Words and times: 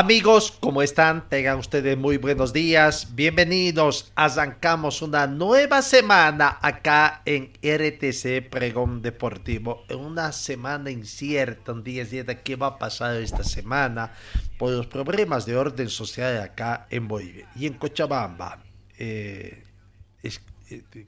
Amigos, 0.00 0.56
¿cómo 0.60 0.80
están? 0.80 1.28
Tengan 1.28 1.58
ustedes 1.58 1.94
muy 1.98 2.16
buenos 2.16 2.54
días. 2.54 3.14
Bienvenidos. 3.14 4.10
Arrancamos 4.14 5.02
una 5.02 5.26
nueva 5.26 5.82
semana 5.82 6.56
acá 6.62 7.20
en 7.26 7.52
RTC 7.62 8.48
Pregón 8.48 9.02
Deportivo. 9.02 9.84
Una 9.94 10.32
semana 10.32 10.90
incierta, 10.90 11.72
un 11.72 11.84
día 11.84 12.06
de 12.06 12.40
qué 12.42 12.56
va 12.56 12.68
a 12.68 12.78
pasar 12.78 13.16
esta 13.16 13.44
semana 13.44 14.14
por 14.58 14.70
los 14.70 14.86
problemas 14.86 15.44
de 15.44 15.58
orden 15.58 15.90
social 15.90 16.40
acá 16.40 16.86
en 16.88 17.06
Bolivia 17.06 17.50
y 17.54 17.66
en 17.66 17.74
Cochabamba. 17.74 18.58
Eh, 18.96 19.64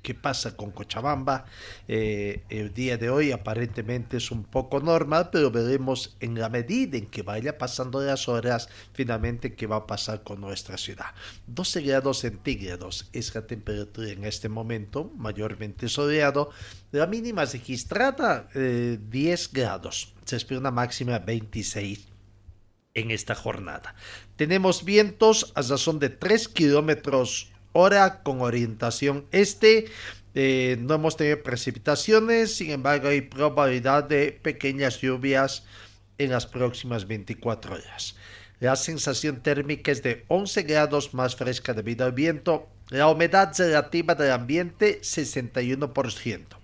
¿Qué 0.03 0.15
pasa 0.15 0.57
con 0.57 0.73
Cochabamba? 0.73 1.45
Eh, 1.87 2.43
el 2.49 2.75
día 2.75 2.97
de 2.97 3.11
hoy 3.11 3.33
aparentemente 3.33 4.17
es 4.17 4.31
un 4.31 4.45
poco 4.45 4.81
normal, 4.81 5.31
pero 5.31 5.51
veremos 5.51 6.17
en 6.21 6.39
la 6.39 6.49
medida 6.49 6.97
en 6.97 7.07
que 7.07 7.23
vaya 7.23 7.59
pasando 7.59 8.01
las 8.01 8.29
horas, 8.29 8.69
finalmente 8.93 9.55
qué 9.55 9.67
va 9.67 9.77
a 9.77 9.87
pasar 9.87 10.23
con 10.23 10.41
nuestra 10.41 10.77
ciudad. 10.77 11.15
12 11.47 11.83
grados 11.83 12.19
centígrados 12.19 13.09
es 13.13 13.35
la 13.35 13.47
temperatura 13.47 14.11
en 14.11 14.25
este 14.25 14.49
momento, 14.49 15.13
mayormente 15.17 15.89
soleado. 15.89 16.51
La 16.91 17.07
mínima 17.07 17.45
registrada 17.45 18.49
eh, 18.55 18.99
10 19.01 19.53
grados. 19.53 20.15
Se 20.25 20.37
espera 20.37 20.61
una 20.61 20.71
máxima 20.71 21.19
26 21.19 22.09
en 22.95 23.11
esta 23.11 23.35
jornada. 23.35 23.95
Tenemos 24.37 24.85
vientos 24.85 25.53
a 25.55 25.63
razón 25.63 25.99
de 25.99 26.11
3 26.11 26.49
kilómetros 26.49 27.52
hora 27.73 28.23
con 28.23 28.41
orientación 28.41 29.27
este. 29.33 29.87
Eh, 30.35 30.79
no 30.81 30.95
hemos 30.95 31.17
tenido 31.17 31.43
precipitaciones, 31.43 32.57
sin 32.57 32.71
embargo 32.71 33.09
hay 33.09 33.21
probabilidad 33.21 34.05
de 34.05 34.33
pequeñas 34.33 35.01
lluvias 35.01 35.65
en 36.19 36.31
las 36.31 36.47
próximas 36.47 37.07
24 37.07 37.75
horas. 37.75 38.17
La 38.61 38.77
sensación 38.77 39.43
térmica 39.43 39.91
es 39.91 40.03
de 40.03 40.25
11 40.29 40.63
grados 40.63 41.15
más 41.15 41.35
fresca 41.35 41.75
debido 41.75 42.07
al 42.07 42.13
viento. 42.13 42.69
La 42.91 43.09
humedad 43.09 43.53
relativa 43.59 44.15
del 44.15 44.31
ambiente 44.31 45.01
61%. 45.01 46.63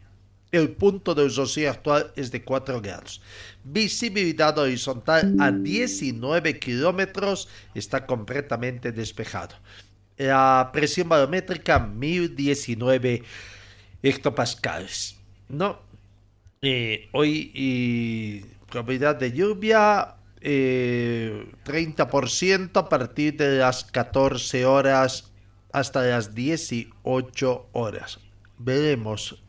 El 0.50 0.70
punto 0.70 1.14
de 1.14 1.28
rocío 1.28 1.70
actual 1.70 2.12
es 2.16 2.30
de 2.30 2.42
4 2.42 2.80
grados. 2.80 3.20
Visibilidad 3.64 4.56
horizontal 4.56 5.34
a 5.40 5.50
19 5.50 6.58
kilómetros 6.58 7.48
está 7.74 8.06
completamente 8.06 8.92
despejado. 8.92 9.56
La 10.18 10.70
presión 10.72 11.08
barométrica 11.08 11.78
1019 11.78 13.22
hectopascales. 14.02 15.16
No. 15.48 15.80
Eh, 16.60 17.08
hoy 17.12 17.52
y 17.54 18.40
probabilidad 18.68 19.14
de 19.16 19.32
lluvia 19.32 20.16
eh, 20.40 21.46
30% 21.64 22.76
a 22.76 22.88
partir 22.88 23.36
de 23.36 23.58
las 23.58 23.84
14 23.84 24.66
horas 24.66 25.30
hasta 25.72 26.02
las 26.02 26.34
18 26.34 27.68
horas. 27.72 28.18
Veremos 28.58 29.42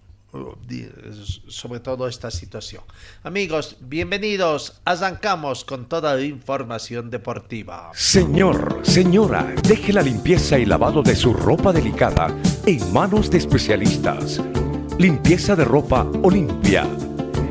sobre 1.47 1.79
todo 1.79 2.07
esta 2.07 2.29
situación. 2.31 2.83
Amigos, 3.23 3.77
bienvenidos. 3.79 4.79
Arrancamos 4.85 5.65
con 5.65 5.87
toda 5.87 6.21
información 6.21 7.09
deportiva. 7.09 7.91
Señor, 7.93 8.81
señora, 8.83 9.53
deje 9.67 9.93
la 9.93 10.01
limpieza 10.01 10.59
y 10.59 10.65
lavado 10.65 11.01
de 11.01 11.15
su 11.15 11.33
ropa 11.33 11.73
delicada 11.73 12.27
en 12.65 12.93
manos 12.93 13.29
de 13.29 13.39
especialistas. 13.39 14.41
Limpieza 14.97 15.55
de 15.55 15.65
ropa 15.65 16.05
Olimpia. 16.23 16.85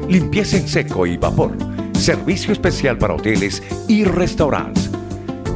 Limpieza 0.09 0.57
en 0.57 0.69
seco 0.69 1.07
y 1.07 1.17
vapor. 1.17 1.57
Servicio 1.95 2.53
especial 2.53 2.97
para 2.99 3.15
hoteles 3.15 3.63
y 3.89 4.05
restaurantes. 4.05 4.91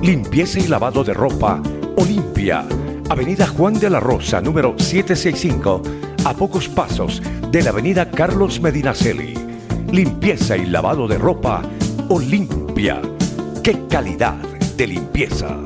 Limpieza 0.03 0.59
y 0.59 0.67
lavado 0.67 1.05
de 1.05 1.15
ropa 1.15 1.63
Olimpia. 1.97 2.67
Avenida 3.09 3.47
Juan 3.47 3.79
de 3.79 3.91
la 3.91 4.01
Rosa, 4.01 4.41
número 4.41 4.75
765, 4.79 5.83
a 6.25 6.35
pocos 6.35 6.69
pasos 6.69 7.21
de 7.51 7.63
la 7.63 7.71
Avenida 7.71 8.11
Carlos 8.11 8.61
Medinaceli. 8.61 9.35
Limpieza 9.91 10.57
y 10.57 10.67
lavado 10.67 11.09
de 11.09 11.19
ropa 11.19 11.63
Olimpia. 12.09 13.03
¡Qué 13.65 13.87
calidad 13.89 14.37
de 14.77 14.87
limpieza! 14.87 15.59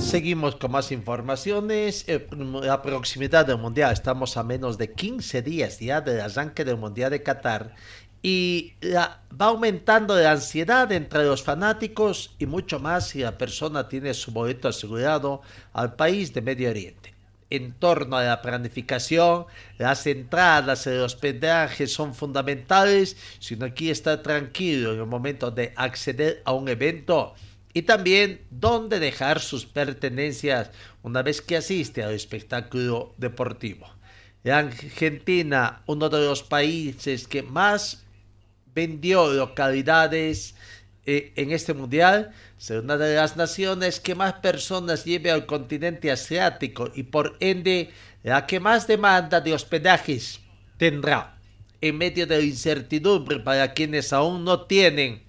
Seguimos 0.00 0.54
con 0.56 0.70
más 0.70 0.92
informaciones. 0.92 2.04
Eh, 2.06 2.28
La 2.62 2.80
proximidad 2.80 3.44
del 3.44 3.58
Mundial. 3.58 3.92
Estamos 3.92 4.36
a 4.36 4.44
menos 4.44 4.78
de 4.78 4.92
15 4.92 5.42
días 5.42 5.80
ya 5.80 6.00
del 6.00 6.20
arranque 6.20 6.64
del 6.64 6.76
Mundial 6.76 7.10
de 7.10 7.22
Qatar. 7.22 7.74
Y 8.22 8.74
va 8.84 9.20
aumentando 9.38 10.16
la 10.16 10.32
ansiedad 10.32 10.90
entre 10.92 11.24
los 11.24 11.42
fanáticos 11.42 12.34
y 12.38 12.46
mucho 12.46 12.78
más 12.78 13.08
si 13.08 13.20
la 13.20 13.36
persona 13.36 13.88
tiene 13.88 14.14
su 14.14 14.32
boleto 14.32 14.68
asegurado 14.68 15.42
al 15.72 15.94
país 15.94 16.32
de 16.32 16.42
Medio 16.42 16.70
Oriente. 16.70 17.17
En 17.50 17.72
torno 17.72 18.16
a 18.16 18.24
la 18.24 18.42
planificación, 18.42 19.46
las 19.78 20.06
entradas 20.06 20.86
y 20.86 20.90
los 20.90 21.14
hospedajes 21.14 21.92
son 21.92 22.14
fundamentales 22.14 23.16
si 23.38 23.54
uno 23.54 23.72
quiere 23.74 23.92
estar 23.92 24.22
tranquilo 24.22 24.92
en 24.92 25.00
el 25.00 25.06
momento 25.06 25.50
de 25.50 25.72
acceder 25.76 26.42
a 26.44 26.52
un 26.52 26.68
evento 26.68 27.34
y 27.72 27.82
también 27.82 28.42
dónde 28.50 28.98
dejar 28.98 29.40
sus 29.40 29.64
pertenencias 29.64 30.70
una 31.02 31.22
vez 31.22 31.40
que 31.40 31.56
asiste 31.56 32.02
al 32.02 32.12
espectáculo 32.12 33.14
deportivo. 33.16 33.88
La 34.42 34.58
Argentina, 34.58 35.82
uno 35.86 36.08
de 36.08 36.24
los 36.24 36.42
países 36.42 37.26
que 37.26 37.42
más 37.42 38.04
vendió 38.74 39.32
localidades 39.32 40.54
eh, 41.10 41.32
en 41.36 41.52
este 41.52 41.72
mundial, 41.72 42.32
será 42.58 42.80
una 42.80 42.98
de 42.98 43.14
las 43.14 43.34
naciones 43.34 43.98
que 43.98 44.14
más 44.14 44.34
personas 44.34 45.06
lleve 45.06 45.30
al 45.30 45.46
continente 45.46 46.10
asiático 46.10 46.90
y 46.94 47.04
por 47.04 47.38
ende 47.40 47.88
la 48.22 48.44
que 48.44 48.60
más 48.60 48.86
demanda 48.86 49.40
de 49.40 49.54
hospedajes 49.54 50.40
tendrá. 50.76 51.38
En 51.80 51.96
medio 51.96 52.26
de 52.26 52.36
la 52.36 52.42
incertidumbre 52.42 53.40
para 53.40 53.72
quienes 53.72 54.12
aún 54.12 54.44
no 54.44 54.66
tienen 54.66 55.22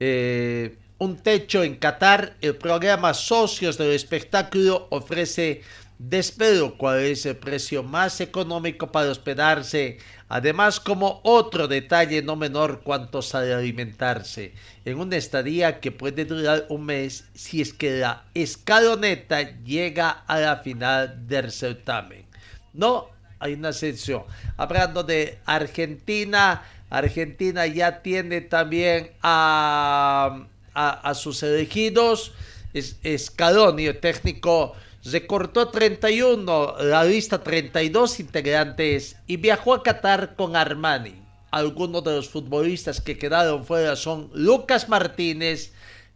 eh, 0.00 0.76
un 0.98 1.16
techo 1.18 1.62
en 1.62 1.76
Qatar, 1.76 2.36
el 2.40 2.56
programa 2.56 3.14
Socios 3.14 3.78
del 3.78 3.92
Espectáculo 3.92 4.88
ofrece 4.90 5.62
Despero 6.02 6.78
cuál 6.78 7.00
es 7.00 7.26
el 7.26 7.36
precio 7.36 7.82
más 7.82 8.22
económico 8.22 8.90
para 8.90 9.10
hospedarse. 9.10 9.98
Además, 10.30 10.80
como 10.80 11.20
otro 11.24 11.68
detalle 11.68 12.22
no 12.22 12.36
menor, 12.36 12.80
cuánto 12.82 13.20
sale 13.20 13.52
alimentarse 13.52 14.54
en 14.86 14.98
una 14.98 15.18
estadía 15.18 15.78
que 15.78 15.92
puede 15.92 16.24
durar 16.24 16.64
un 16.70 16.86
mes 16.86 17.24
si 17.34 17.60
es 17.60 17.74
que 17.74 17.98
la 17.98 18.24
escaloneta 18.32 19.60
llega 19.62 20.08
a 20.26 20.40
la 20.40 20.56
final 20.56 21.28
del 21.28 21.52
certamen. 21.52 22.24
No, 22.72 23.10
hay 23.38 23.52
una 23.52 23.68
excepción. 23.68 24.22
Hablando 24.56 25.02
de 25.02 25.38
Argentina, 25.44 26.62
Argentina 26.88 27.66
ya 27.66 28.00
tiene 28.00 28.40
también 28.40 29.10
a, 29.20 30.46
a, 30.72 30.90
a 31.10 31.14
sus 31.14 31.42
elegidos. 31.42 32.32
Es, 32.72 32.96
Scaloni, 33.18 33.84
el 33.84 34.00
técnico, 34.00 34.74
recortó 35.04 35.68
31, 35.68 36.76
la 36.80 37.04
lista 37.04 37.42
32 37.42 38.20
integrantes 38.20 39.16
y 39.26 39.36
viajó 39.36 39.74
a 39.74 39.82
Qatar 39.82 40.36
con 40.36 40.56
Armani. 40.56 41.22
Algunos 41.50 42.04
de 42.04 42.16
los 42.16 42.28
futbolistas 42.28 43.00
que 43.00 43.18
quedaron 43.18 43.64
fuera 43.64 43.96
son 43.96 44.30
Lucas 44.34 44.88
Martínez, 44.88 45.72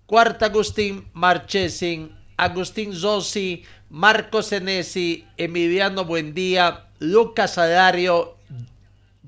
Cuarta 0.06 0.46
Agustín 0.46 1.08
Marchesin 1.12 2.12
Agustín 2.36 2.94
Zossi, 2.94 3.64
Marco 3.90 4.42
Senesi, 4.42 5.26
Emiliano 5.36 6.04
Buendía, 6.04 6.86
Lucas 6.98 7.58
Alario, 7.58 8.36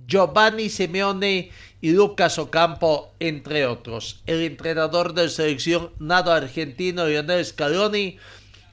Giovanni 0.06 0.68
Simeone 0.68 1.50
y 1.80 1.90
Lucas 1.92 2.38
Ocampo, 2.38 3.12
entre 3.20 3.66
otros. 3.66 4.22
El 4.26 4.42
entrenador 4.42 5.14
de 5.14 5.28
selección 5.28 5.92
nado 5.98 6.32
argentino 6.32 7.06
Lionel 7.06 7.44
Scaloni 7.44 8.18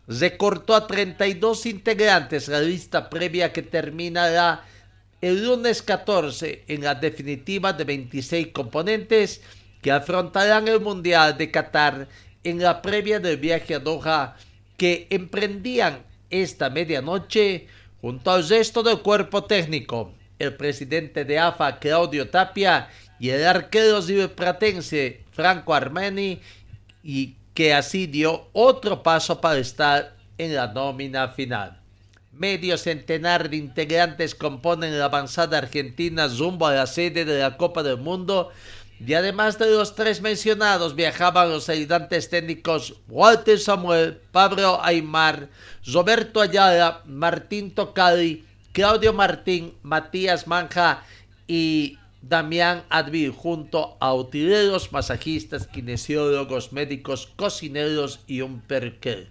recortó 0.08 0.76
a 0.76 0.88
32 0.88 1.66
integrantes 1.66 2.48
la 2.48 2.62
lista 2.62 3.10
previa 3.10 3.54
que 3.54 3.62
terminará 3.62 4.66
el 5.22 5.46
lunes 5.46 5.82
14 5.82 6.66
en 6.68 6.84
la 6.84 6.96
definitiva 6.96 7.74
de 7.74 7.84
26 7.86 8.48
componentes 8.48 9.42
que 9.82 9.92
afrontarán 9.92 10.68
el 10.68 10.82
Mundial 10.82 11.38
de 11.38 11.52
Qatar 11.52 12.08
en 12.44 12.62
la 12.62 12.82
previa 12.82 13.20
del 13.20 13.38
viaje 13.38 13.76
a 13.76 13.80
Doha 13.80 14.36
que 14.76 15.08
emprendían 15.10 16.04
esta 16.30 16.70
medianoche 16.70 17.68
junto 18.02 18.32
al 18.32 18.48
resto 18.48 18.84
del 18.84 19.00
cuerpo 19.00 19.46
técnico 19.46 20.14
el 20.40 20.56
presidente 20.56 21.26
de 21.26 21.40
AFA, 21.40 21.80
Claudio 21.80 22.30
Tapia, 22.30 22.90
y 23.20 23.30
el 23.30 23.46
arquero 23.46 24.02
ciberpratense, 24.02 25.24
Franco 25.32 25.74
Armeni, 25.74 26.42
y 27.04 27.36
que 27.54 27.74
así 27.74 28.08
dio 28.08 28.48
otro 28.54 29.04
paso 29.04 29.40
para 29.42 29.60
estar 29.60 30.16
en 30.38 30.56
la 30.56 30.68
nómina 30.68 31.30
final. 31.30 31.80
Medio 32.32 32.78
centenar 32.78 33.50
de 33.50 33.58
integrantes 33.58 34.34
componen 34.34 34.98
la 34.98 35.06
avanzada 35.06 35.60
argentina 35.60 36.28
rumbo 36.28 36.66
a 36.66 36.74
la 36.74 36.88
sede 36.88 37.26
de 37.26 37.40
la 37.40 37.58
Copa 37.58 37.84
del 37.84 37.98
Mundo 37.98 38.50
y 39.06 39.14
además 39.14 39.60
de 39.60 39.70
los 39.70 39.96
tres 39.96 40.22
mencionados 40.22 40.96
viajaban 40.96 41.50
los 41.50 41.70
ayudantes 41.70 42.30
técnicos 42.30 42.96
Walter 43.08 43.60
Samuel, 43.60 44.20
Pablo 44.32 44.80
Aymar, 44.84 45.50
Roberto 45.86 46.42
Ayala, 46.42 47.02
Martín 47.06 47.72
Tocali, 47.76 48.46
Claudio 48.72 49.14
Martín, 49.14 49.74
Matías 49.84 50.48
Manja 50.48 51.04
y 51.48 52.00
Damián 52.24 52.84
Advil, 52.90 53.32
junto 53.32 53.98
a 54.00 54.14
utileros, 54.14 54.94
masajistas, 54.94 55.68
kinesiólogos, 55.68 56.72
médicos, 56.72 57.28
cocineros 57.36 58.22
y 58.28 58.42
un 58.42 58.62
perquer. 58.62 59.28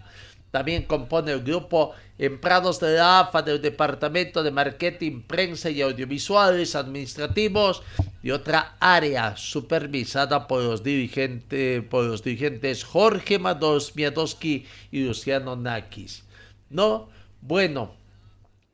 También 0.50 0.82
compone 0.82 1.32
el 1.32 1.42
grupo 1.42 1.92
empleados 2.18 2.78
de 2.78 2.96
la 2.96 3.20
AFA 3.20 3.40
del 3.40 3.62
Departamento 3.62 4.42
de 4.42 4.50
Marketing, 4.50 5.22
Prensa 5.22 5.70
y 5.70 5.80
Audiovisuales 5.80 6.76
Administrativos 6.76 7.82
y 8.22 8.30
otra 8.30 8.76
área 8.78 9.38
supervisada 9.38 10.46
por 10.46 10.62
los 10.62 10.82
dirigentes, 10.84 12.84
Jorge 12.84 13.38
Mados 13.38 13.96
Miadowski 13.96 14.66
y 14.90 15.06
Luciano 15.06 15.56
Nakis. 15.56 16.24
¿No? 16.68 17.08
Bueno, 17.40 17.96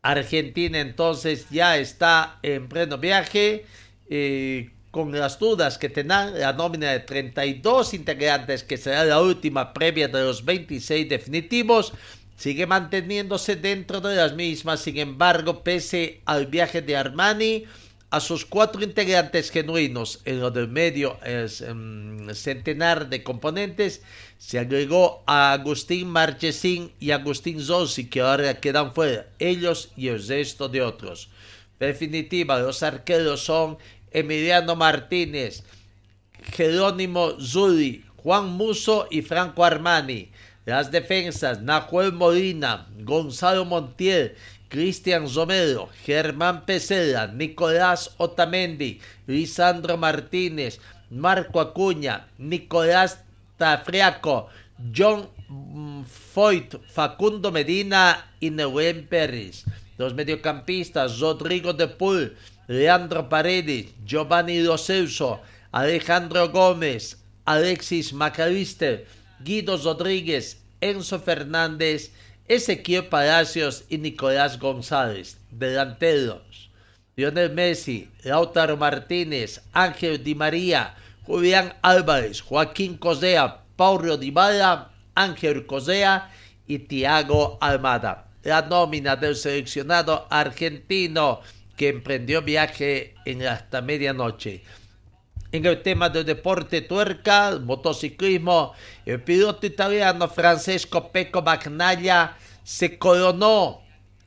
Argentina 0.03 0.81
entonces 0.81 1.49
ya 1.51 1.79
está 1.79 2.41
en 2.43 2.69
pleno 2.69 2.99
viaje. 2.99 3.65
Eh, 4.11 4.71
con 4.91 5.13
las 5.13 5.39
dudas 5.39 5.77
que 5.77 5.91
tendrán 5.91 6.39
la 6.39 6.55
nómina 6.55 6.91
de 6.91 7.01
32 7.01 7.93
integrantes, 7.95 8.65
que 8.65 8.79
será 8.79 9.05
la 9.05 9.21
última 9.21 9.73
previa 9.73 10.09
de 10.09 10.23
los 10.23 10.45
26 10.45 11.09
definitivos, 11.09 11.93
sigue 12.37 12.67
manteniéndose 12.67 13.57
dentro 13.57 14.01
de 14.01 14.17
las 14.17 14.35
mismas. 14.35 14.81
Sin 14.81 14.97
embargo, 14.97 15.63
pese 15.63 16.21
al 16.25 16.47
viaje 16.47 16.81
de 16.81 16.97
Armani, 16.97 17.65
a 18.11 18.21
sus 18.21 18.47
cuatro 18.47 18.83
integrantes 18.83 19.51
genuinos, 19.51 20.21
en 20.25 20.41
lo 20.41 20.51
del 20.51 20.69
medio 20.69 21.19
es, 21.23 21.61
um, 21.61 22.31
centenar 22.31 23.11
de 23.11 23.23
componentes, 23.23 24.03
se 24.39 24.59
agregó 24.59 25.23
a 25.27 25.53
Agustín 25.53 26.09
Marchesín 26.09 26.93
y 26.99 27.11
Agustín 27.11 27.61
Zossi, 27.61 28.09
que 28.09 28.23
ahora 28.23 28.61
quedan 28.61 28.95
fuera, 28.95 29.27
ellos 29.39 29.91
y 29.97 30.09
el 30.09 30.27
resto 30.27 30.71
de 30.71 30.81
otros. 30.81 31.29
Definitiva, 31.79 32.59
los 32.59 32.83
arqueros 32.83 33.45
son 33.45 33.79
Emiliano 34.13 34.77
Martínez, 34.77 35.63
Jerónimo 36.53 37.41
Zuli, 37.41 38.05
Juan 38.17 38.51
Muso 38.51 39.07
y 39.11 39.23
Franco 39.23 39.65
Armani. 39.65 40.31
Las 40.65 40.91
defensas, 40.91 41.63
Nahuel 41.63 42.13
Molina, 42.13 42.89
Gonzalo 43.01 43.65
Montiel, 43.65 44.35
Cristian 44.69 45.33
Romero, 45.35 45.89
Germán 46.05 46.67
Pesela, 46.67 47.27
Nicolás 47.27 48.15
Otamendi, 48.19 49.01
Lisandro 49.27 49.97
Martínez, 49.97 50.79
Marco 51.11 51.61
Acuña, 51.61 52.27
Nicolás 52.37 53.25
Tafriaco, 53.57 54.49
John 54.95 55.29
Foyt, 56.35 56.75
Facundo 56.93 57.51
Medina 57.51 58.31
y 58.41 58.51
Neuwen 58.51 59.07
Pérez. 59.07 59.65
Los 59.97 60.15
mediocampistas, 60.15 61.19
Rodrigo 61.19 61.73
de 61.73 61.89
Pool, 61.89 62.37
Leandro 62.69 63.31
Paredes, 63.31 63.87
Giovanni 64.05 64.61
Lo 64.61 64.77
Alejandro 65.73 66.51
Gómez, 66.51 67.17
Alexis 67.47 68.13
Macalister, 68.13 69.07
Guido 69.41 69.79
Rodríguez, 69.79 70.61
Enzo 70.83 71.19
Fernández, 71.19 72.13
Ezequiel 72.47 73.07
Palacios 73.07 73.85
y 73.89 73.97
Nicolás 73.97 74.59
González, 74.59 75.39
delanteros. 75.51 76.69
Lionel 77.17 77.55
Messi, 77.55 78.11
Lautaro 78.23 78.77
Martínez, 78.77 79.63
Ángel 79.73 80.23
Di 80.23 80.35
María, 80.35 80.95
Julián 81.25 81.75
Álvarez, 81.81 82.43
Joaquín 82.43 82.99
Cosea, 82.99 83.63
Paulo 83.77 84.19
Dybala, 84.19 84.91
Ángel 85.15 85.65
Cosea 85.65 86.31
y 86.67 86.81
Thiago 86.81 87.57
Almada. 87.63 88.29
La 88.43 88.61
nómina 88.61 89.17
del 89.17 89.37
seleccionado 89.37 90.27
argentino 90.31 91.41
que 91.79 91.89
emprendió 91.89 92.43
viaje 92.43 93.15
en 93.25 93.47
hasta 93.47 93.81
medianoche. 93.81 94.63
En 95.53 95.65
el 95.65 95.81
tema 95.81 96.11
del 96.11 96.27
deporte 96.27 96.83
tuerca, 96.83 97.59
motociclismo, 97.59 98.75
el 99.07 99.23
piloto 99.23 99.65
italiano 99.65 100.29
Francesco 100.29 101.11
Pecco 101.11 101.41
Bagnaia 101.41 102.37
se 102.65 102.99
coronó 102.99 103.81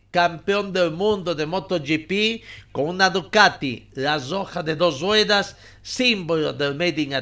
campeón 0.09 0.73
del 0.73 0.91
mundo 0.91 1.35
de 1.35 1.45
MotoGP 1.45 2.43
con 2.71 2.87
una 2.87 3.09
Ducati, 3.09 3.89
las 3.93 4.31
hojas 4.31 4.65
de 4.65 4.75
dos 4.75 5.01
ruedas, 5.01 5.57
símbolo 5.83 6.53
del 6.53 6.75
Made 6.75 7.01
in 7.01 7.13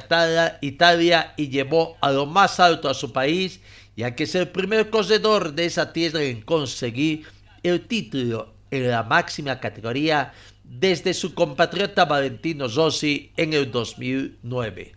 Italia, 0.61 1.33
y 1.37 1.49
llevó 1.49 1.97
a 2.01 2.11
lo 2.11 2.25
más 2.25 2.59
alto 2.59 2.87
a 2.87 2.93
su 2.93 3.11
país, 3.11 3.59
ya 3.97 4.15
que 4.15 4.23
es 4.23 4.35
el 4.35 4.47
primer 4.47 4.89
corredor 4.91 5.53
de 5.53 5.65
esa 5.65 5.91
tierra 5.91 6.21
en 6.21 6.41
conseguir 6.41 7.25
el 7.63 7.85
título 7.87 8.58
en 8.71 8.89
la 8.89 9.03
máxima 9.03 9.59
categoría 9.59 10.33
desde 10.63 11.13
su 11.13 11.33
compatriota 11.33 12.05
Valentino 12.05 12.67
Rossi 12.67 13.31
en 13.35 13.53
el 13.53 13.71
2009. 13.71 14.93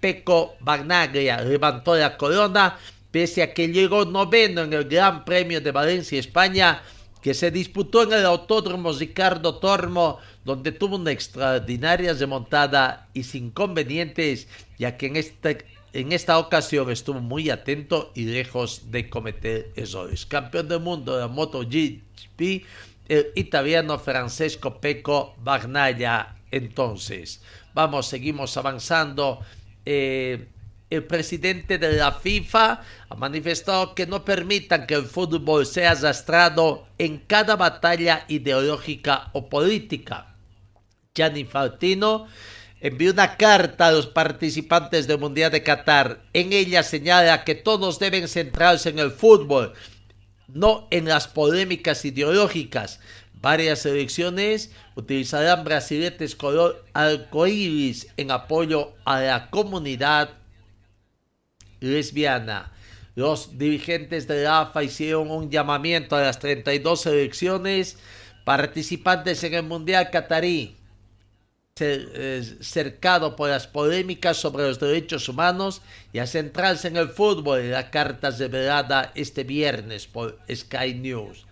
Peco 0.00 0.54
Bagnaglia 0.60 1.40
levantó 1.42 1.96
la 1.96 2.16
corona 2.16 2.78
pese 3.10 3.42
a 3.42 3.52
que 3.52 3.68
llegó 3.68 4.04
noveno 4.04 4.62
en 4.62 4.72
el 4.72 4.84
Gran 4.84 5.24
Premio 5.24 5.60
de 5.60 5.72
Valencia, 5.72 6.20
España, 6.20 6.82
que 7.22 7.34
se 7.34 7.50
disputó 7.50 8.04
en 8.04 8.12
el 8.12 8.24
Autódromo 8.24 8.92
Ricardo 8.92 9.56
Tormo, 9.56 10.18
donde 10.44 10.72
tuvo 10.72 10.96
una 10.96 11.10
extraordinaria 11.10 12.12
remontada 12.12 13.08
y 13.12 13.24
sin 13.24 13.50
convenientes, 13.50 14.46
ya 14.78 14.96
que 14.96 15.06
en 15.06 15.16
esta, 15.16 15.50
en 15.92 16.12
esta 16.12 16.38
ocasión 16.38 16.90
estuvo 16.90 17.20
muy 17.20 17.50
atento 17.50 18.12
y 18.14 18.24
lejos 18.26 18.90
de 18.90 19.10
cometer 19.10 19.72
errores. 19.74 20.26
Campeón 20.26 20.68
del 20.68 20.80
mundo 20.80 21.14
de 21.14 21.20
la 21.20 21.28
MotoGP 21.28 22.64
el 23.08 23.32
italiano 23.34 23.98
Francesco 23.98 24.80
Peco 24.80 25.34
Bagnaia 25.38 26.36
entonces. 26.50 27.42
Vamos, 27.74 28.06
seguimos 28.06 28.56
avanzando. 28.56 29.40
Eh, 29.84 30.48
el 30.90 31.04
presidente 31.04 31.76
de 31.76 31.92
la 31.92 32.12
FIFA 32.12 32.82
ha 33.10 33.14
manifestado 33.14 33.94
que 33.94 34.06
no 34.06 34.24
permitan 34.24 34.86
que 34.86 34.94
el 34.94 35.04
fútbol 35.04 35.66
sea 35.66 35.90
arrastrado 35.90 36.86
en 36.96 37.18
cada 37.18 37.56
batalla 37.56 38.24
ideológica 38.28 39.28
o 39.34 39.50
política. 39.50 40.34
Gianni 41.14 41.44
Faltino 41.44 42.26
envió 42.80 43.12
una 43.12 43.36
carta 43.36 43.88
a 43.88 43.92
los 43.92 44.06
participantes 44.06 45.06
del 45.06 45.18
Mundial 45.18 45.50
de 45.50 45.62
Qatar. 45.62 46.22
En 46.32 46.54
ella 46.54 46.82
señala 46.82 47.44
que 47.44 47.54
todos 47.54 47.98
deben 47.98 48.28
centrarse 48.28 48.88
en 48.88 48.98
el 48.98 49.10
fútbol 49.10 49.74
no 50.48 50.88
en 50.90 51.06
las 51.06 51.28
polémicas 51.28 52.04
ideológicas. 52.04 53.00
Varias 53.40 53.86
elecciones 53.86 54.72
utilizarán 54.96 55.64
brasiletes 55.64 56.34
color 56.34 56.84
arcoíris 56.92 58.08
en 58.16 58.32
apoyo 58.32 58.94
a 59.04 59.20
la 59.20 59.50
comunidad 59.50 60.30
lesbiana. 61.80 62.72
Los 63.14 63.58
dirigentes 63.58 64.26
de 64.26 64.44
la 64.44 64.60
AFA 64.60 64.82
hicieron 64.82 65.30
un 65.30 65.50
llamamiento 65.50 66.16
a 66.16 66.22
las 66.22 66.38
32 66.38 67.06
elecciones 67.06 67.98
participantes 68.44 69.44
en 69.44 69.54
el 69.54 69.62
Mundial 69.62 70.10
Qatarí 70.10 70.74
eh, 70.74 70.77
cercado 72.60 73.36
por 73.36 73.48
las 73.48 73.66
polémicas 73.66 74.36
sobre 74.36 74.64
los 74.64 74.78
derechos 74.78 75.28
humanos 75.28 75.82
y 76.12 76.18
a 76.18 76.26
centrarse 76.26 76.88
en 76.88 76.96
el 76.96 77.08
fútbol 77.08 77.60
en 77.60 77.72
la 77.72 77.90
carta 77.90 78.30
revelada 78.30 79.12
este 79.14 79.44
viernes 79.44 80.06
por 80.06 80.38
Sky 80.52 80.94
News. 80.94 81.46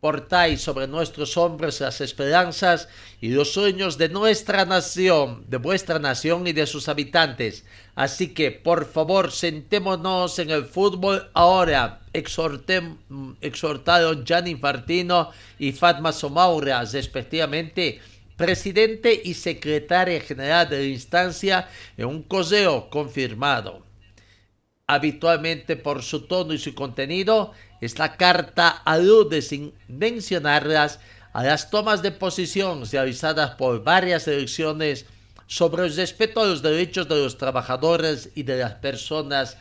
Portáis 0.00 0.60
sobre 0.60 0.88
nuestros 0.88 1.36
hombros 1.36 1.80
las 1.80 2.00
esperanzas 2.00 2.88
y 3.20 3.28
los 3.28 3.52
sueños 3.52 3.98
de 3.98 4.08
nuestra 4.08 4.64
nación, 4.64 5.44
de 5.48 5.58
vuestra 5.58 6.00
nación 6.00 6.44
y 6.48 6.52
de 6.52 6.66
sus 6.66 6.88
habitantes. 6.88 7.64
Así 7.94 8.34
que, 8.34 8.50
por 8.50 8.86
favor, 8.86 9.30
sentémonos 9.30 10.40
en 10.40 10.50
el 10.50 10.64
fútbol 10.64 11.30
ahora. 11.34 12.00
exhortaron 12.12 14.24
Gianni 14.24 14.50
Infantino 14.50 15.30
y 15.60 15.70
Fatma 15.70 16.10
Somaura, 16.10 16.84
respectivamente, 16.84 18.00
presidente 18.36 19.20
y 19.24 19.34
secretaria 19.34 20.20
general 20.20 20.68
de 20.68 20.78
la 20.78 20.84
instancia, 20.84 21.68
en 21.96 22.06
un 22.06 22.22
coseo 22.22 22.90
confirmado. 22.90 23.84
Habitualmente 24.86 25.76
por 25.76 26.02
su 26.02 26.26
tono 26.26 26.52
y 26.52 26.58
su 26.58 26.74
contenido, 26.74 27.52
esta 27.80 28.16
carta 28.16 28.68
alude 28.68 29.42
sin 29.42 29.72
mencionarlas 29.88 31.00
a 31.32 31.44
las 31.44 31.70
tomas 31.70 32.02
de 32.02 32.12
posición 32.12 32.84
realizadas 32.90 33.52
por 33.56 33.82
varias 33.82 34.28
elecciones 34.28 35.06
sobre 35.46 35.84
el 35.84 35.96
respeto 35.96 36.40
a 36.40 36.46
los 36.46 36.62
derechos 36.62 37.08
de 37.08 37.16
los 37.16 37.38
trabajadores 37.38 38.30
y 38.34 38.42
de 38.42 38.58
las 38.58 38.74
personas 38.74 39.56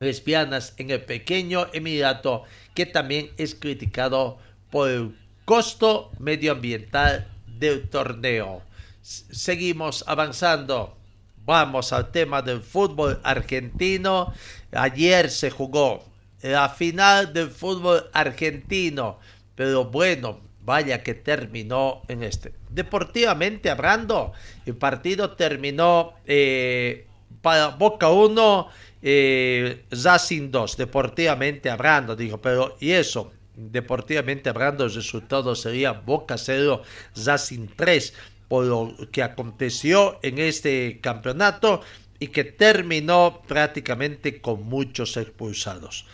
lesbianas 0.00 0.74
en 0.76 0.90
el 0.90 1.02
pequeño 1.02 1.68
Emirato, 1.72 2.44
que 2.74 2.86
también 2.86 3.30
es 3.36 3.54
criticado 3.54 4.38
por 4.70 4.90
el 4.90 5.16
costo 5.44 6.10
medioambiental 6.18 7.31
del 7.62 7.88
torneo. 7.88 8.62
Seguimos 9.00 10.04
avanzando. 10.08 10.96
Vamos 11.44 11.92
al 11.92 12.10
tema 12.10 12.42
del 12.42 12.60
fútbol 12.60 13.20
argentino. 13.22 14.32
Ayer 14.72 15.30
se 15.30 15.50
jugó 15.50 16.04
la 16.42 16.68
final 16.68 17.32
del 17.32 17.50
fútbol 17.50 18.10
argentino. 18.12 19.18
Pero 19.54 19.84
bueno, 19.84 20.40
vaya 20.64 21.02
que 21.02 21.14
terminó 21.14 22.02
en 22.08 22.24
este. 22.24 22.52
Deportivamente 22.68 23.70
hablando, 23.70 24.32
el 24.66 24.74
partido 24.74 25.30
terminó 25.32 26.14
eh, 26.26 27.06
para 27.42 27.68
Boca 27.68 28.10
1, 28.10 28.68
eh, 29.02 29.84
Racing 29.90 30.50
2, 30.50 30.76
deportivamente 30.76 31.70
hablando, 31.70 32.16
digo, 32.16 32.40
pero 32.40 32.76
y 32.80 32.92
eso, 32.92 33.32
deportivamente 33.56 34.48
hablando, 34.48 34.84
el 34.84 34.94
resultado 34.94 35.54
sería 35.54 35.92
Boca 35.92 36.38
0, 36.38 36.82
Racing 37.24 37.68
3, 37.76 38.14
por 38.48 38.64
lo 38.64 38.94
que 39.10 39.22
aconteció 39.22 40.18
en 40.22 40.38
este 40.38 41.00
campeonato 41.00 41.82
y 42.18 42.28
que 42.28 42.44
terminó 42.44 43.42
prácticamente 43.46 44.40
con 44.40 44.64
muchos 44.64 45.16
expulsados 45.16 46.06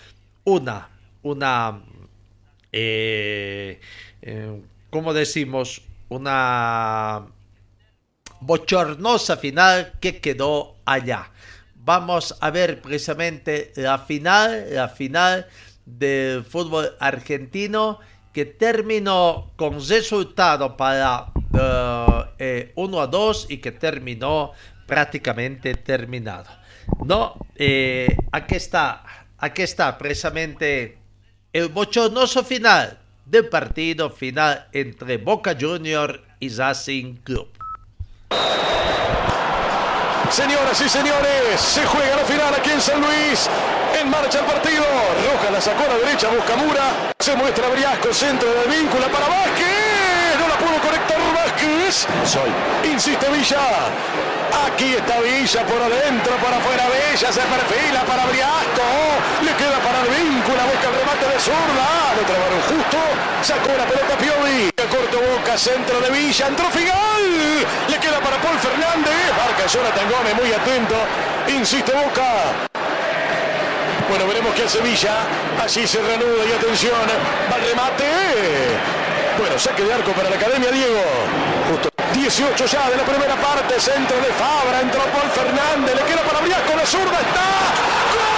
una, 0.49 0.89
una, 1.23 1.83
eh, 2.73 3.81
eh, 4.23 4.63
como 4.89 5.13
decimos, 5.13 5.83
una 6.09 7.27
bochornosa 8.41 9.37
final 9.37 9.93
que 10.01 10.21
quedó 10.21 10.77
allá. 10.87 11.31
Vamos 11.75 12.37
a 12.41 12.51
ver 12.51 12.81
precisamente 12.81 13.73
la 13.77 13.99
final, 13.99 14.67
la 14.71 14.89
final 14.89 15.47
del 15.99 16.45
fútbol 16.45 16.97
argentino 17.01 17.99
que 18.33 18.45
terminó 18.45 19.53
con 19.57 19.75
resultado 19.87 20.77
para 20.77 21.33
1 21.53 22.35
eh, 22.39 22.73
a 22.77 23.07
2 23.07 23.47
y 23.49 23.59
que 23.59 23.73
terminó 23.73 24.53
prácticamente 24.87 25.75
terminado. 25.75 26.51
No, 27.05 27.35
aquí 28.33 28.55
está 28.55 29.05
aquí 29.39 29.63
está 29.63 29.97
precisamente 29.97 30.99
el 31.53 31.69
bochornoso 31.69 32.45
final 32.45 32.99
del 33.25 33.49
partido 33.49 34.11
final 34.11 34.69
entre 34.73 35.17
Boca 35.19 35.57
Junior 35.59 36.23
y 36.41 36.49
Racing 36.51 37.17
Club. 37.17 37.49
Señoras 40.31 40.81
y 40.81 40.89
señores, 40.89 41.61
se 41.61 41.85
juega 41.87 42.17
la 42.17 42.25
final 42.25 42.55
aquí 42.55 42.71
en 42.71 42.81
San 42.81 43.01
Luis. 43.01 43.49
En 43.99 44.11
marcha 44.11 44.41
el 44.41 44.45
partido. 44.45 44.85
Roja 44.85 45.51
la 45.51 45.61
sacó 45.61 45.85
a 45.85 45.89
la 45.89 45.97
derecha, 45.97 46.29
busca 46.29 46.55
Mura. 46.57 47.13
Se 47.19 47.35
muestra 47.35 47.69
Briasco, 47.69 48.13
centro 48.13 48.49
del 48.49 48.69
vínculo 48.69 49.07
para 49.09 49.27
Vázquez. 49.27 50.37
No 50.39 50.49
la 50.49 50.57
pudo 50.57 50.79
conectar 50.81 51.19
Sol. 51.89 52.53
Insiste 52.85 53.27
Villa. 53.31 53.89
Aquí 54.67 54.93
está 54.93 55.21
Villa 55.21 55.65
por 55.65 55.81
adentro, 55.81 56.37
por 56.37 56.53
afuera 56.53 56.85
Villa, 56.93 57.33
se 57.33 57.41
perfila 57.41 58.05
para 58.05 58.27
Briasco. 58.27 58.85
Le 59.41 59.53
queda 59.57 59.79
para 59.81 60.05
el 60.05 60.09
vínculo, 60.13 60.61
busca 60.69 60.89
el 60.89 60.95
remate 61.01 61.25
de 61.33 61.41
zurda. 61.41 61.89
Lo 62.13 62.23
trabaron 62.29 62.61
justo, 62.69 62.99
sacó 63.41 63.73
la 63.73 63.87
pelota 63.89 64.19
Piovi. 64.21 64.71
Corto 64.93 65.17
boca, 65.17 65.57
centro 65.57 65.99
de 66.01 66.11
Villa, 66.11 66.49
entró 66.49 66.69
Figal. 66.71 67.65
Le 67.89 67.97
queda 67.97 68.21
para 68.21 68.37
Paul 68.37 68.59
Fernández. 68.59 69.33
Marca 69.33 69.67
Jonathan 69.67 70.11
Gómez, 70.11 70.35
muy 70.35 70.53
atento. 70.53 70.97
Insiste 71.49 71.93
Boca. 71.93 72.53
Bueno, 74.11 74.27
veremos 74.27 74.55
qué 74.55 74.65
hace 74.65 74.81
Villa. 74.81 75.25
Allí 75.63 75.87
se 75.87 76.03
reanuda 76.03 76.45
y 76.45 76.53
atención. 76.53 77.09
Va 77.51 77.57
el 77.57 77.65
remate. 77.65 79.08
Bueno, 79.39 79.57
saque 79.59 79.85
de 79.85 79.95
arco 79.95 80.13
para 80.13 80.29
la 80.29 80.37
Academia 80.37 80.71
Diego. 80.71 81.01
Justo 81.71 81.89
18 82.13 82.67
ya 82.67 82.91
de 82.91 82.97
la 82.97 83.05
primera 83.05 83.37
parte. 83.37 83.81
Centro 83.81 84.17
de 84.17 84.33
Fabra. 84.35 84.81
Entró 84.81 85.01
Paul 85.05 85.31
Fernández. 85.31 85.95
Le 85.95 86.03
queda 86.03 86.23
para 86.23 86.41
Briasco. 86.41 86.75
La 86.77 86.85
zurda 86.85 87.21
está. 87.21 88.38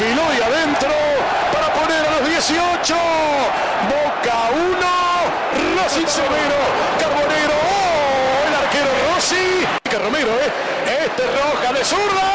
Filó 0.00 0.22
y 0.32 0.40
adentro 0.40 0.88
para 1.52 1.74
poner 1.74 2.06
a 2.06 2.20
los 2.20 2.26
18. 2.26 2.94
Boca 2.94 4.48
1, 4.50 5.76
Rossi 5.76 6.06
Severo, 6.06 6.56
Carbonero, 6.98 7.52
oh, 7.52 8.48
el 8.48 8.54
arquero 8.54 8.90
Rossi. 9.14 9.66
Que 9.82 9.98
Romero, 9.98 10.30
¿eh? 10.30 11.04
Este 11.04 11.22
roja 11.26 11.72
de 11.74 11.84
zurda. 11.84 12.29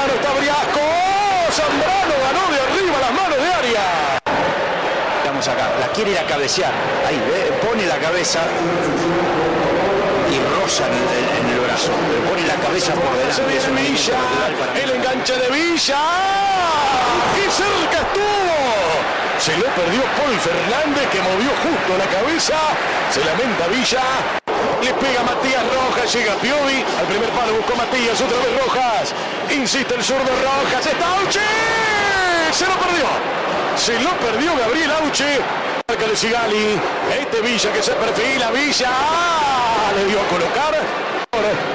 Zambrano, 0.00 0.14
está 0.14 0.32
Briasco. 0.32 0.80
¡Oh! 0.80 1.52
Zambrano 1.52 2.14
ganó 2.24 2.52
de 2.52 2.60
arriba 2.60 3.00
las 3.00 3.12
manos 3.12 3.38
de 3.38 3.52
área. 3.52 3.82
Estamos 5.18 5.46
acá, 5.48 5.68
la 5.78 5.88
quiere 5.88 6.12
ir 6.12 6.18
a 6.18 6.26
cabecear. 6.26 6.72
Ahí, 7.06 7.20
pone 7.60 7.84
la 7.86 7.98
cabeza 7.98 8.40
y 10.30 10.38
roza 10.56 10.86
en 10.86 11.50
el, 11.50 11.60
brazo. 11.60 11.92
Le 12.10 12.30
pone 12.30 12.46
la 12.46 12.54
cabeza 12.54 12.94
por 12.94 13.12
delante. 13.12 13.34
Se 13.34 13.44
viene 13.44 13.90
Villa, 13.90 14.18
el 14.82 14.90
enganche 14.90 15.34
de 15.36 15.48
Villa. 15.50 15.98
¡Qué 17.34 17.50
cerca 17.50 17.98
estuvo! 18.00 18.56
Se 19.38 19.56
lo 19.56 19.66
perdió 19.74 20.00
Paul 20.16 20.38
Fernández 20.40 21.08
que 21.10 21.20
movió 21.20 21.50
justo 21.60 21.98
la 21.98 22.06
cabeza. 22.06 22.56
Se 23.10 23.24
lamenta 23.24 23.66
Villa. 23.66 24.39
Le 24.82 24.94
pega 24.94 25.22
Matías 25.22 25.62
Rojas, 25.74 26.12
llega 26.14 26.34
Piovi. 26.36 26.84
Al 26.98 27.06
primer 27.06 27.28
palo 27.30 27.52
buscó 27.54 27.76
Matías, 27.76 28.20
otra 28.20 28.38
vez 28.38 28.64
Rojas. 28.64 29.14
Insiste 29.50 29.94
el 29.94 30.02
zurdo 30.02 30.30
Rojas. 30.42 30.86
¡Está 30.86 31.18
Auche! 31.18 31.40
Se 32.52 32.66
lo 32.66 32.74
perdió. 32.74 33.06
Se 33.76 33.98
lo 34.00 34.10
perdió 34.18 34.56
Gabriel 34.56 34.90
Auche. 35.02 35.40
Marca 35.88 36.06
de 36.06 36.16
Sigali. 36.16 36.80
Este 37.18 37.40
Villa 37.40 37.72
que 37.72 37.82
se 37.82 37.92
perfila. 37.92 38.50
Villa. 38.50 38.88
¡Ah! 38.90 39.92
Le 39.96 40.04
dio 40.06 40.20
a 40.20 40.28
colocar. 40.28 40.74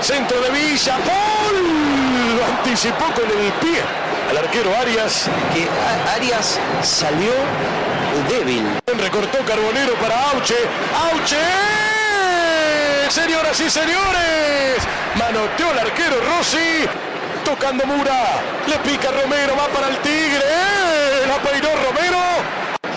Centro 0.02 0.40
de 0.42 0.50
Villa. 0.50 0.98
Lo 2.38 2.46
anticipó 2.58 3.06
con 3.14 3.26
el 3.26 3.52
pie 3.54 3.82
al 4.30 4.38
arquero 4.38 4.76
Arias. 4.78 5.28
Que 5.54 5.68
Arias 6.16 6.60
salió 6.82 7.32
débil. 8.30 8.64
Recortó 8.98 9.38
Carbonero 9.46 9.94
para 9.96 10.32
Auche. 10.32 10.56
¡Auche! 11.12 12.05
Señoras 13.10 13.60
y 13.60 13.70
señores, 13.70 14.78
manoteó 15.18 15.72
el 15.72 15.80
arquero 15.80 16.18
Rossi. 16.22 16.86
Tocando 17.46 17.86
Mura, 17.86 18.42
le 18.68 18.78
pica 18.80 19.10
Romero, 19.12 19.56
va 19.56 19.68
para 19.68 19.88
el 19.90 19.98
Tigre, 20.00 20.44
la 21.28 21.38
peinó 21.48 21.70
Romero, 21.86 22.18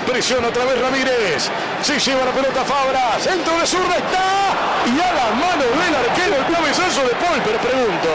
presiona 0.07 0.49
otra 0.49 0.65
vez 0.65 0.81
Ramírez, 0.81 1.51
se 1.83 2.01
lleva 2.01 2.25
la 2.25 2.33
pelota 2.33 2.65
Fabra, 2.65 3.19
centro 3.21 3.59
de 3.61 3.67
zurda 3.67 3.97
está, 3.97 4.57
y 4.87 4.99
a 4.99 5.13
las 5.13 5.35
manos 5.37 5.67
del 5.67 5.95
arquero 5.95 6.37
el 6.37 6.55
cabezazo 6.55 7.03
de 7.03 7.15
Paul, 7.17 7.43
pero 7.45 7.59
pregunto, 7.59 8.09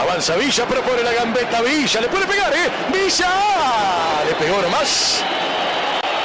avanza 0.00 0.34
Villa, 0.36 0.64
propone 0.64 1.02
la 1.02 1.12
gambeta 1.12 1.60
Villa, 1.60 2.00
le 2.00 2.08
puede 2.08 2.26
pegar, 2.26 2.52
¿eh? 2.54 2.70
Villa, 2.90 3.28
le 4.26 4.34
pegó 4.34 4.62
nomás, 4.62 5.22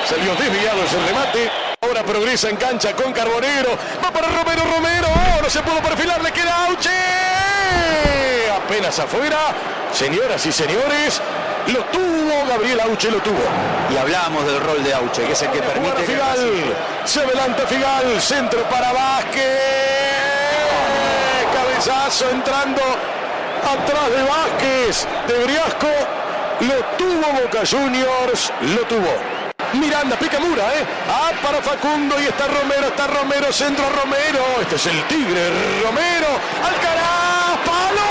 salió 0.07 0.33
desviado 0.35 0.81
ese 0.85 0.97
remate, 1.05 1.51
ahora 1.83 2.03
progresa 2.03 2.47
en 2.47 2.57
cancha 2.57 2.95
con 2.95 3.11
Carbonero, 3.11 3.71
va 4.05 4.11
para 4.11 4.27
Romero, 4.27 4.61
Romero, 4.71 5.07
no 5.41 5.50
se 5.50 5.63
pudo 5.63 5.81
perfilar, 5.81 6.21
le 6.21 6.31
queda 6.31 6.65
Auche, 6.67 6.91
apenas 8.55 9.00
afuera, 9.00 9.38
señoras 9.91 10.45
y 10.45 10.51
señores, 10.51 11.19
lo 11.65 11.83
tuvo, 11.85 12.45
Gabriel 12.47 12.81
Auche 12.81 13.09
lo 13.09 13.17
tuvo. 13.17 13.41
Y 13.91 13.97
hablábamos 13.97 14.45
del 14.45 14.59
rol 14.59 14.83
de 14.83 14.93
Auche, 14.93 15.23
que 15.23 15.31
es 15.31 15.41
el 15.41 15.50
que 15.50 15.59
permite 15.59 15.95
que 15.95 16.03
Figal, 16.03 16.75
se 17.03 17.21
adelanta 17.21 17.65
Figal, 17.65 18.21
centro 18.21 18.61
para 18.69 18.93
Vázquez, 18.93 19.41
cabezazo 21.51 22.29
entrando 22.29 22.81
atrás 23.63 24.11
de 24.15 24.21
Vázquez, 24.21 25.07
de 25.27 25.43
Briasco, 25.45 25.88
lo 26.59 26.75
tuvo 26.95 27.41
Boca 27.41 27.63
Juniors, 27.67 28.53
lo 28.61 28.81
tuvo. 28.83 29.40
Miranda, 29.73 30.17
pica 30.17 30.39
Mura, 30.39 30.63
¿eh? 30.75 30.85
Ah, 31.09 31.31
para 31.41 31.61
Facundo 31.61 32.19
y 32.19 32.25
está 32.25 32.47
Romero, 32.47 32.87
está 32.87 33.07
Romero, 33.07 33.51
centro 33.53 33.89
Romero. 33.89 34.43
Este 34.61 34.75
es 34.75 34.85
el 34.87 35.03
Tigre, 35.07 35.49
Romero, 35.83 36.27
Alcaraz, 36.63 37.57
palo. 37.65 38.09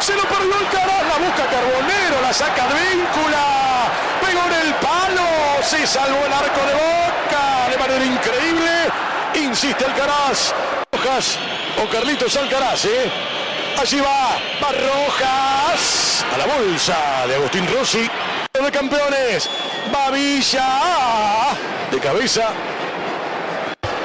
Se 0.00 0.14
lo 0.14 0.22
perdió 0.22 0.54
Alcaraz, 0.54 1.06
la 1.06 1.18
busca 1.24 1.44
Carbonero, 1.46 2.20
la 2.22 2.32
saca 2.32 2.66
Víncula. 2.66 3.90
Pegó 4.20 4.40
en 4.46 4.66
el 4.66 4.74
palo, 4.74 5.62
se 5.62 5.86
salvó 5.86 6.24
el 6.24 6.32
arco 6.32 6.60
de 6.66 6.74
Boca 6.74 7.68
de 7.70 7.78
manera 7.78 8.04
increíble. 8.04 8.70
Insiste 9.34 9.84
Alcaraz. 9.84 10.54
Rojas 10.92 11.38
o 11.82 11.88
Carlitos 11.90 12.36
Alcaraz, 12.36 12.84
¿eh? 12.86 13.10
Allí 13.78 14.00
va, 14.00 14.38
va 14.62 14.72
Rojas 14.72 16.24
a 16.32 16.38
la 16.38 16.46
bolsa 16.46 17.26
de 17.26 17.34
Agustín 17.34 17.66
Rossi. 17.74 18.08
De 18.62 18.70
campeones, 18.70 19.50
va 19.92 20.10
Villa 20.12 21.58
de 21.90 21.98
cabeza. 21.98 22.50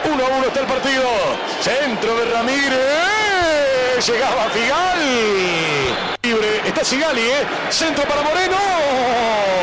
1 0.03 0.25
a 0.25 0.37
1 0.37 0.47
está 0.47 0.61
el 0.61 0.65
partido. 0.65 1.05
Centro 1.61 2.17
de 2.17 2.25
Ramírez. 2.33 4.07
Llegaba 4.07 4.49
Figal. 4.49 4.99
Libre. 6.23 6.61
Está 6.65 6.83
Sigali, 6.83 7.21
¿eh? 7.21 7.45
Centro 7.69 8.03
para 8.05 8.23
Moreno. 8.23 8.57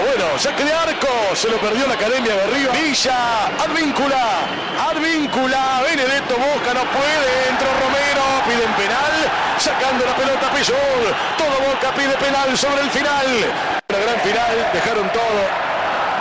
Bueno, 0.06 0.38
saque 0.38 0.62
de 0.64 0.72
arco. 0.72 1.34
Se 1.34 1.50
lo 1.50 1.56
perdió 1.58 1.84
la 1.88 1.94
academia 1.94 2.32
de 2.36 2.42
arriba. 2.44 2.72
Villa. 2.72 3.46
Advíncula. 3.64 4.46
Advíncula. 4.88 5.82
Benedetto 5.82 6.36
Boca 6.36 6.72
no 6.72 6.84
puede. 6.94 7.48
Entró 7.50 7.68
Romero. 7.82 8.22
Piden 8.46 8.72
penal. 8.74 9.14
Sacando 9.58 10.06
la 10.06 10.14
pelota 10.14 10.48
Pillol. 10.52 11.12
Todo 11.36 11.58
Boca 11.68 11.92
pide 11.96 12.14
penal 12.18 12.56
sobre 12.56 12.82
el 12.82 12.90
final. 12.90 13.85
Una 13.96 14.04
gran 14.04 14.20
final. 14.20 14.54
Dejaron 14.72 15.08
todo. 15.08 15.40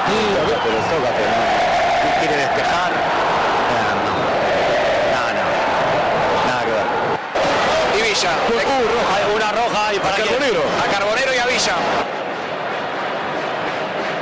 Pero 0.08 0.80
tócate, 0.88 1.24
¿no? 1.28 2.20
Quiere 2.20 2.38
despejar. 2.38 2.92
No, 3.72 3.84
no. 4.00 4.14
No, 5.12 5.24
no. 5.36 5.44
Nada 6.48 6.62
que 6.64 6.72
ver. 6.72 6.88
Y 7.98 8.02
Villa. 8.10 8.32
Uh, 8.48 8.88
roja. 8.96 9.16
Una 9.36 9.50
roja 9.52 9.94
y 9.94 10.00
para 10.00 10.16
A? 10.16 10.18
Carbonero. 10.18 10.62
A 10.80 10.92
Carbonero 10.92 11.34
y 11.34 11.38
a 11.38 11.46
Villa. 11.48 11.76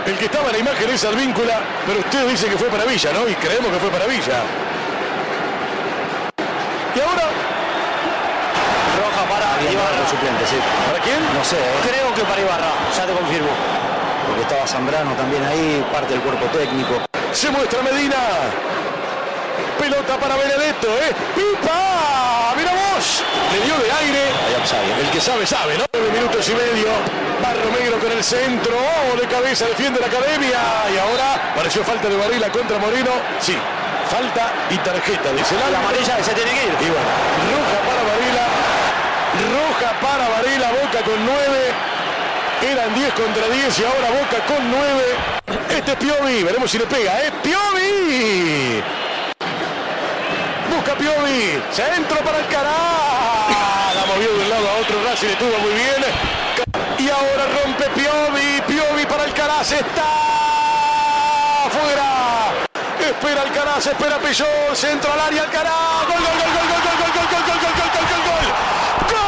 El 0.07 0.17
que 0.17 0.25
estaba 0.25 0.47
en 0.47 0.53
la 0.53 0.57
imagen 0.57 0.89
es 0.89 1.05
Advíncula, 1.05 1.61
pero 1.85 1.99
usted 1.99 2.27
dice 2.27 2.47
que 2.47 2.57
fue 2.57 2.67
para 2.69 2.85
Villa, 2.85 3.11
¿no? 3.13 3.29
Y 3.29 3.35
creemos 3.35 3.71
que 3.71 3.79
fue 3.79 3.89
para 3.89 4.05
Villa. 4.05 4.41
Y 6.95 6.99
ahora, 6.99 7.29
para 9.63 9.71
Ibarra. 9.71 10.09
suplente, 10.09 10.43
sí. 10.47 10.57
¿para 10.59 10.99
quién? 11.03 11.19
No 11.33 11.43
sé, 11.43 11.57
¿eh? 11.57 11.79
creo 11.87 12.13
que 12.13 12.23
para 12.23 12.41
Ibarra, 12.41 12.71
ya 12.95 13.05
te 13.05 13.13
confirmo. 13.13 13.51
Porque 14.27 14.41
estaba 14.41 14.67
Zambrano 14.67 15.11
también 15.15 15.43
ahí, 15.43 15.83
parte 15.91 16.13
del 16.13 16.21
cuerpo 16.21 16.45
técnico. 16.47 16.99
Se 17.31 17.49
muestra 17.49 17.81
Medina. 17.81 18.17
Pelota 19.79 20.17
para 20.17 20.35
Benedetto, 20.35 20.87
¿eh? 20.87 21.11
¡Pipa! 21.35 22.53
¡Mira 22.55 22.71
vos! 22.71 23.23
Le 23.51 23.59
dio 23.65 23.75
de 23.77 23.91
aire. 23.91 24.23
El 25.01 25.09
que 25.11 25.19
sabe, 25.19 25.45
sabe, 25.45 25.77
¿no? 25.77 25.85
Nueve 25.93 26.09
minutos 26.11 26.47
y 26.47 26.55
medio. 26.55 26.87
Va 27.43 27.51
Romero 27.53 27.99
con 27.99 28.11
el 28.11 28.23
centro. 28.23 28.73
Oh, 28.77 29.19
de 29.19 29.27
cabeza 29.27 29.65
defiende 29.65 29.99
la 29.99 30.07
academia. 30.07 30.59
Y 30.93 30.97
ahora 30.97 31.53
pareció 31.55 31.83
falta 31.83 32.07
de 32.07 32.15
Barrila 32.15 32.49
contra 32.49 32.77
Moreno. 32.79 33.11
Sí, 33.41 33.57
falta 34.09 34.53
y 34.69 34.77
tarjeta. 34.77 35.33
Dice 35.33 35.55
La 35.69 35.79
amarilla 35.79 36.15
que 36.17 36.23
se 36.23 36.33
tiene 36.33 36.51
que 36.51 36.63
ir. 36.63 36.73
Y 36.79 36.89
bueno, 36.89 37.09
roja 37.51 37.79
para 37.83 38.01
Varela, 38.07 38.45
roja 39.51 39.89
para 39.99 40.29
Varela, 40.53 40.71
Boca 40.71 41.01
con 41.03 41.25
9. 41.25 41.33
Eran 42.61 42.93
10 42.93 43.13
contra 43.13 43.47
10 43.47 43.79
y 43.79 43.83
ahora 43.83 44.09
Boca 44.11 44.45
con 44.45 44.71
9. 44.71 45.03
Este 45.69 45.91
es 45.91 45.97
Piovi, 45.97 46.43
veremos 46.43 46.69
si 46.69 46.77
le 46.77 46.85
pega, 46.85 47.21
¿eh? 47.21 47.31
¡Piovi! 47.41 48.83
Busca 50.69 50.95
Piovi, 50.95 51.61
centro 51.71 52.17
para 52.19 52.39
el 52.39 52.47
cará. 52.47 52.69
La 53.95 54.05
movió 54.05 54.31
de 54.31 54.43
un 54.43 54.49
lado 54.49 54.69
a 54.69 54.73
otro, 54.81 55.03
Racing 55.03 55.27
muy 55.61 55.73
bien. 55.73 56.03
Y 56.99 57.09
ahora 57.09 57.45
rompe 57.63 57.85
Piovi, 57.89 58.61
Piovi 58.67 59.05
para 59.05 59.23
Alcaraz, 59.23 59.71
está 59.71 60.09
fuera. 61.71 62.51
Espera 62.99 63.41
Alcaraz, 63.41 63.87
espera 63.87 64.17
Pillol, 64.19 64.75
centro 64.75 65.11
al 65.13 65.19
área 65.19 65.43
Alcaraz. 65.43 66.07
Gol, 66.07 66.17
gol, 66.17 66.37
gol, 66.37 66.51
gol, 66.53 66.67
gol, 66.69 66.81
gol, 66.83 67.11
gol, 67.13 67.31
gol, 67.31 67.43
gol, 67.43 67.73
gol, 67.73 67.89
gol, 67.93 68.21
gol. 68.27 69.13
¡Gol! 69.13 69.22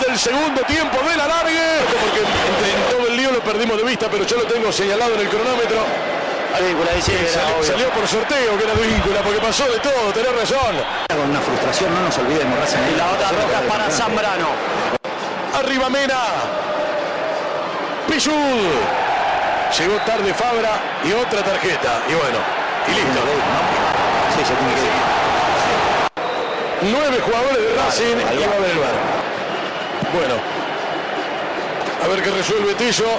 del 0.00 0.18
segundo 0.18 0.62
tiempo 0.62 0.98
del 1.08 1.20
alargue. 1.20 1.80
Porque 2.00 2.20
en 2.20 2.90
todo 2.90 3.06
el 3.08 3.16
lío 3.16 3.30
lo 3.32 3.40
perdimos 3.40 3.76
de 3.76 3.84
vista, 3.84 4.08
pero 4.10 4.24
yo 4.24 4.36
lo 4.36 4.44
tengo 4.44 4.72
señalado 4.72 5.14
en 5.14 5.20
el 5.20 5.28
cronómetro. 5.28 5.84
Víncula, 6.60 6.92
sí, 7.02 7.12
salió, 7.62 7.90
por 7.90 8.06
sorteo 8.06 8.56
que 8.56 8.64
era 8.64 8.74
víncula, 8.74 9.20
porque 9.22 9.40
pasó 9.40 9.64
de 9.64 9.80
todo, 9.80 10.12
tenés 10.12 10.32
razón. 10.36 10.76
Con 11.08 11.30
una 11.30 11.40
frustración, 11.40 11.92
no 11.92 12.02
nos 12.02 12.16
olvidemos, 12.16 12.56
Y 12.92 12.96
la 12.96 13.10
otra 13.10 13.28
roja 13.30 13.60
para 13.68 13.90
Zambrano. 13.90 14.48
Arriba 15.58 15.90
Mena. 15.90 16.20
Pichud. 18.08 18.32
Llegó 19.78 19.96
tarde 20.06 20.32
Fabra 20.32 21.00
y 21.04 21.12
otra 21.12 21.42
tarjeta. 21.42 22.02
Y 22.08 22.14
bueno, 22.14 22.38
y 22.86 22.90
listo. 22.92 23.20
Sí, 24.36 24.44
se 24.44 24.54
tiene 24.54 24.74
que 24.74 24.80
ir. 24.80 25.14
Nueve 26.92 27.20
jugadores 27.24 27.58
de 27.58 27.74
Racing 27.74 28.16
y 28.32 28.46
va 28.46 28.54
a 28.54 28.58
bar. 28.58 29.23
Bueno, 30.14 30.38
a 32.04 32.06
ver 32.06 32.22
qué 32.22 32.30
resuelve 32.30 32.72
Tillo. 32.74 33.18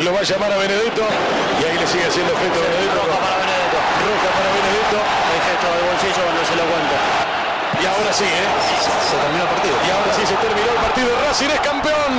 Lo 0.00 0.12
va 0.12 0.18
a 0.18 0.22
llamar 0.24 0.50
a 0.50 0.56
Benedetto 0.56 0.98
y 0.98 1.62
ahí 1.62 1.78
le 1.78 1.86
sigue 1.86 2.10
haciendo 2.10 2.34
gesto 2.34 2.58
a 2.58 2.62
Benedetto. 2.66 2.98
Roja 3.06 3.22
para 3.22 3.38
Benedetto. 3.38 3.78
Roja 4.02 4.30
para 4.34 4.50
Benedetto. 4.50 4.98
El 4.98 5.40
gesto 5.46 5.66
del 5.70 5.84
bolsillo 5.86 6.22
cuando 6.26 6.42
se 6.42 6.54
lo 6.58 6.64
cuenta. 6.66 6.96
Y 7.78 7.84
ahora 7.86 8.10
sí, 8.10 8.26
¿eh? 8.26 8.48
Se 8.82 9.14
terminó 9.14 9.46
el 9.46 9.52
partido. 9.54 9.76
Y 9.78 9.90
ahora 9.94 10.10
sí 10.10 10.22
se 10.26 10.36
terminó 10.42 10.70
el 10.74 10.82
partido. 10.90 11.10
Racing 11.22 11.50
es 11.54 11.62
campeón. 11.62 12.14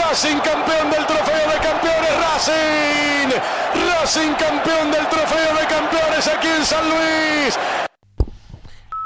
Racing 0.00 0.38
campeón 0.40 0.86
del 0.88 1.04
trofeo 1.04 1.44
de 1.52 1.58
campeones. 1.60 2.12
Racing. 2.16 3.28
Racing 3.92 4.32
campeón 4.40 4.88
del 4.88 5.04
trofeo 5.12 5.52
de 5.52 5.64
campeones 5.68 6.24
aquí 6.32 6.48
en 6.48 6.64
San 6.64 6.84
Luis. 6.88 7.60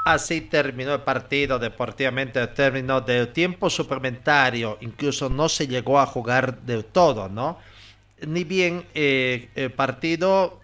Así 0.04 0.40
terminó 0.40 0.94
el 0.94 1.02
partido 1.02 1.58
deportivamente, 1.58 2.40
el 2.40 2.54
término 2.54 3.00
del 3.00 3.32
tiempo 3.32 3.68
suplementario, 3.68 4.78
incluso 4.80 5.28
no 5.28 5.48
se 5.48 5.68
llegó 5.68 6.00
a 6.00 6.06
jugar 6.06 6.62
del 6.62 6.86
todo, 6.86 7.28
¿no? 7.28 7.58
Ni 8.26 8.44
bien 8.44 8.86
eh, 8.94 9.48
el 9.54 9.72
partido 9.72 10.60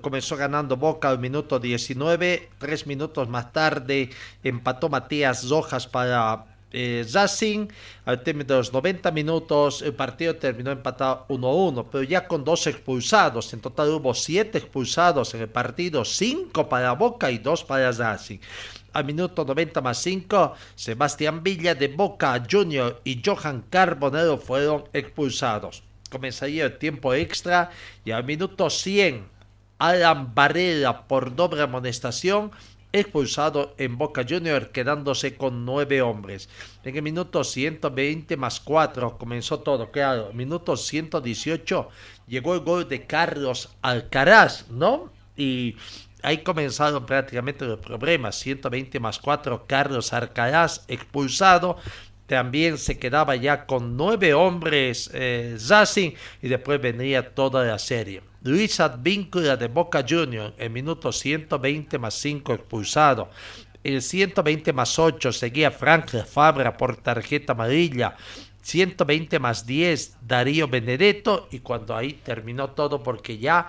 comenzó 0.00 0.36
ganando 0.36 0.76
Boca 0.76 1.08
al 1.08 1.18
minuto 1.18 1.58
19, 1.58 2.48
tres 2.58 2.86
minutos 2.86 3.28
más 3.28 3.52
tarde 3.52 4.10
empató 4.42 4.88
Matías 4.88 5.48
Rojas 5.48 5.86
para 5.86 6.46
eh, 6.72 7.06
Racing. 7.12 7.68
Al 8.04 8.22
término 8.22 8.48
de 8.48 8.56
los 8.56 8.72
90 8.72 9.10
minutos, 9.10 9.82
el 9.82 9.94
partido 9.94 10.36
terminó 10.36 10.70
empatado 10.70 11.26
1-1, 11.28 11.86
pero 11.90 12.02
ya 12.04 12.26
con 12.26 12.44
dos 12.44 12.66
expulsados. 12.66 13.52
En 13.52 13.60
total 13.60 13.90
hubo 13.90 14.14
siete 14.14 14.58
expulsados 14.58 15.34
en 15.34 15.42
el 15.42 15.48
partido, 15.48 16.04
cinco 16.04 16.68
para 16.68 16.92
Boca 16.92 17.30
y 17.30 17.38
dos 17.38 17.62
para 17.62 17.92
Racing. 17.92 18.38
Al 18.92 19.04
minuto 19.06 19.44
90 19.44 19.80
más 19.80 19.98
5, 20.02 20.54
Sebastián 20.74 21.42
Villa 21.42 21.74
de 21.74 21.88
Boca 21.88 22.42
Junior 22.50 23.00
y 23.04 23.22
Johan 23.24 23.64
Carbonero 23.70 24.36
fueron 24.36 24.84
expulsados. 24.92 25.82
Comenzaría 26.10 26.66
el 26.66 26.78
tiempo 26.78 27.14
extra 27.14 27.70
y 28.04 28.10
al 28.10 28.24
minuto 28.24 28.68
100, 28.68 29.24
Alan 29.78 30.34
Varela 30.34 31.08
por 31.08 31.34
doble 31.34 31.62
amonestación 31.62 32.52
expulsado 32.92 33.74
en 33.78 33.96
Boca 33.98 34.24
Junior, 34.28 34.70
quedándose 34.70 35.36
con 35.36 35.64
nueve 35.64 36.02
hombres. 36.02 36.48
En 36.84 36.96
el 36.96 37.02
minuto 37.02 37.44
120 37.44 38.36
más 38.36 38.60
4 38.60 39.18
comenzó 39.18 39.60
todo, 39.60 39.90
claro. 39.90 40.32
Minuto 40.32 40.76
118 40.76 41.88
llegó 42.26 42.54
el 42.54 42.60
gol 42.60 42.88
de 42.88 43.06
Carlos 43.06 43.70
Alcaraz, 43.82 44.68
¿no? 44.70 45.10
Y 45.36 45.76
ahí 46.22 46.38
comenzaron 46.38 47.06
prácticamente 47.06 47.64
los 47.64 47.80
problemas. 47.80 48.38
120 48.38 49.00
más 49.00 49.18
4, 49.18 49.64
Carlos 49.66 50.12
Alcaraz 50.12 50.84
expulsado. 50.88 51.76
También 52.32 52.78
se 52.78 52.98
quedaba 52.98 53.36
ya 53.36 53.66
con 53.66 53.94
nueve 53.94 54.32
hombres 54.32 55.10
eh, 55.12 55.58
y 56.40 56.48
después 56.48 56.80
vendría 56.80 57.34
toda 57.34 57.62
la 57.62 57.78
serie. 57.78 58.22
Luis 58.42 58.80
Advíncula 58.80 59.58
de 59.58 59.68
Boca 59.68 60.02
Juniors 60.08 60.54
en 60.56 60.72
minuto 60.72 61.12
120 61.12 61.98
más 61.98 62.14
5 62.14 62.54
expulsado. 62.54 63.28
El 63.84 64.00
120 64.00 64.72
más 64.72 64.98
8 64.98 65.30
seguía 65.30 65.70
Frank 65.70 66.08
Fabra 66.24 66.74
por 66.74 66.96
tarjeta 66.96 67.52
amarilla. 67.52 68.16
120 68.62 69.38
más 69.38 69.66
10 69.66 70.16
Darío 70.26 70.68
Benedetto 70.68 71.48
y 71.50 71.58
cuando 71.58 71.94
ahí 71.94 72.14
terminó 72.14 72.70
todo 72.70 73.02
porque 73.02 73.36
ya 73.36 73.68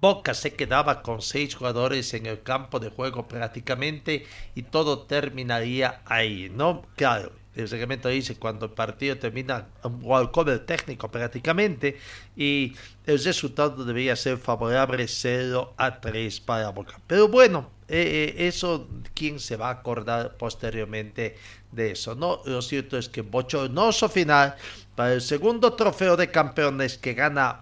Boca 0.00 0.34
se 0.34 0.54
quedaba 0.54 1.00
con 1.00 1.22
seis 1.22 1.54
jugadores 1.54 2.12
en 2.14 2.26
el 2.26 2.42
campo 2.42 2.80
de 2.80 2.90
juego 2.90 3.28
prácticamente 3.28 4.26
y 4.56 4.62
todo 4.62 5.02
terminaría 5.02 6.00
ahí, 6.06 6.50
¿no? 6.52 6.82
Claro, 6.96 7.30
el 7.54 7.68
reglamento 7.68 8.08
dice 8.08 8.36
cuando 8.36 8.66
el 8.66 8.72
partido 8.72 9.16
termina 9.18 9.66
un 9.84 10.26
cover 10.28 10.60
técnico 10.60 11.10
prácticamente 11.10 11.98
y 12.36 12.74
el 13.06 13.22
resultado 13.22 13.84
debería 13.84 14.16
ser 14.16 14.38
favorable 14.38 15.06
0 15.06 15.74
a 15.76 16.00
3 16.00 16.40
para 16.40 16.70
Boca. 16.70 16.98
Pero 17.06 17.28
bueno, 17.28 17.70
eh, 17.88 18.34
eh, 18.38 18.48
eso, 18.48 18.88
¿quién 19.14 19.38
se 19.38 19.56
va 19.56 19.68
a 19.68 19.72
acordar 19.72 20.36
posteriormente 20.38 21.36
de 21.70 21.90
eso? 21.90 22.14
No, 22.14 22.40
lo 22.46 22.62
cierto 22.62 22.96
es 22.96 23.08
que 23.08 23.20
bochornoso 23.20 24.08
final 24.08 24.56
para 24.94 25.12
el 25.12 25.20
segundo 25.20 25.74
trofeo 25.74 26.16
de 26.16 26.30
campeones 26.30 26.96
que 26.96 27.12
gana 27.12 27.60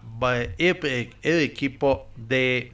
eh, 0.57 1.11
el 1.23 1.41
equipo 1.41 2.09
de 2.17 2.73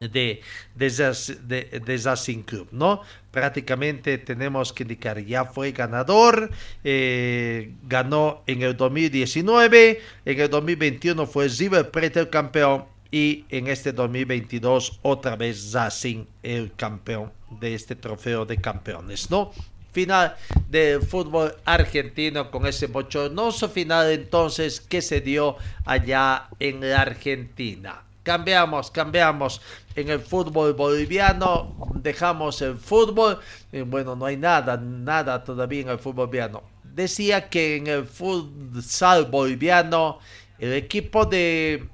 de, 0.00 0.40
de, 0.76 1.80
de, 1.84 2.44
Club, 2.44 2.68
¿no? 2.70 3.02
Prácticamente 3.38 4.18
tenemos 4.18 4.72
que 4.72 4.82
indicar, 4.82 5.24
ya 5.24 5.44
fue 5.44 5.70
ganador, 5.70 6.50
eh, 6.82 7.72
ganó 7.84 8.42
en 8.48 8.62
el 8.62 8.76
2019, 8.76 10.00
en 10.24 10.40
el 10.40 10.50
2021 10.50 11.24
fue 11.24 11.46
River 11.46 11.88
Plate 11.92 12.18
el 12.18 12.30
campeón 12.30 12.86
y 13.12 13.44
en 13.48 13.68
este 13.68 13.92
2022 13.92 14.98
otra 15.02 15.36
vez 15.36 15.72
Racing 15.72 16.24
el 16.42 16.72
campeón 16.74 17.30
de 17.60 17.76
este 17.76 17.94
trofeo 17.94 18.44
de 18.44 18.56
campeones, 18.56 19.30
¿no? 19.30 19.52
Final 19.92 20.34
del 20.68 21.00
fútbol 21.02 21.54
argentino 21.64 22.50
con 22.50 22.66
ese 22.66 22.88
bochornoso 22.88 23.68
final 23.68 24.10
entonces 24.10 24.80
que 24.80 25.00
se 25.00 25.20
dio 25.20 25.56
allá 25.84 26.48
en 26.58 26.80
la 26.80 27.02
Argentina 27.02 28.02
cambiamos, 28.28 28.90
cambiamos. 28.90 29.62
En 29.96 30.10
el 30.10 30.20
fútbol 30.20 30.74
boliviano, 30.74 31.74
dejamos 31.94 32.60
el 32.60 32.76
fútbol, 32.76 33.38
eh, 33.72 33.80
bueno, 33.80 34.14
no 34.14 34.26
hay 34.26 34.36
nada, 34.36 34.76
nada 34.76 35.42
todavía 35.42 35.80
en 35.80 35.88
el 35.88 35.98
fútbol 35.98 36.26
boliviano. 36.26 36.62
Decía 36.84 37.48
que 37.48 37.76
en 37.76 37.86
el 37.86 38.04
futsal 38.04 39.24
boliviano, 39.30 40.18
el 40.58 40.74
equipo 40.74 41.24
de 41.24 41.88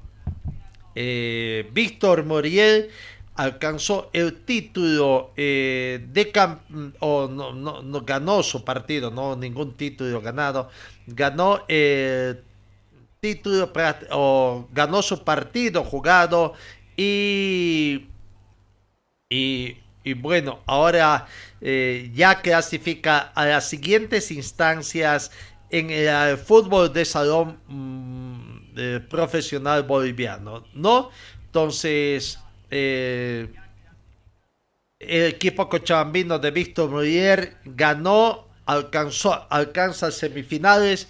eh, 0.97 1.71
Víctor 1.73 2.25
Moriel 2.25 2.91
alcanzó 3.37 4.11
el 4.13 4.41
título 4.45 5.31
eh, 5.37 6.05
de 6.13 6.33
o 6.99 7.29
no, 7.29 7.53
no, 7.53 8.01
ganó 8.01 8.43
su 8.43 8.65
partido, 8.65 9.13
no 9.13 9.37
ningún 9.37 9.75
título 9.75 10.21
ganado, 10.21 10.69
ganó 11.07 11.63
el 11.69 12.43
título 13.25 13.73
o 14.11 14.69
ganó 14.71 15.01
su 15.01 15.25
partido 15.25 15.83
jugado 15.83 16.53
y, 16.95 18.07
y, 19.31 20.13
bueno, 20.17 20.61
ahora 20.67 21.27
eh, 21.63 22.11
ya 22.15 22.43
clasifica 22.43 23.33
a 23.35 23.47
las 23.47 23.67
siguientes 23.67 24.31
instancias 24.31 25.31
en 25.71 25.89
el 25.89 26.37
fútbol 26.37 26.93
de 26.93 27.07
salón 27.07 27.59
mm, 27.67 29.09
profesional 29.09 29.85
boliviano, 29.85 30.67
¿no? 30.75 31.09
Entonces, 31.47 32.39
eh, 32.71 33.49
el 34.99 35.23
equipo 35.25 35.71
cochabambino 35.71 36.39
de 36.39 36.51
Víctor 36.51 36.91
Murier 36.91 37.57
ganó, 37.65 38.49
alcanzó, 38.67 39.47
alcanza 39.49 40.11
semifinales 40.11 41.09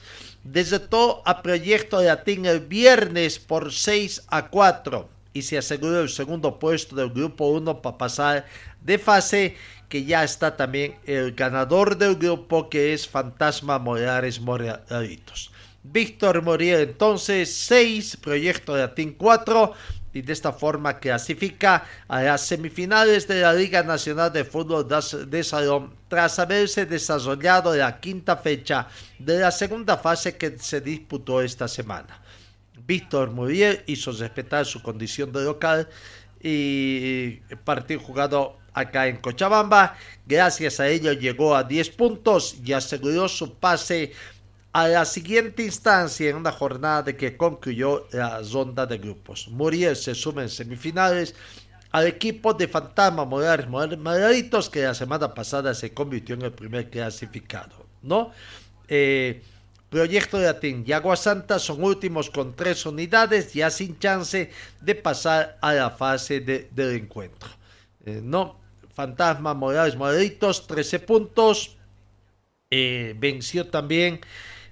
todo 0.91 1.23
a 1.25 1.43
Proyecto 1.43 2.03
Latín 2.03 2.47
el 2.47 2.61
viernes 2.61 3.39
por 3.39 3.73
6 3.73 4.25
a 4.29 4.49
4 4.49 5.09
y 5.33 5.43
se 5.43 5.59
aseguró 5.59 6.01
el 6.01 6.09
segundo 6.09 6.59
puesto 6.59 6.95
del 6.95 7.11
grupo 7.11 7.49
1 7.49 7.83
para 7.83 7.99
pasar 7.99 8.47
de 8.81 8.99
fase 8.99 9.57
que 9.89 10.05
ya 10.05 10.25
está 10.25 10.57
también 10.57 10.97
el 11.05 11.33
ganador 11.33 11.97
del 11.97 12.17
grupo 12.17 12.69
que 12.69 12.95
es 12.95 13.09
Fantasma 13.09 13.79
Morales 13.79 14.41
Moralitos. 14.41 15.51
Víctor 15.83 16.43
Moriel 16.43 16.81
entonces 16.81 17.55
6, 17.55 18.17
Proyecto 18.19 18.77
Latín 18.77 19.13
4, 19.13 19.73
y 20.14 20.22
de 20.22 20.33
esta 20.33 20.53
forma 20.53 20.98
clasifica 20.98 21.85
a 22.09 22.22
las 22.22 22.46
semifinales 22.46 23.29
de 23.29 23.42
la 23.42 23.53
Liga 23.53 23.83
Nacional 23.83 24.33
de 24.33 24.44
Fútbol 24.44 24.88
de 25.29 25.44
Salón 25.44 25.92
tras 26.09 26.38
haberse 26.38 26.87
desarrollado 26.87 27.74
la 27.74 28.00
quinta 28.00 28.37
fecha 28.37 28.88
de 29.18 29.40
la 29.40 29.50
segunda 29.50 29.98
fase 29.98 30.37
que 30.37 30.57
se 30.59 30.81
disputó 30.81 31.42
esta 31.42 31.66
semana. 31.66 32.22
Víctor 32.87 33.31
Muriel 33.31 33.83
hizo 33.87 34.12
respetar 34.12 34.64
su 34.64 34.83
condición 34.83 35.33
de 35.33 35.44
local 35.44 35.88
y 36.40 37.37
partido 37.64 38.00
jugado 38.00 38.59
acá 38.74 39.07
en 39.07 39.16
Cochabamba. 39.16 39.96
Gracias 40.27 40.81
a 40.81 40.88
ello 40.88 41.12
llegó 41.12 41.57
a 41.57 41.64
10 41.64 41.90
puntos 41.90 42.57
y 42.62 42.72
aseguró 42.72 43.29
su 43.29 43.55
pase 43.55 44.12
a 44.75 44.89
la 44.89 45.05
siguiente 45.05 45.63
instancia 45.63 46.29
en 46.29 46.35
una 46.35 46.51
jornada 46.51 47.05
de 47.05 47.17
que 47.17 47.37
concluyó 47.37 48.09
la 48.11 48.41
ronda 48.43 48.85
de 48.85 48.99
grupos. 48.99 49.47
Muriel 49.49 49.95
se 49.95 50.17
suma 50.17 50.43
en 50.43 50.49
semifinales 50.49 51.37
al 51.93 52.09
equipo 52.09 52.53
de 52.53 52.67
Fantasma 52.67 53.25
Morales 53.25 53.69
Moralitos 53.69 54.69
que 54.69 54.83
la 54.83 54.95
semana 54.95 55.33
pasada 55.33 55.75
se 55.75 55.95
convirtió 55.95 56.35
en 56.35 56.43
el 56.43 56.51
primer 56.51 56.91
clasificado, 56.91 57.87
¿no? 58.03 58.33
Eh, 58.89 59.45
Proyecto 59.91 60.39
de 60.39 60.47
Latín 60.47 60.83
y 60.85 60.91
Agua 60.91 61.15
Santa 61.15 61.61
son 61.61 61.85
últimos 61.85 62.29
con 62.29 62.57
tres 62.57 62.85
unidades 62.85 63.55
ya 63.55 63.71
sin 63.71 63.97
chance 64.01 64.51
de 64.81 64.95
pasar 64.97 65.57
a 65.61 65.73
la 65.73 65.91
fase 65.91 66.41
del 66.41 66.97
encuentro. 66.97 67.49
Eh, 68.05 68.21
¿no? 68.21 68.59
Fantasma 68.93 69.55
Morales 69.55 69.95
Moralitos, 69.95 70.67
13 70.67 70.99
puntos. 70.99 71.77
Eh, 72.73 73.15
venció 73.17 73.69
también 73.69 74.21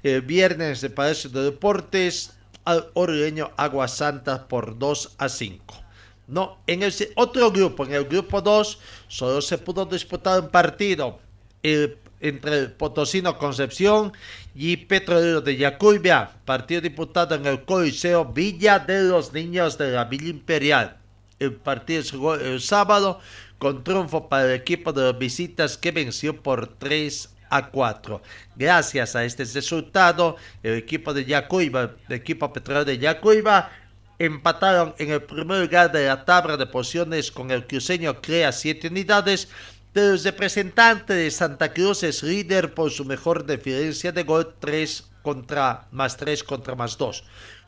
el 0.02 0.22
viernes 0.22 0.80
de 0.80 0.90
Palacio 0.90 1.30
de 1.30 1.44
Deportes 1.44 2.32
al 2.64 2.90
orureño 2.94 3.50
Aguas 3.56 3.96
Santas 3.96 4.40
por 4.48 4.78
2 4.78 5.14
a 5.18 5.28
5. 5.28 5.82
No, 6.28 6.58
en 6.66 6.82
el 6.82 6.94
otro 7.16 7.50
grupo, 7.50 7.84
en 7.84 7.94
el 7.94 8.04
grupo 8.04 8.40
2, 8.40 8.78
solo 9.08 9.42
se 9.42 9.58
pudo 9.58 9.84
disputar 9.86 10.40
un 10.40 10.48
partido 10.50 11.18
entre 11.62 12.58
el 12.58 12.72
Potosino 12.72 13.36
Concepción 13.38 14.12
y 14.54 14.76
Petrolero 14.76 15.40
de 15.40 15.56
Yacuibia, 15.56 16.30
partido 16.44 16.80
disputado 16.80 17.34
en 17.34 17.46
el 17.46 17.64
Coliseo 17.64 18.24
Villa 18.24 18.78
de 18.78 19.02
los 19.02 19.32
Niños 19.32 19.78
de 19.78 19.90
la 19.92 20.04
Villa 20.04 20.28
Imperial. 20.28 20.96
El 21.38 21.54
partido 21.54 22.02
se 22.02 22.16
jugó 22.16 22.34
el 22.34 22.60
sábado 22.60 23.20
con 23.58 23.82
triunfo 23.82 24.28
para 24.28 24.46
el 24.46 24.52
equipo 24.52 24.92
de 24.92 25.02
los 25.02 25.18
visitas 25.18 25.76
que 25.76 25.90
venció 25.90 26.40
por 26.40 26.68
3 26.78 27.31
a 27.52 27.68
4. 27.70 28.22
Gracias 28.56 29.14
a 29.14 29.24
este 29.24 29.44
resultado, 29.44 30.36
el 30.62 30.74
equipo 30.78 31.12
de 31.12 31.26
Yacuiba, 31.26 31.96
el 32.08 32.14
equipo 32.16 32.50
petrolero 32.50 32.86
de 32.86 32.96
Yacuiba, 32.96 33.70
empataron 34.18 34.94
en 34.98 35.10
el 35.10 35.22
primer 35.22 35.60
lugar 35.60 35.92
de 35.92 36.06
la 36.06 36.24
tabla 36.24 36.56
de 36.56 36.66
posiciones 36.66 37.30
con 37.30 37.50
el 37.50 37.66
cruceño 37.66 38.22
crea 38.22 38.52
7 38.52 38.88
unidades, 38.88 39.48
pero 39.92 40.12
el 40.14 40.24
representante 40.24 41.12
de 41.12 41.30
Santa 41.30 41.74
Cruz 41.74 42.02
es 42.04 42.22
líder 42.22 42.72
por 42.72 42.90
su 42.90 43.04
mejor 43.04 43.44
diferencia 43.44 44.12
de 44.12 44.22
gol 44.22 44.54
3 44.58 45.10
contra 45.22 45.88
más 45.90 46.16
3 46.16 46.42
contra 46.44 46.74
más 46.74 46.96
2. 46.96 47.24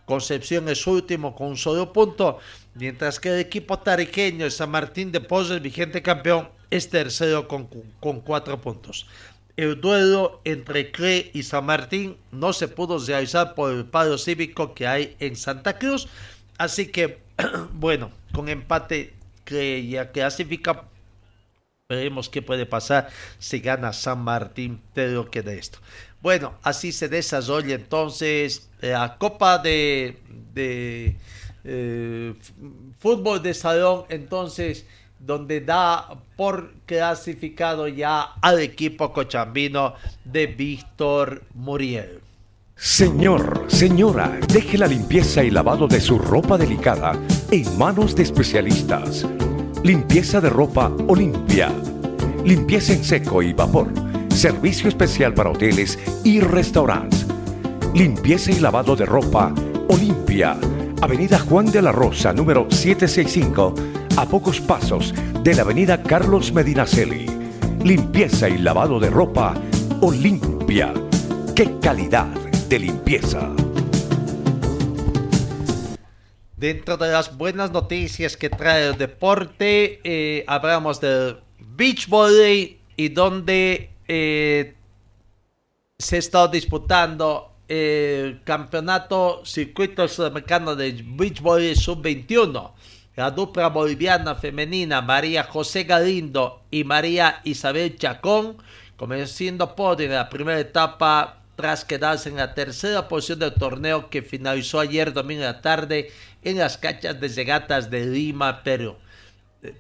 Concepción 0.07 0.69
es 0.69 0.87
último 0.87 1.35
con 1.35 1.49
un 1.49 1.57
solo 1.57 1.93
punto, 1.93 2.39
mientras 2.75 3.21
que 3.21 3.31
el 3.31 3.41
equipo 3.41 3.79
tariqueño 3.79 4.51
San 4.51 4.71
Martín 4.71 5.13
de 5.13 5.21
Porres, 5.21 5.61
vigente 5.61 6.03
campeón, 6.03 6.49
es 6.71 6.91
tercero 6.91 7.47
con, 7.47 7.69
con 8.01 8.21
cuatro 8.21 8.61
puntos. 8.61 9.07
El 9.57 9.81
duelo 9.81 10.41
entre 10.45 10.91
CRE 10.91 11.31
y 11.33 11.45
San 11.45 11.67
Martín 11.67 12.17
no 12.33 12.53
se 12.53 12.67
pudo 12.67 12.99
realizar 12.99 13.55
por 13.55 13.73
el 13.73 13.85
paro 13.85 14.19
cívico 14.19 14.75
que 14.75 14.87
hay 14.87 15.17
en 15.21 15.37
Santa 15.37 15.79
Cruz, 15.79 16.09
así 16.59 16.89
que, 16.89 17.21
bueno, 17.73 18.11
con 18.33 18.49
empate 18.49 19.15
CRE 19.45 19.87
ya 19.87 20.11
clasifica, 20.11 20.85
veremos 21.89 22.29
qué 22.29 22.43
puede 22.43 22.67
pasar 22.67 23.11
si 23.39 23.61
gana 23.61 23.93
San 23.93 24.21
Martín 24.21 24.81
de 24.95 25.09
lo 25.09 25.31
que 25.31 25.43
de 25.43 25.59
esto. 25.59 25.79
Bueno, 26.21 26.55
así 26.63 26.91
se 26.91 27.09
desarrolla 27.09 27.75
entonces 27.75 28.71
la 28.81 29.19
Copa 29.19 29.59
de, 29.59 30.17
eh, 31.65 32.35
Fútbol 32.99 33.43
de 33.43 33.55
Salón, 33.55 34.07
entonces, 34.09 34.87
donde 35.25 35.61
da 35.61 36.09
por 36.37 36.73
clasificado 36.87 37.89
ya 37.89 38.23
al 38.41 38.61
equipo 38.61 39.13
cochambino 39.13 39.95
de 40.25 40.47
Víctor 40.47 41.43
Muriel. 41.55 42.21
Señor, 42.77 43.65
señora, 43.69 44.39
deje 44.53 44.77
la 44.77 44.87
limpieza 44.87 45.45
y 45.45 45.51
lavado 45.51 45.87
de 45.87 46.01
su 46.01 46.19
ropa 46.19 46.59
delicada 46.59 47.13
en 47.51 47.79
manos 47.79 48.17
de 48.17 48.25
especialistas. 48.25 49.27
Limpieza 49.85 50.41
de 50.41 50.51
ropa 50.51 50.91
Olimpia. 51.09 51.71
Limpieza 52.45 52.93
en 52.93 53.05
seco 53.05 53.43
y 53.43 53.53
vapor 53.53 53.89
Servicio 54.35 54.89
especial 54.89 55.33
para 55.33 55.51
hoteles 55.51 55.97
y 56.25 56.41
restaurantes. 56.41 57.25
Limpieza 57.95 58.51
y 58.51 58.59
lavado 58.59 58.97
de 58.97 59.07
ropa 59.07 59.55
Olimpia. 59.89 60.57
Avenida 61.01 61.39
Juan 61.39 61.71
de 61.71 61.81
la 61.81 61.93
Rosa, 61.93 62.33
número 62.33 62.67
765, 62.69 63.75
a 64.17 64.27
pocos 64.27 64.61
pasos 64.61 65.13
de 65.43 65.55
la 65.55 65.63
Avenida 65.63 66.03
Carlos 66.03 66.53
Medinaceli. 66.53 67.27
Limpieza 67.83 68.49
y 68.49 68.59
lavado 68.59 69.01
de 69.01 69.11
ropa 69.11 69.55
Olimpia. 70.01 70.95
¡Qué 71.57 71.79
calidad 71.81 72.29
de 72.69 72.79
limpieza! 72.79 73.51
Dentro 76.57 76.97
de 76.97 77.11
las 77.11 77.37
buenas 77.37 77.73
noticias 77.73 78.37
que 78.37 78.51
trae 78.51 78.89
el 78.89 78.97
deporte, 78.97 80.01
eh, 80.05 80.45
hablamos 80.47 81.01
del 81.01 81.39
beach 81.59 82.09
volley 82.09 82.79
y 82.97 83.09
donde 83.09 83.91
eh, 84.07 84.75
se 85.99 86.19
está 86.19 86.47
disputando 86.49 87.51
el 87.67 88.43
campeonato 88.45 89.45
circuito 89.45 90.07
sudamericano 90.07 90.77
de 90.77 91.03
beach 91.05 91.41
volley 91.41 91.75
sub-21. 91.75 92.71
La 93.17 93.31
dupla 93.31 93.69
boliviana 93.69 94.35
femenina 94.35 95.01
María 95.01 95.45
José 95.45 95.85
Galindo 95.85 96.63
y 96.73 96.83
María 96.83 97.41
Isabel 97.45 97.97
Chacón 97.97 98.57
comenzando 98.97 99.77
podio 99.77 100.07
en 100.07 100.15
la 100.15 100.29
primera 100.29 100.59
etapa 100.59 101.39
tras 101.55 101.85
quedarse 101.85 102.29
en 102.29 102.37
la 102.37 102.55
tercera 102.55 103.07
posición 103.07 103.39
del 103.39 103.55
torneo 103.55 104.11
que 104.11 104.23
finalizó 104.23 104.81
ayer 104.81 105.13
domingo 105.13 105.43
de 105.43 105.47
la 105.47 105.61
tarde 105.61 106.11
en 106.43 106.59
las 106.59 106.77
cachas 106.77 107.21
de 107.21 107.29
regatas 107.29 107.89
de 107.89 108.05
Lima, 108.05 108.65
Perú. 108.65 108.97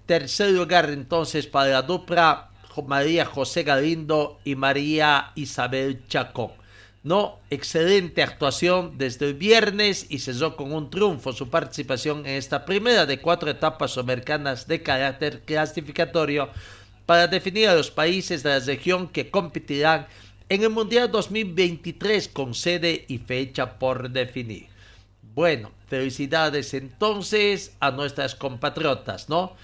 Tercer 0.07 0.51
lugar 0.51 0.89
entonces 0.91 1.49
para 1.49 1.71
la 1.71 1.83
dupla 1.83 2.51
María 2.87 3.25
José 3.25 3.65
Galindo 3.65 4.39
y 4.45 4.55
María 4.55 5.33
Isabel 5.35 6.07
Chacón. 6.07 6.53
No, 7.05 7.39
excelente 7.51 8.23
actuación 8.23 8.97
desde 8.97 9.27
el 9.27 9.35
viernes 9.35 10.07
y 10.09 10.21
cesó 10.21 10.57
con 10.57 10.73
un 10.73 10.89
triunfo 10.89 11.35
su 11.35 11.51
participación 11.51 12.21
en 12.21 12.37
esta 12.37 12.65
primera 12.65 13.05
de 13.05 13.21
cuatro 13.21 13.51
etapas 13.51 13.99
americanas 13.99 14.67
de 14.67 14.83
carácter 14.83 15.43
clasificatorio 15.43 16.49
para 17.05 17.27
definir 17.27 17.69
a 17.69 17.75
los 17.75 17.91
países 17.91 18.43
de 18.43 18.49
la 18.49 18.59
región 18.59 19.09
que 19.09 19.31
competirán 19.31 20.07
en 20.49 20.63
el 20.63 20.71
Mundial 20.71 21.11
2023 21.11 22.29
con 22.29 22.55
sede 22.55 23.05
y 23.07 23.19
fecha 23.19 23.79
por 23.79 24.09
definir. 24.09 24.69
Bueno, 25.35 25.73
felicidades 25.89 26.73
entonces 26.73 27.77
a 27.81 27.91
nuestras 27.91 28.35
compatriotas, 28.35 29.29
¿no? 29.29 29.57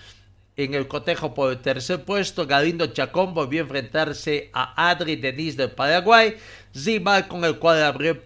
En 0.63 0.75
el 0.75 0.89
cotejo 0.89 1.33
por 1.33 1.53
el 1.53 1.63
tercer 1.63 2.05
puesto, 2.05 2.47
Galindo 2.47 2.87
Chacón 2.89 3.33
volvió 3.33 3.63
a 3.63 3.65
enfrentarse 3.65 4.51
a 4.53 4.91
Adri 4.91 5.17
Denis 5.17 5.57
del 5.57 5.71
Paraguay, 5.71 6.37
rival 6.75 7.29
con 7.29 7.47
el 7.47 7.59
cual 7.59 7.83
abrió 7.83 8.21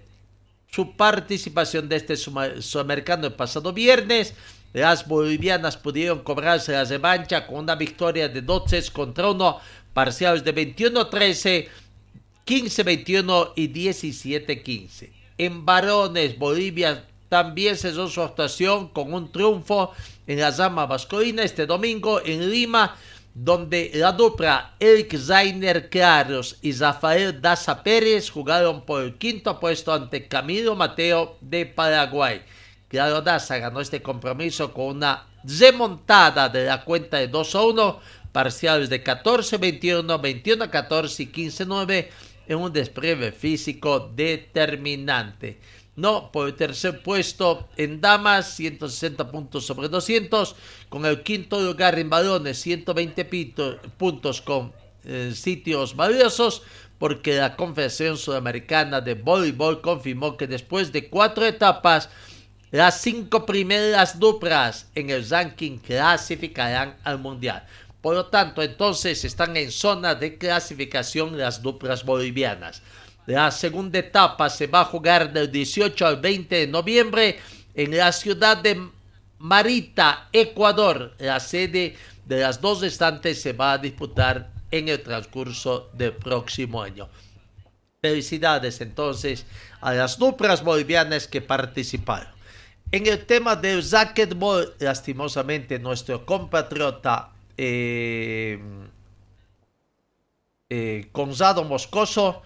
su 0.68 0.97
participación 0.97 1.88
de 1.88 1.94
este 1.94 2.16
sudamericano 2.16 3.29
el 3.29 3.35
pasado 3.35 3.73
viernes. 3.73 4.35
Las 4.73 5.07
bolivianas 5.07 5.77
pudieron 5.77 6.25
cobrarse 6.25 6.73
la 6.73 6.83
revancha 6.83 7.47
con 7.47 7.59
una 7.59 7.77
victoria 7.77 8.29
de 8.29 8.42
12 8.42 8.90
contra 8.90 9.31
1, 9.31 9.61
parciales 9.92 10.42
de 10.42 10.53
21-13, 10.53 11.68
15-21 12.44 13.53
y 13.55 13.68
17-15. 13.68 15.11
En 15.38 15.64
varones, 15.64 16.37
Bolivia 16.37 17.05
también 17.35 17.77
cesó 17.77 18.07
su 18.07 18.23
actuación 18.23 18.87
con 18.90 19.12
un 19.12 19.33
triunfo 19.33 19.90
en 20.25 20.38
la 20.38 20.53
Zama 20.53 20.87
Vascoína 20.87 21.42
este 21.42 21.66
domingo 21.66 22.20
en 22.25 22.49
Lima, 22.49 22.94
donde 23.35 23.90
la 23.94 24.12
dupla 24.12 24.77
Eric 24.79 25.18
Zainer 25.18 25.90
Claros 25.90 26.59
y 26.62 26.70
Rafael 26.70 27.42
Daza 27.42 27.83
Pérez 27.83 28.31
jugaron 28.31 28.83
por 28.83 29.03
el 29.03 29.16
quinto 29.16 29.59
puesto 29.59 29.92
ante 29.92 30.29
Camilo 30.29 30.77
Mateo 30.77 31.37
de 31.40 31.66
Paraguay. 31.66 32.40
Claro 32.87 33.20
Daza 33.20 33.59
ganó 33.59 33.81
este 33.81 34.01
compromiso 34.01 34.73
con 34.73 34.99
una 34.99 35.27
remontada 35.42 36.49
de 36.49 36.66
la 36.66 36.85
cuenta 36.85 37.16
de 37.16 37.27
2 37.27 37.55
a 37.57 37.62
1, 37.62 38.01
parciales 38.31 38.88
de 38.88 39.03
14-21, 39.03 40.20
21-14 40.70 41.18
y 41.18 41.49
15-9 41.49 42.09
en 42.47 42.59
un 42.59 42.73
despliegue 42.73 43.33
físico 43.33 44.09
determinante. 44.14 45.59
No, 45.96 46.33
por 46.33 46.48
el 46.48 46.54
tercer 46.54 47.02
puesto 47.02 47.68
en 47.76 48.00
damas, 48.00 48.54
160 48.57 49.30
puntos 49.30 49.64
sobre 49.64 49.88
200, 49.88 50.57
con 50.88 51.07
el 51.07 51.22
quinto 51.22 51.61
lugar 51.61 51.98
en 51.98 52.11
balones, 52.11 52.61
120 52.61 53.24
puntos 53.96 54.40
con 54.42 54.72
eh, 55.04 55.33
sitios 55.35 55.94
valiosos, 55.94 56.62
porque 56.98 57.35
la 57.35 57.54
Confederación 57.54 58.16
Sudamericana 58.16 59.00
de 59.00 59.14
Voleibol 59.14 59.80
confirmó 59.80 60.37
que 60.37 60.48
después 60.48 60.90
de 60.92 61.09
cuatro 61.09 61.44
etapas, 61.44 62.09
las 62.72 63.00
cinco 63.00 63.46
primeras 63.46 64.18
duplas 64.18 64.88
en 64.96 65.11
el 65.11 65.28
ranking 65.28 65.78
clasificarán 65.78 66.96
al 67.04 67.20
Mundial. 67.20 67.64
Por 68.00 68.16
lo 68.16 68.26
tanto, 68.26 68.62
entonces 68.62 69.24
están 69.24 69.57
en 69.57 69.70
zona 69.70 70.16
de 70.16 70.38
clasificación 70.38 71.38
las 71.38 71.62
duplas 71.62 72.04
bolivianas. 72.04 72.83
La 73.26 73.50
segunda 73.50 73.98
etapa 73.98 74.50
se 74.50 74.66
va 74.66 74.80
a 74.80 74.84
jugar 74.84 75.32
del 75.32 75.50
18 75.50 76.06
al 76.06 76.20
20 76.20 76.54
de 76.56 76.66
noviembre 76.66 77.38
en 77.74 77.96
la 77.96 78.12
ciudad 78.12 78.58
de 78.58 78.88
Marita, 79.38 80.28
Ecuador. 80.30 81.14
La 81.18 81.40
sede 81.40 81.96
de 82.26 82.40
las 82.40 82.60
dos 82.60 82.82
restantes 82.82 83.40
se 83.40 83.54
va 83.54 83.72
a 83.72 83.78
disputar 83.78 84.50
en 84.70 84.88
el 84.88 85.02
transcurso 85.02 85.90
del 85.94 86.12
próximo 86.12 86.82
año. 86.82 87.08
Felicidades 88.02 88.82
entonces 88.82 89.46
a 89.80 89.94
las 89.94 90.18
duplas 90.18 90.62
bolivianas 90.62 91.26
que 91.26 91.40
participaron. 91.40 92.28
En 92.92 93.06
el 93.06 93.24
tema 93.24 93.56
del 93.56 93.82
racquetball, 93.90 94.74
lastimosamente 94.78 95.78
nuestro 95.78 96.26
compatriota 96.26 97.30
eh, 97.56 98.58
eh, 100.68 101.08
Gonzalo 101.12 101.64
Moscoso 101.64 102.42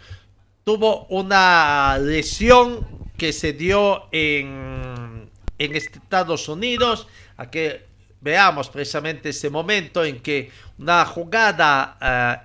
tuvo 0.69 1.07
una 1.09 1.97
lesión 1.97 2.87
que 3.17 3.33
se 3.33 3.55
dio 3.55 4.03
en, 4.13 5.31
en 5.59 5.75
Estados 5.75 6.47
Unidos. 6.47 7.09
A 7.39 7.49
que 7.49 7.87
veamos 8.21 8.69
precisamente 8.69 9.31
ese 9.31 9.49
momento 9.49 10.05
en 10.05 10.21
que 10.21 10.51
una 10.77 11.07
jugada 11.07 11.97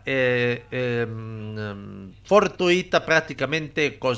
eh, 0.05 0.63
eh, 0.71 1.01
em, 1.01 2.13
fortuita 2.23 3.05
prácticamente 3.05 3.99
con 3.99 4.15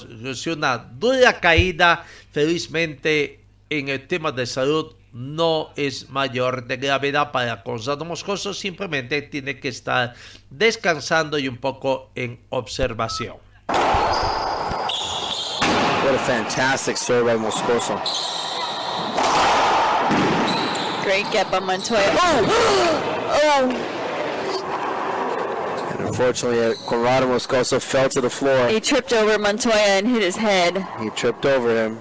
una 0.54 0.78
dura 0.78 1.40
caída. 1.40 2.06
Felizmente 2.32 3.40
en 3.72 3.90
el 3.90 4.06
tema 4.06 4.32
de 4.32 4.46
salud 4.46 4.94
no 5.14 5.72
es 5.76 6.12
mayor 6.12 6.68
de 6.68 6.78
gravedad 6.78 7.32
para 7.32 7.64
Gonzalo 7.66 8.06
Moscoso, 8.06 8.54
simplemente 8.54 9.24
tiene 9.24 9.60
que 9.60 9.70
estar 9.70 10.14
descansando 10.52 11.40
y 11.40 11.48
un 11.48 11.58
poco 11.58 12.12
en 12.14 12.40
observación. 12.50 13.45
What 16.06 16.14
a 16.14 16.20
fantastic 16.20 16.98
serve 16.98 17.26
by 17.26 17.36
Moscoso. 17.36 17.96
Great 21.04 21.32
get 21.32 21.50
by 21.52 21.60
Montoya. 21.60 22.02
Oh! 22.02 22.46
oh! 23.44 23.70
And 25.92 26.08
unfortunately, 26.08 26.64
uh, 26.64 26.74
Conrado 26.88 27.28
Moscoso 27.28 27.82
fell 27.82 28.10
to 28.10 28.22
the 28.22 28.30
floor. 28.30 28.68
He 28.68 28.80
tripped 28.80 29.14
over 29.14 29.40
Montoya 29.40 29.76
and 29.76 30.08
hit 30.08 30.22
his 30.22 30.36
head. 30.36 30.86
He 31.00 31.10
tripped 31.12 31.46
over 31.46 31.70
him. 31.76 32.00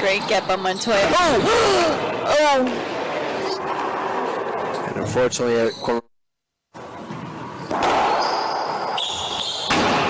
Great 0.00 0.26
get 0.28 0.46
by 0.48 0.56
Montoya. 0.56 1.10
Oh! 1.12 1.40
oh! 2.40 2.66
And 4.88 4.96
unfortunately, 4.96 5.60
uh, 5.60 5.70
Con- 5.84 6.07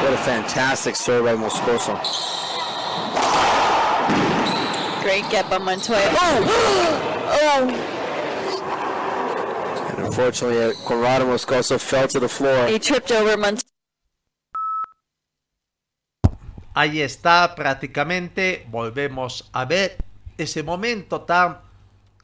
what 0.08 0.18
a 0.18 0.22
fantastic 0.22 0.96
serve 0.96 1.24
by 1.24 1.34
Moscoso. 1.34 1.94
Great 5.02 5.28
get 5.30 5.50
by 5.50 5.58
Montoya. 5.58 6.00
Oh! 6.12 6.40
oh! 7.42 7.68
And 9.96 10.06
unfortunately, 10.06 10.74
Conrado 10.86 11.26
Moscoso 11.26 11.78
fell 11.78 12.08
to 12.08 12.20
the 12.20 12.28
floor. 12.28 12.68
He 12.68 12.78
tripped 12.78 13.12
over 13.12 13.36
Montoya. 13.36 13.64
Ahí 16.74 17.02
está, 17.02 17.54
prácticamente 17.54 18.66
volvemos 18.70 19.50
a 19.52 19.64
ver 19.64 19.98
ese 20.38 20.62
momento 20.62 21.22
tan 21.22 21.58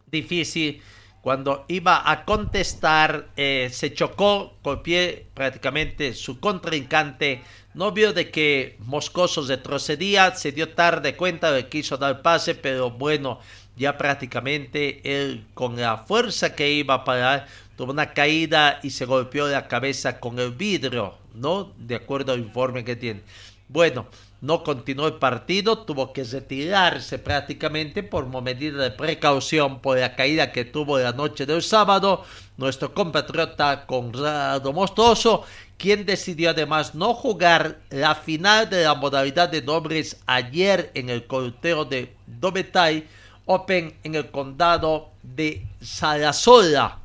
difícil 0.06 0.80
cuando 1.24 1.64
iba 1.68 2.10
a 2.10 2.26
contestar, 2.26 3.28
eh, 3.34 3.70
se 3.72 3.94
chocó 3.94 4.58
con 4.60 4.82
pie 4.82 5.26
prácticamente 5.32 6.12
su 6.12 6.38
contrincante, 6.38 7.42
no 7.74 7.92
vio 7.92 8.12
de 8.12 8.30
que 8.30 8.76
Moscoso 8.80 9.42
retrocedía, 9.42 10.34
se 10.34 10.52
dio 10.52 10.70
tarde 10.70 11.16
cuenta 11.16 11.52
de 11.52 11.64
que 11.64 11.80
quiso 11.80 11.96
dar 11.96 12.22
pase, 12.22 12.54
pero 12.54 12.90
bueno, 12.90 13.40
ya 13.76 13.98
prácticamente 13.98 15.00
él 15.04 15.44
con 15.54 15.76
la 15.76 15.98
fuerza 15.98 16.54
que 16.54 16.70
iba 16.70 16.94
a 16.94 17.04
parar, 17.04 17.46
tuvo 17.76 17.92
una 17.92 18.12
caída 18.12 18.78
y 18.82 18.90
se 18.90 19.04
golpeó 19.04 19.48
la 19.48 19.66
cabeza 19.66 20.20
con 20.20 20.38
el 20.38 20.52
vidrio, 20.52 21.18
¿no? 21.34 21.72
De 21.76 21.96
acuerdo 21.96 22.32
al 22.32 22.40
informe 22.40 22.84
que 22.84 22.96
tiene. 22.96 23.22
Bueno, 23.68 24.06
no 24.44 24.62
continuó 24.62 25.06
el 25.06 25.14
partido, 25.14 25.78
tuvo 25.78 26.12
que 26.12 26.22
retirarse 26.22 27.18
prácticamente 27.18 28.02
por 28.02 28.26
medida 28.42 28.82
de 28.82 28.90
precaución 28.90 29.80
por 29.80 29.98
la 29.98 30.14
caída 30.14 30.52
que 30.52 30.66
tuvo 30.66 30.98
la 30.98 31.12
noche 31.12 31.46
del 31.46 31.62
sábado. 31.62 32.24
Nuestro 32.58 32.92
compatriota 32.92 33.86
Conrado 33.86 34.70
Mostoso, 34.74 35.44
quien 35.78 36.06
decidió 36.06 36.50
además 36.50 36.94
no 36.94 37.14
jugar 37.14 37.80
la 37.90 38.14
final 38.14 38.70
de 38.70 38.84
la 38.84 38.94
modalidad 38.94 39.48
de 39.48 39.60
dobles 39.60 40.20
ayer 40.26 40.90
en 40.94 41.10
el 41.10 41.26
corteo 41.26 41.84
de 41.84 42.14
Dobetai 42.26 43.06
Open 43.46 43.94
en 44.02 44.14
el 44.14 44.30
condado 44.30 45.10
de 45.22 45.66
Sarasota, 45.82 46.98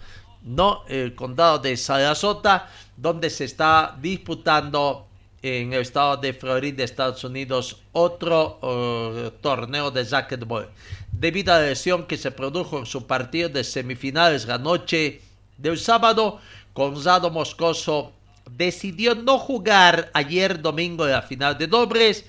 no 0.43 0.83
el 0.87 1.13
condado 1.13 1.59
de 1.59 1.75
Sarasota, 1.75 2.69
donde 2.95 3.29
se 3.29 3.43
está 3.43 3.97
disputando 3.99 5.05
en 5.41 5.73
el 5.73 5.81
estado 5.81 6.17
de 6.17 6.33
Florida, 6.33 6.83
Estados 6.83 7.23
Unidos, 7.25 7.81
otro 7.91 8.59
uh, 8.61 9.31
torneo 9.41 9.91
de 9.91 10.03
racquetball. 10.03 10.69
Debido 11.11 11.53
a 11.53 11.59
la 11.59 11.67
lesión 11.67 12.05
que 12.05 12.17
se 12.17 12.31
produjo 12.31 12.79
en 12.79 12.85
su 12.85 13.05
partido 13.05 13.49
de 13.49 13.63
semifinales 13.63 14.45
la 14.45 14.57
noche 14.57 15.21
del 15.57 15.77
sábado, 15.77 16.39
Gonzalo 16.73 17.29
Moscoso 17.29 18.13
decidió 18.55 19.15
no 19.15 19.37
jugar 19.37 20.11
ayer 20.13 20.61
domingo 20.61 21.05
en 21.05 21.11
la 21.11 21.21
final 21.21 21.57
de 21.57 21.67
dobles, 21.67 22.25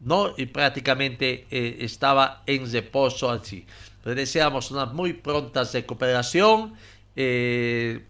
¿no? 0.00 0.34
Y 0.36 0.46
prácticamente 0.46 1.46
eh, 1.50 1.78
estaba 1.80 2.42
en 2.46 2.70
reposo 2.70 3.30
así. 3.30 3.66
Le 4.04 4.14
deseamos 4.14 4.70
una 4.70 4.86
muy 4.86 5.12
pronta 5.12 5.64
recuperación. 5.64 6.74
Eh, 7.14 8.04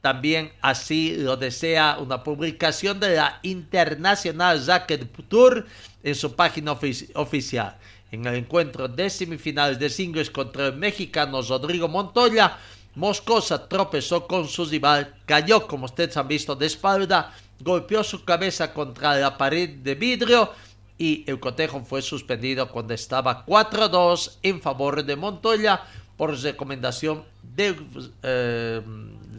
también 0.00 0.52
así 0.60 1.16
lo 1.16 1.36
desea 1.36 1.98
una 1.98 2.22
publicación 2.22 3.00
de 3.00 3.16
la 3.16 3.40
Internacional 3.42 4.64
Racket 4.64 5.08
Tour 5.28 5.66
en 6.02 6.14
su 6.14 6.34
página 6.34 6.72
ofici 6.72 7.08
oficial. 7.14 7.76
En 8.10 8.26
el 8.26 8.36
encuentro 8.36 8.88
de 8.88 9.10
semifinales 9.10 9.78
de 9.78 9.90
singles 9.90 10.30
contra 10.30 10.68
el 10.68 10.76
mexicano 10.76 11.42
Rodrigo 11.42 11.88
Montoya, 11.88 12.56
Moscosa 12.94 13.68
tropezó 13.68 14.26
con 14.26 14.48
su 14.48 14.64
rival, 14.64 15.14
cayó 15.24 15.66
como 15.66 15.84
ustedes 15.84 16.16
han 16.16 16.28
visto 16.28 16.56
de 16.56 16.66
espalda, 16.66 17.32
golpeó 17.60 18.02
su 18.02 18.24
cabeza 18.24 18.72
contra 18.72 19.16
la 19.16 19.36
pared 19.36 19.68
de 19.68 19.94
vidrio 19.94 20.50
y 20.98 21.24
el 21.30 21.38
cotejo 21.38 21.80
fue 21.84 22.02
suspendido 22.02 22.68
cuando 22.68 22.94
estaba 22.94 23.46
4-2 23.46 24.38
en 24.42 24.60
favor 24.60 25.04
de 25.04 25.16
Montoya 25.16 25.82
por 26.16 26.36
recomendación 26.36 27.24
de 27.42 27.76
eh, 28.24 28.82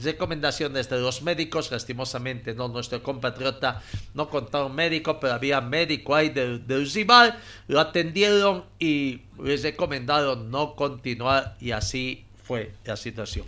recomendaciones 0.02 0.90
de 0.90 1.00
los 1.00 1.22
médicos. 1.22 1.70
Lastimosamente, 1.72 2.54
no 2.54 2.70
nuestro 2.70 3.04
compatriota 3.04 3.82
no 4.14 4.30
contaba 4.30 4.66
un 4.66 4.76
médico, 4.76 5.20
pero 5.20 5.34
había 5.34 5.60
médico 5.60 6.16
ahí 6.16 6.30
del, 6.30 6.66
del 6.66 6.90
rival. 6.90 7.38
Lo 7.68 7.82
atendieron 7.82 8.64
y 8.80 9.22
les 9.44 9.64
recomendaron 9.64 10.50
no 10.50 10.76
continuar 10.76 11.58
y 11.60 11.72
así 11.72 12.26
fue 12.50 12.72
la 12.84 12.98
situación. 12.98 13.46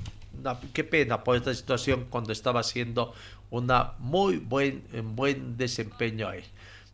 Qué 0.73 0.83
pena 0.83 1.23
por 1.23 1.35
esta 1.35 1.51
situación 1.55 2.05
cuando 2.07 2.31
estaba 2.31 2.59
haciendo 2.59 3.15
una 3.49 3.93
muy 3.97 4.37
buen, 4.37 4.83
un 4.93 5.15
buen 5.15 5.57
desempeño 5.57 6.27
ahí. 6.29 6.43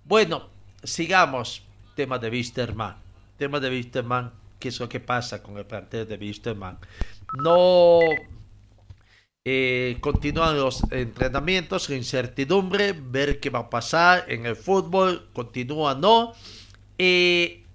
Bueno, 0.06 0.48
sigamos. 0.82 1.63
Tema 1.98 2.17
de 2.17 2.30
Wisterman. 2.30 2.96
Tema 3.38 3.60
de 3.60 3.70
Wisterman. 3.70 4.32
¿Qué 4.58 4.70
es 4.70 4.80
lo 4.80 4.88
que 4.88 5.02
pasa 5.02 5.43
con 5.43 5.58
el 5.58 5.65
plantel 5.65 6.08
de 6.08 6.15
Wisterman? 6.15 6.78
No 7.43 8.00
eh, 9.43 9.98
continúan 10.00 10.56
los 10.56 10.89
entrenamientos, 10.89 11.89
incertidumbre, 11.89 12.93
ver 12.93 13.41
qué 13.41 13.50
va 13.50 13.60
a 13.60 13.70
pasar 13.70 14.24
en 14.30 14.46
el 14.46 14.56
fútbol, 14.56 15.28
continúa 15.34 15.93
no. 15.93 16.32
Eh, 16.98 17.67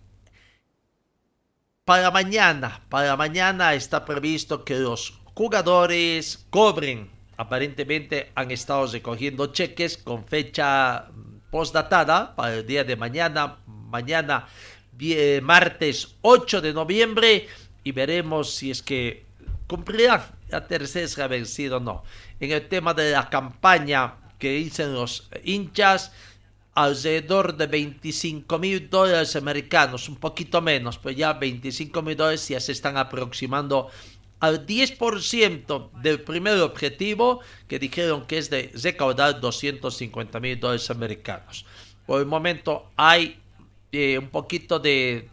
para 1.84 2.12
mañana, 2.12 2.80
para 2.88 3.16
mañana 3.16 3.74
está 3.74 4.04
previsto 4.04 4.64
que 4.64 4.78
los 4.78 5.18
jugadores 5.34 6.46
cobren. 6.50 7.10
Aparentemente 7.36 8.30
han 8.34 8.50
estado 8.52 8.86
recogiendo 8.86 9.48
cheques 9.48 9.96
con 9.98 10.24
fecha 10.24 11.06
postdatada 11.50 12.36
para 12.36 12.54
el 12.54 12.66
día 12.66 12.84
de 12.84 12.96
mañana, 12.96 13.58
mañana 13.66 14.46
martes 15.42 16.14
8 16.20 16.60
de 16.60 16.72
noviembre 16.72 17.48
y 17.82 17.90
veremos 17.90 18.54
si 18.54 18.70
es 18.70 18.82
que 18.82 19.26
cumplirán 19.66 20.22
la 20.48 20.64
tercera 20.68 21.26
vencido 21.26 21.78
o 21.78 21.80
no. 21.80 22.04
En 22.38 22.52
el 22.52 22.68
tema 22.68 22.94
de 22.94 23.10
la 23.10 23.28
campaña 23.28 24.14
que 24.38 24.52
dicen 24.52 24.94
los 24.94 25.28
hinchas, 25.42 26.12
alrededor 26.74 27.56
de 27.56 27.66
25 27.66 28.58
mil 28.58 28.88
dólares 28.88 29.36
americanos, 29.36 30.08
un 30.08 30.16
poquito 30.16 30.60
menos, 30.62 30.98
pero 30.98 31.14
ya 31.14 31.32
25 31.34 32.02
mil 32.02 32.16
dólares 32.16 32.48
ya 32.48 32.60
se 32.60 32.72
están 32.72 32.96
aproximando 32.96 33.88
al 34.40 34.66
10% 34.66 35.90
del 36.00 36.20
primer 36.22 36.58
objetivo 36.60 37.40
que 37.68 37.78
dijeron 37.78 38.26
que 38.26 38.38
es 38.38 38.50
de 38.50 38.72
recaudar 38.82 39.40
250 39.40 40.40
mil 40.40 40.58
dólares 40.58 40.90
americanos. 40.90 41.64
Por 42.06 42.20
el 42.20 42.26
momento 42.26 42.90
hay 42.96 43.38
eh, 43.92 44.18
un 44.18 44.30
poquito 44.30 44.78
de... 44.78 45.28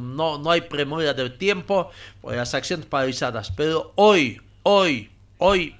No, 0.00 0.38
no 0.38 0.50
hay 0.50 0.60
premura 0.60 1.14
del 1.14 1.36
tiempo 1.38 1.90
por 2.20 2.36
las 2.36 2.54
acciones 2.54 2.86
paralizadas, 2.86 3.50
pero 3.50 3.92
hoy, 3.96 4.40
hoy, 4.62 5.10
hoy, 5.38 5.74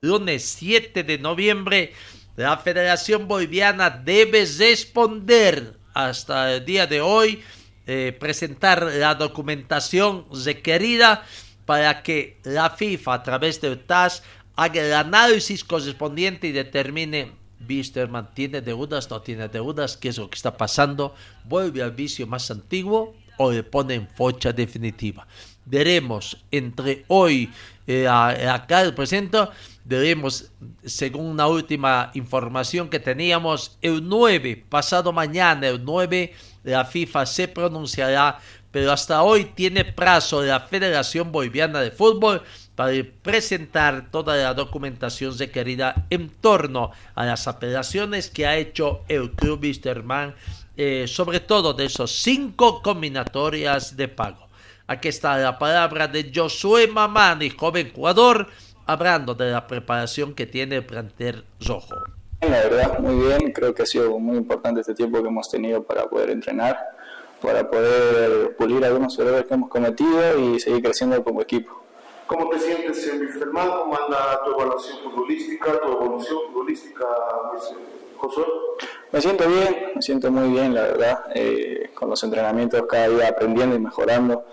lunes 0.00 0.44
7 0.44 1.02
de 1.02 1.18
noviembre, 1.18 1.92
la 2.38 2.56
Federación 2.56 3.26
Boliviana 3.26 3.90
debe 3.90 4.46
responder 4.46 5.76
hasta 5.92 6.54
el 6.54 6.64
día 6.64 6.86
de 6.86 7.00
hoy, 7.00 7.42
eh, 7.84 8.16
presentar 8.18 8.84
la 8.84 9.16
documentación 9.16 10.24
requerida 10.44 11.24
para 11.66 12.00
que 12.04 12.38
la 12.44 12.70
FIFA 12.70 13.14
a 13.14 13.22
través 13.24 13.60
del 13.60 13.84
TAS 13.84 14.22
haga 14.54 14.80
el 14.80 14.94
análisis 14.94 15.64
correspondiente 15.64 16.46
y 16.46 16.52
determine 16.52 17.32
Wisterman 17.68 18.32
tiene 18.34 18.60
deudas, 18.60 19.10
no 19.10 19.20
tiene 19.20 19.48
deudas, 19.48 19.96
qué 19.96 20.10
es 20.10 20.18
lo 20.18 20.30
que 20.30 20.36
está 20.36 20.56
pasando, 20.56 21.16
vuelve 21.44 21.82
al 21.82 21.90
vicio 21.90 22.24
más 22.28 22.52
antiguo 22.52 23.16
o 23.36 23.50
le 23.50 23.64
pone 23.64 23.94
en 23.94 24.08
focha 24.08 24.52
definitiva. 24.52 25.26
Veremos 25.64 26.44
entre 26.52 27.04
hoy, 27.08 27.50
eh, 27.86 28.06
acá 28.06 28.82
el 28.82 28.94
presente, 28.94 29.38
veremos, 29.88 30.52
según 30.84 31.26
una 31.26 31.46
última 31.46 32.10
información 32.14 32.88
que 32.88 33.00
teníamos, 33.00 33.78
el 33.80 34.06
9, 34.06 34.66
pasado 34.68 35.12
mañana, 35.12 35.66
el 35.66 35.82
9, 35.82 36.34
la 36.64 36.84
FIFA 36.84 37.24
se 37.24 37.48
pronunciará 37.48 38.38
pero 38.70 38.92
hasta 38.92 39.22
hoy 39.22 39.46
tiene 39.46 39.84
plazo 39.84 40.42
la 40.42 40.60
Federación 40.60 41.32
Boliviana 41.32 41.80
de 41.80 41.90
Fútbol 41.90 42.42
para 42.74 42.92
presentar 43.22 44.10
toda 44.10 44.36
la 44.36 44.54
documentación 44.54 45.36
requerida 45.38 46.06
en 46.10 46.28
torno 46.28 46.90
a 47.14 47.24
las 47.24 47.48
apelaciones 47.48 48.28
que 48.28 48.46
ha 48.46 48.56
hecho 48.56 49.04
el 49.08 49.32
club 49.32 49.62
Wisterman, 49.62 50.34
eh, 50.76 51.06
sobre 51.08 51.40
todo 51.40 51.72
de 51.72 51.86
esos 51.86 52.12
cinco 52.12 52.82
combinatorias 52.82 53.96
de 53.96 54.08
pago. 54.08 54.48
Aquí 54.86 55.08
está 55.08 55.36
la 55.38 55.58
palabra 55.58 56.06
de 56.06 56.30
Josué 56.34 56.86
Mamani, 56.86 57.50
joven 57.50 57.90
jugador, 57.92 58.48
hablando 58.88 59.34
de 59.34 59.52
la 59.52 59.66
preparación 59.66 60.34
que 60.34 60.46
tiene 60.46 60.76
el 60.76 60.86
plantel 60.86 61.44
rojo. 61.60 61.94
La 62.40 62.48
verdad, 62.48 62.98
muy 62.98 63.26
bien. 63.26 63.52
Creo 63.52 63.74
que 63.74 63.82
ha 63.82 63.86
sido 63.86 64.18
muy 64.18 64.36
importante 64.38 64.80
este 64.80 64.94
tiempo 64.94 65.22
que 65.22 65.28
hemos 65.28 65.48
tenido 65.50 65.82
para 65.82 66.08
poder 66.08 66.30
entrenar, 66.30 66.78
para 67.42 67.68
poder 67.68 68.56
pulir 68.56 68.82
algunos 68.84 69.18
errores 69.18 69.44
que 69.44 69.54
hemos 69.54 69.68
cometido 69.68 70.38
y 70.38 70.58
seguir 70.58 70.82
creciendo 70.82 71.22
como 71.22 71.42
equipo. 71.42 71.84
¿Cómo 72.26 72.48
te 72.48 72.58
sientes 72.58 73.06
en 73.08 73.20
Wisterman? 73.20 73.68
¿Cómo 73.68 73.94
anda 73.94 74.40
tu 74.44 74.52
evaluación 74.52 74.98
futbolística, 75.02 75.80
tu 75.80 75.92
evolución 75.92 76.38
futbolística, 76.48 77.04
Josué? 78.18 78.44
Me 79.12 79.20
siento 79.20 79.48
bien, 79.48 79.92
me 79.94 80.02
siento 80.02 80.30
muy 80.30 80.50
bien, 80.50 80.74
la 80.74 80.82
verdad, 80.82 81.24
eh, 81.34 81.90
con 81.94 82.10
los 82.10 82.22
entrenamientos 82.22 82.82
cada 82.88 83.08
día 83.08 83.28
aprendiendo 83.28 83.76
y 83.76 83.78
mejorando, 83.78 84.44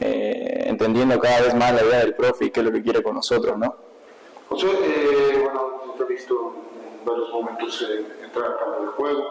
eh, 0.00 0.64
entendiendo 0.66 1.18
cada 1.18 1.42
vez 1.42 1.54
más 1.54 1.74
la 1.74 1.82
idea 1.82 1.98
del 1.98 2.14
profe 2.14 2.46
y 2.46 2.50
qué 2.50 2.60
es 2.60 2.66
lo 2.66 2.72
que 2.72 2.82
quiere 2.82 3.02
con 3.02 3.16
nosotros, 3.16 3.58
¿no? 3.58 3.76
Josué, 4.48 4.70
eh, 4.70 5.38
bueno, 5.42 5.94
te 5.98 6.04
he 6.04 6.06
visto 6.06 6.54
en 6.98 7.04
varios 7.04 7.30
momentos 7.30 7.86
entrar 8.24 8.52
al 8.52 8.58
campo 8.58 8.82
de 8.82 8.88
juego. 8.92 9.24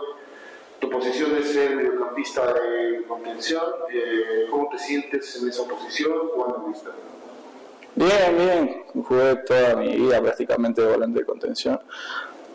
Tu 0.79 0.89
posición 0.89 1.35
es 1.37 1.51
ser 1.51 1.75
mediocampista 1.75 2.53
de 2.53 3.03
contención. 3.07 3.63
¿Cómo 4.49 4.69
te 4.69 4.77
sientes 4.77 5.41
en 5.41 5.49
esa 5.49 5.63
posición 5.67 6.13
jugando 6.33 6.63
en 6.65 6.71
vista? 6.71 6.91
Bien, 7.95 8.37
bien. 8.37 8.83
Jugué 9.03 9.35
toda 9.45 9.75
mi 9.75 9.97
vida 9.97 10.21
prácticamente 10.21 10.81
de 10.81 10.89
volante 10.89 11.19
de 11.19 11.25
contención 11.25 11.79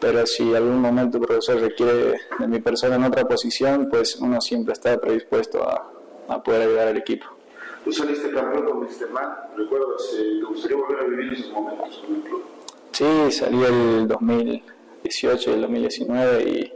pero 0.04 0.26
si 0.26 0.54
algún 0.54 0.82
momento 0.82 1.16
el 1.16 1.24
profesor 1.24 1.58
requiere 1.58 2.20
de 2.38 2.46
mi 2.46 2.60
persona 2.60 2.96
en 2.96 3.04
otra 3.04 3.26
posición, 3.26 3.88
pues 3.88 4.16
uno 4.16 4.38
siempre 4.38 4.74
está 4.74 5.00
predispuesto 5.00 5.66
a, 5.66 5.90
a 6.28 6.42
poder 6.42 6.68
ayudar 6.68 6.88
al 6.88 6.98
equipo. 6.98 7.24
Tú 7.82 7.90
saliste 7.90 8.30
campeón 8.30 8.66
con 8.66 8.80
Misterman, 8.82 9.34
¿recuerdas? 9.56 10.14
Eh, 10.18 10.40
¿Te 10.40 10.44
gustaría 10.44 10.76
volver 10.76 10.98
a 11.00 11.04
vivir 11.04 11.32
esos 11.32 11.50
momentos 11.52 12.04
con 12.04 12.16
el 12.16 12.20
club? 12.20 12.44
Sí, 12.92 13.32
salí 13.32 13.62
el 13.64 14.06
2018 14.06 15.50
y 15.50 15.54
el 15.54 15.60
2019 15.62 16.42
y, 16.50 16.72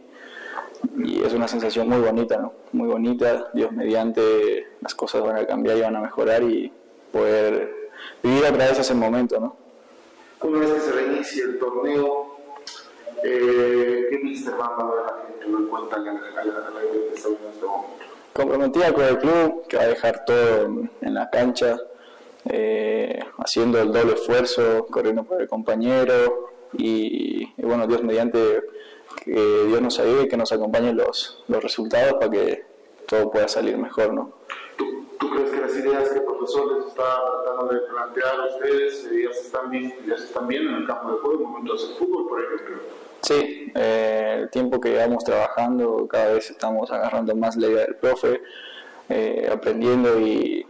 y 1.04 1.22
es 1.22 1.34
una 1.34 1.48
sensación 1.48 1.86
muy 1.86 2.00
bonita, 2.00 2.38
¿no? 2.38 2.54
Muy 2.72 2.88
bonita, 2.88 3.50
Dios 3.52 3.72
mediante 3.72 4.68
las 4.80 4.94
cosas 4.94 5.22
van 5.22 5.36
a 5.36 5.46
cambiar 5.46 5.76
y 5.76 5.82
van 5.82 5.96
a 5.96 6.00
mejorar 6.00 6.42
y 6.44 6.72
poder 7.12 7.90
vivir 8.22 8.44
otra 8.44 8.70
vez 8.70 8.78
ese 8.78 8.94
momento, 8.94 9.38
¿no? 9.38 9.54
Una 10.40 10.60
vez 10.60 10.70
que 10.70 10.80
se 10.80 10.92
reinicie 10.92 11.42
el 11.42 11.58
torneo, 11.58 12.27
eh, 13.24 14.06
¿Qué 14.10 14.18
Mr. 14.18 14.60
va 14.60 14.66
a 14.66 14.90
ver 14.90 15.04
la 15.04 15.26
gente? 15.26 15.48
¿No 15.48 15.68
cuenta 15.68 15.96
a 15.96 15.98
la, 16.00 16.10
a 16.10 16.44
la, 16.44 16.80
de 16.80 17.14
este 17.14 17.28
momento? 17.28 17.86
Comprometida 18.32 18.92
con 18.92 19.04
el 19.04 19.18
club, 19.18 19.66
que 19.68 19.76
va 19.76 19.82
a 19.84 19.88
dejar 19.88 20.24
todo 20.24 20.66
en, 20.66 20.90
en 21.00 21.14
la 21.14 21.28
cancha, 21.30 21.76
eh, 22.50 23.18
haciendo 23.38 23.80
el 23.80 23.92
doble 23.92 24.14
esfuerzo, 24.14 24.86
corriendo 24.90 25.24
por 25.24 25.40
el 25.40 25.48
compañero 25.48 26.50
y, 26.72 27.52
y, 27.56 27.62
bueno, 27.62 27.86
Dios 27.86 28.02
mediante 28.02 28.62
que 29.24 29.64
Dios 29.66 29.82
nos 29.82 29.98
ayude, 29.98 30.28
que 30.28 30.36
nos 30.36 30.52
acompañe 30.52 30.92
los, 30.92 31.44
los 31.48 31.62
resultados 31.62 32.14
para 32.14 32.30
que 32.30 32.64
todo 33.06 33.30
pueda 33.30 33.48
salir 33.48 33.76
mejor, 33.76 34.14
¿no? 34.14 34.32
¿Tú, 34.76 35.04
¿Tú, 35.18 35.30
crees 35.30 35.50
que 35.50 35.60
las 35.60 35.74
ideas 35.76 36.08
que 36.08 36.18
el 36.18 36.24
profesor 36.24 36.78
les 36.78 36.86
está 36.86 37.20
tratando 37.44 37.74
de 37.74 37.80
plantear 37.80 38.40
a 38.40 38.44
ustedes 38.46 39.02
ya 39.02 39.32
se 39.32 39.40
están, 39.40 39.72
ya 40.06 40.16
se 40.16 40.24
están 40.24 40.46
viendo 40.46 40.70
en 40.70 40.76
el 40.76 40.86
campo 40.86 41.12
de 41.12 41.18
juego, 41.18 41.34
en 41.34 41.40
el 41.40 41.46
momento 41.48 41.74
de 41.74 41.82
hacer 41.82 41.96
fútbol, 41.96 42.28
por 42.28 42.40
ejemplo? 42.42 42.76
Sí, 43.22 43.72
eh, 43.74 44.38
el 44.42 44.50
tiempo 44.50 44.80
que 44.80 44.90
llevamos 44.90 45.24
trabajando, 45.24 46.06
cada 46.08 46.34
vez 46.34 46.50
estamos 46.50 46.90
agarrando 46.90 47.34
más 47.34 47.56
la 47.56 47.68
del 47.68 47.96
profe, 47.96 48.40
eh, 49.08 49.48
aprendiendo 49.52 50.20
y, 50.20 50.66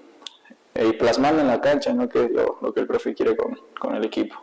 plasmando 0.98 1.42
en 1.42 1.48
la 1.48 1.60
cancha, 1.60 1.92
¿no? 1.92 2.08
que 2.08 2.24
es 2.24 2.30
lo, 2.30 2.72
que 2.72 2.80
el 2.80 2.86
profe 2.86 3.12
quiere 3.12 3.36
con, 3.36 3.58
con, 3.80 3.96
el 3.96 4.04
equipo. 4.04 4.36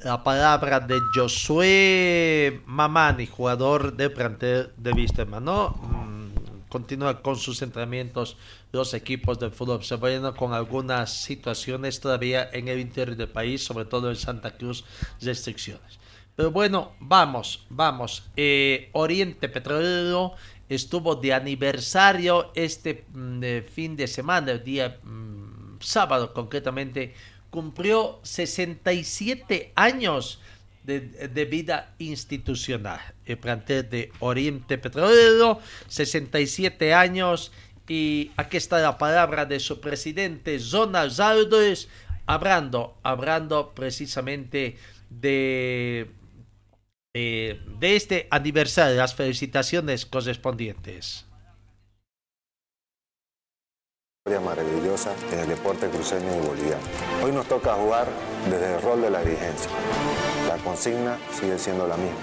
La 0.00 0.24
palabra 0.24 0.80
de 0.80 0.98
Josué 1.14 2.60
Mamani, 2.66 3.26
jugador 3.26 3.92
de 3.92 4.10
plantel 4.10 4.72
de 4.76 4.90
Wisterman, 4.92 5.44
¿no? 5.44 5.99
Continúa 6.70 7.20
con 7.20 7.36
sus 7.36 7.60
entrenamientos 7.60 8.38
los 8.72 8.94
equipos 8.94 9.38
del 9.38 9.50
fútbol 9.50 9.84
se 9.84 9.96
vayan 9.96 10.32
con 10.32 10.54
algunas 10.54 11.12
situaciones 11.12 12.00
todavía 12.00 12.48
en 12.52 12.68
el 12.68 12.80
interior 12.80 13.16
del 13.16 13.28
país, 13.28 13.62
sobre 13.62 13.84
todo 13.84 14.08
en 14.08 14.16
Santa 14.16 14.56
Cruz, 14.56 14.84
restricciones. 15.20 15.98
Pero 16.36 16.50
bueno, 16.52 16.92
vamos, 17.00 17.66
vamos. 17.68 18.22
Eh, 18.36 18.88
Oriente 18.92 19.48
Petrolero 19.48 20.34
estuvo 20.68 21.16
de 21.16 21.34
aniversario 21.34 22.52
este 22.54 23.04
mm, 23.12 23.42
fin 23.70 23.96
de 23.96 24.06
semana, 24.06 24.52
el 24.52 24.64
día 24.64 24.98
mmm, 25.02 25.78
sábado 25.80 26.32
concretamente, 26.32 27.14
cumplió 27.50 28.20
67 28.22 29.72
años 29.74 30.40
de, 30.84 31.44
vida 31.50 31.94
institucional. 31.98 33.00
El 33.24 33.38
plantel 33.38 33.88
de 33.88 34.12
Oriente 34.20 34.78
Petrolero, 34.78 35.60
67 35.88 36.94
años. 36.94 37.52
Y 37.88 38.30
aquí 38.36 38.56
está 38.56 38.78
la 38.78 38.98
palabra 38.98 39.46
de 39.46 39.58
su 39.58 39.80
presidente, 39.80 40.58
Zona 40.60 41.10
Zaldes, 41.10 41.88
hablando, 42.26 42.96
hablando 43.02 43.72
precisamente 43.74 44.76
de, 45.08 46.08
de, 47.12 47.60
de 47.80 47.96
este 47.96 48.28
aniversario, 48.30 48.96
las 48.96 49.16
felicitaciones 49.16 50.06
correspondientes 50.06 51.26
maravillosa 54.38 55.10
en 55.32 55.40
el 55.40 55.48
deporte 55.48 55.88
cruceño 55.88 56.28
y 56.36 56.46
boliviano. 56.46 56.82
Hoy 57.24 57.32
nos 57.32 57.46
toca 57.46 57.74
jugar 57.74 58.06
desde 58.48 58.76
el 58.76 58.82
rol 58.82 59.02
de 59.02 59.10
la 59.10 59.20
dirigencia. 59.22 59.70
La 60.46 60.56
consigna 60.58 61.18
sigue 61.32 61.58
siendo 61.58 61.88
la 61.88 61.96
misma, 61.96 62.18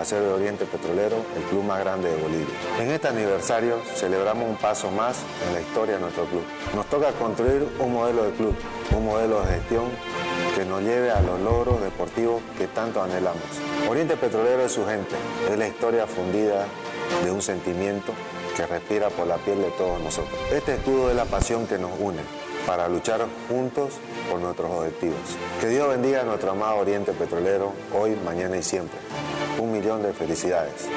hacer 0.00 0.20
de 0.20 0.28
Oriente 0.28 0.66
Petrolero 0.66 1.16
el 1.36 1.42
club 1.44 1.64
más 1.64 1.80
grande 1.80 2.10
de 2.10 2.16
Bolivia. 2.16 2.54
En 2.80 2.90
este 2.90 3.08
aniversario 3.08 3.76
celebramos 3.94 4.48
un 4.48 4.56
paso 4.56 4.90
más 4.90 5.18
en 5.46 5.54
la 5.54 5.60
historia 5.60 5.94
de 5.94 6.00
nuestro 6.00 6.24
club. 6.24 6.42
Nos 6.74 6.86
toca 6.86 7.12
construir 7.12 7.66
un 7.78 7.92
modelo 7.92 8.24
de 8.24 8.32
club, 8.32 8.54
un 8.94 9.06
modelo 9.06 9.40
de 9.42 9.54
gestión 9.54 9.84
que 10.54 10.64
nos 10.64 10.82
lleve 10.82 11.10
a 11.10 11.20
los 11.20 11.40
logros 11.40 11.80
deportivos 11.80 12.42
que 12.58 12.66
tanto 12.66 13.02
anhelamos. 13.02 13.42
Oriente 13.88 14.16
Petrolero 14.16 14.64
es 14.64 14.72
su 14.72 14.84
gente, 14.84 15.14
es 15.50 15.56
la 15.56 15.68
historia 15.68 16.06
fundida 16.06 16.66
de 17.24 17.30
un 17.30 17.40
sentimiento 17.40 18.12
que 18.58 18.66
respira 18.66 19.08
por 19.08 19.28
la 19.28 19.36
piel 19.36 19.62
de 19.62 19.70
todos 19.70 20.00
nosotros. 20.00 20.36
Este 20.52 20.74
escudo 20.74 21.10
es 21.10 21.16
la 21.16 21.26
pasión 21.26 21.68
que 21.68 21.78
nos 21.78 21.92
une 22.00 22.22
para 22.66 22.88
luchar 22.88 23.24
juntos 23.48 24.00
por 24.28 24.40
nuestros 24.40 24.68
objetivos. 24.68 25.20
Que 25.60 25.68
Dios 25.68 25.88
bendiga 25.88 26.22
a 26.22 26.24
nuestro 26.24 26.50
amado 26.50 26.78
Oriente 26.78 27.12
Petrolero 27.12 27.72
hoy, 27.94 28.16
mañana 28.24 28.56
y 28.56 28.64
siempre. 28.64 28.98
Un 29.60 29.70
millón 29.70 30.02
de 30.02 30.12
felicidades. 30.12 30.88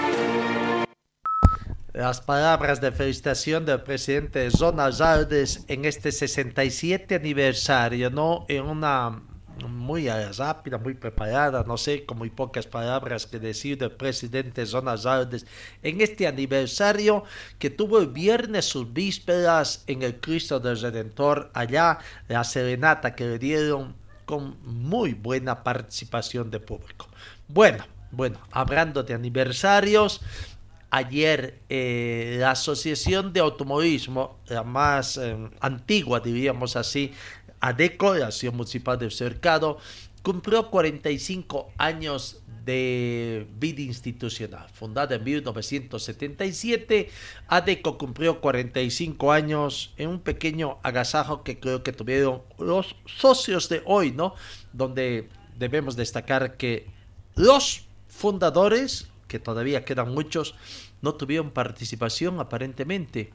Las 1.94 2.22
palabras 2.22 2.82
de 2.82 2.92
felicitación 2.92 3.64
del 3.64 3.84
presidente 3.84 4.50
Zona 4.50 4.92
Zardes 4.92 5.64
en 5.68 5.86
este 5.86 6.12
67 6.12 7.14
aniversario, 7.14 8.10
¿no? 8.10 8.46
En 8.48 8.66
una 8.66 9.22
muy 9.70 10.08
rápida, 10.10 10.78
muy 10.78 10.94
preparada, 10.94 11.64
no 11.66 11.78
sé, 11.78 12.06
con 12.06 12.18
muy 12.18 12.30
pocas 12.30 12.68
palabras 12.68 13.26
que 13.26 13.40
decir 13.40 13.78
del 13.78 13.92
presidente 13.92 14.66
Zonas 14.66 15.06
Aldes 15.06 15.46
en 15.84 16.02
este 16.02 16.28
aniversario 16.28 17.24
que 17.60 17.70
tuvo 17.70 18.00
el 18.00 18.08
viernes 18.08 18.66
sus 18.66 18.92
vísperas 18.92 19.84
en 19.88 20.02
el 20.04 20.20
Cristo 20.20 20.60
del 20.60 20.80
Redentor, 20.80 21.52
allá 21.54 22.00
la 22.28 22.44
serenata 22.44 23.16
que 23.16 23.26
le 23.26 23.40
dieron 23.40 23.96
con 24.26 24.58
muy 24.64 25.14
buena 25.14 25.64
participación 25.64 26.50
de 26.52 26.60
público. 26.60 27.08
Bueno, 27.48 27.86
bueno, 28.12 28.40
hablando 28.52 29.04
de 29.04 29.14
aniversarios, 29.14 30.22
ayer 30.92 31.62
eh, 31.70 32.36
la 32.40 32.52
Asociación 32.52 33.32
de 33.32 33.40
Automovilismo, 33.40 34.40
la 34.48 34.64
más 34.64 35.18
eh, 35.18 35.38
antigua, 35.62 36.20
diríamos 36.20 36.76
así, 36.76 37.14
ADECO, 37.62 38.16
la 38.16 38.32
Ciudad 38.32 38.54
Municipal 38.54 39.00
del 39.00 39.12
Cercado, 39.12 39.78
cumplió 40.22 40.70
45 40.70 41.72
años 41.78 42.42
de 42.66 43.48
vida 43.58 43.82
institucional. 43.82 44.68
Fundada 44.72 45.16
en 45.16 45.24
1977, 45.24 47.10
ADECO 47.48 47.98
cumplió 47.98 48.40
45 48.40 49.32
años 49.32 49.94
en 49.98 50.10
un 50.10 50.20
pequeño 50.20 50.78
agasajo 50.84 51.44
que 51.44 51.60
creo 51.60 51.84
que 51.84 51.92
tuvieron 51.92 52.44
los 52.60 52.96
socios 53.06 53.68
de 53.70 53.82
hoy, 53.86 54.12
¿no? 54.12 54.36
Donde 54.74 55.30
debemos 55.58 55.96
destacar 55.96 56.58
que 56.58 56.88
los 57.36 57.86
fundadores, 58.08 59.08
que 59.28 59.40
todavía 59.40 59.86
quedan 59.86 60.14
muchos, 60.14 60.56
no 61.02 61.16
tuvieron 61.16 61.52
participación 61.52 62.40
aparentemente. 62.40 63.34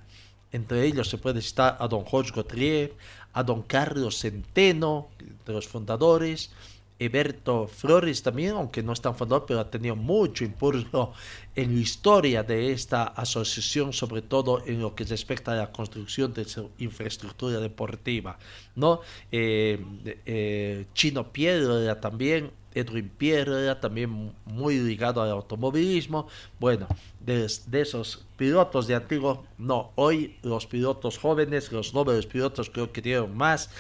Entre 0.53 0.85
ellos 0.85 1.09
se 1.09 1.19
puede 1.19 1.43
citar 1.43 1.77
a 1.81 1.89
don 1.89 2.05
Jorge 2.05 2.31
Gauthier, 2.35 2.95
a 3.37 3.43
don 3.45 3.63
Carlos 3.63 4.19
Centeno, 4.19 5.09
de 5.45 5.53
los 5.53 5.69
fundadores, 5.69 6.51
Eberto 6.99 7.67
Flores 7.69 8.23
también, 8.23 8.53
aunque 8.53 8.83
no 8.83 8.95
es 8.95 9.03
tan 9.03 9.15
fundador, 9.15 9.45
pero 9.47 9.61
ha 9.61 9.71
tenido 9.71 9.95
mucho 9.95 10.43
impulso 10.45 11.13
en 11.55 11.75
la 11.75 11.81
historia 11.81 12.43
de 12.43 12.73
esta 12.73 13.05
asociación, 13.05 13.93
sobre 13.93 14.23
todo 14.23 14.63
en 14.65 14.81
lo 14.81 14.95
que 14.95 15.05
respecta 15.05 15.53
a 15.53 15.57
la 15.57 15.71
construcción 15.71 16.33
de 16.33 16.47
su 16.47 16.71
infraestructura 16.79 17.61
deportiva. 17.61 18.39
¿no? 18.75 19.01
Eh, 19.31 19.79
eh, 20.25 20.87
Chino 20.95 21.31
Piedra 21.31 22.01
también, 22.01 22.51
Edwin 22.79 23.09
Piedra 23.09 23.81
también 23.81 24.33
muy 24.45 24.79
ligado 24.79 25.23
al 25.23 25.31
automovilismo. 25.31 26.29
Bueno, 26.61 26.87
de, 27.21 27.51
de, 27.67 27.81
esos 27.81 28.25
pilotos 28.37 28.87
de 28.87 28.95
antiguo, 28.95 29.45
no, 29.59 29.93
hoy 29.97 30.37
los 30.43 30.67
pilotos 30.67 31.19
jóvenes, 31.19 31.73
los 31.73 31.95
nobles 31.95 32.27
pilotos 32.27 32.71
creo 32.71 32.93
que 32.93 33.03
tienen 33.03 33.35
más 33.37 33.71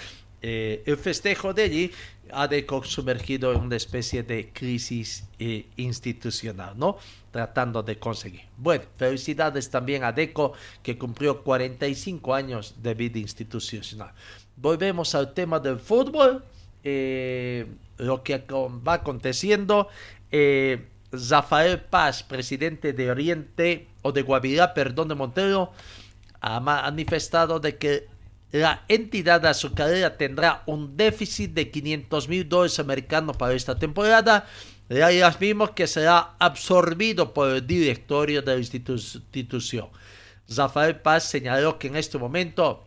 eh, 0.42 0.82
el 0.86 0.96
festejo 0.96 1.54
de 1.54 1.62
allí 1.62 1.90
ha 2.30 2.46
de 2.46 2.66
sumergido 2.84 3.52
en 3.52 3.60
una 3.62 3.76
especie 3.76 4.22
de 4.22 4.52
crisis 4.52 5.24
eh, 5.38 5.66
institucional, 5.76 6.76
¿no? 6.76 6.98
Tratando 7.30 7.82
de 7.82 7.98
conseguir. 7.98 8.42
Bueno, 8.56 8.84
felicidades 8.96 9.70
también 9.70 10.04
a 10.04 10.12
Deco, 10.12 10.52
que 10.82 10.98
cumplió 10.98 11.42
45 11.42 12.34
años 12.34 12.74
de 12.82 12.94
vida 12.94 13.18
institucional. 13.18 14.12
Volvemos 14.56 15.14
al 15.14 15.34
tema 15.34 15.58
del 15.60 15.78
fútbol, 15.78 16.44
eh, 16.88 17.66
lo 17.98 18.22
que 18.22 18.44
va 18.48 18.94
aconteciendo. 18.94 19.88
Eh, 20.30 20.86
Rafael 21.10 21.80
Paz, 21.80 22.22
presidente 22.22 22.92
de 22.92 23.10
Oriente, 23.10 23.88
o 24.02 24.12
de 24.12 24.22
Guavirá, 24.22 24.72
perdón, 24.72 25.08
de 25.08 25.16
Montero, 25.16 25.72
ha 26.40 26.60
manifestado 26.60 27.58
de 27.58 27.76
que 27.76 28.06
la 28.52 28.84
entidad 28.86 29.44
azucarera 29.46 30.16
tendrá 30.16 30.62
un 30.66 30.96
déficit 30.96 31.54
de 31.54 31.72
500 31.72 32.28
mil 32.28 32.48
dólares 32.48 32.78
americanos 32.78 33.36
para 33.36 33.54
esta 33.54 33.76
temporada, 33.76 34.46
las 34.88 35.40
mismas 35.40 35.70
que 35.70 35.88
será 35.88 36.36
absorbido 36.38 37.34
por 37.34 37.50
el 37.50 37.66
directorio 37.66 38.42
de 38.42 38.54
la 38.54 38.60
institución. 38.60 39.88
Rafael 40.48 41.00
Paz 41.00 41.24
señaló 41.24 41.80
que 41.80 41.88
en 41.88 41.96
este 41.96 42.18
momento 42.18 42.86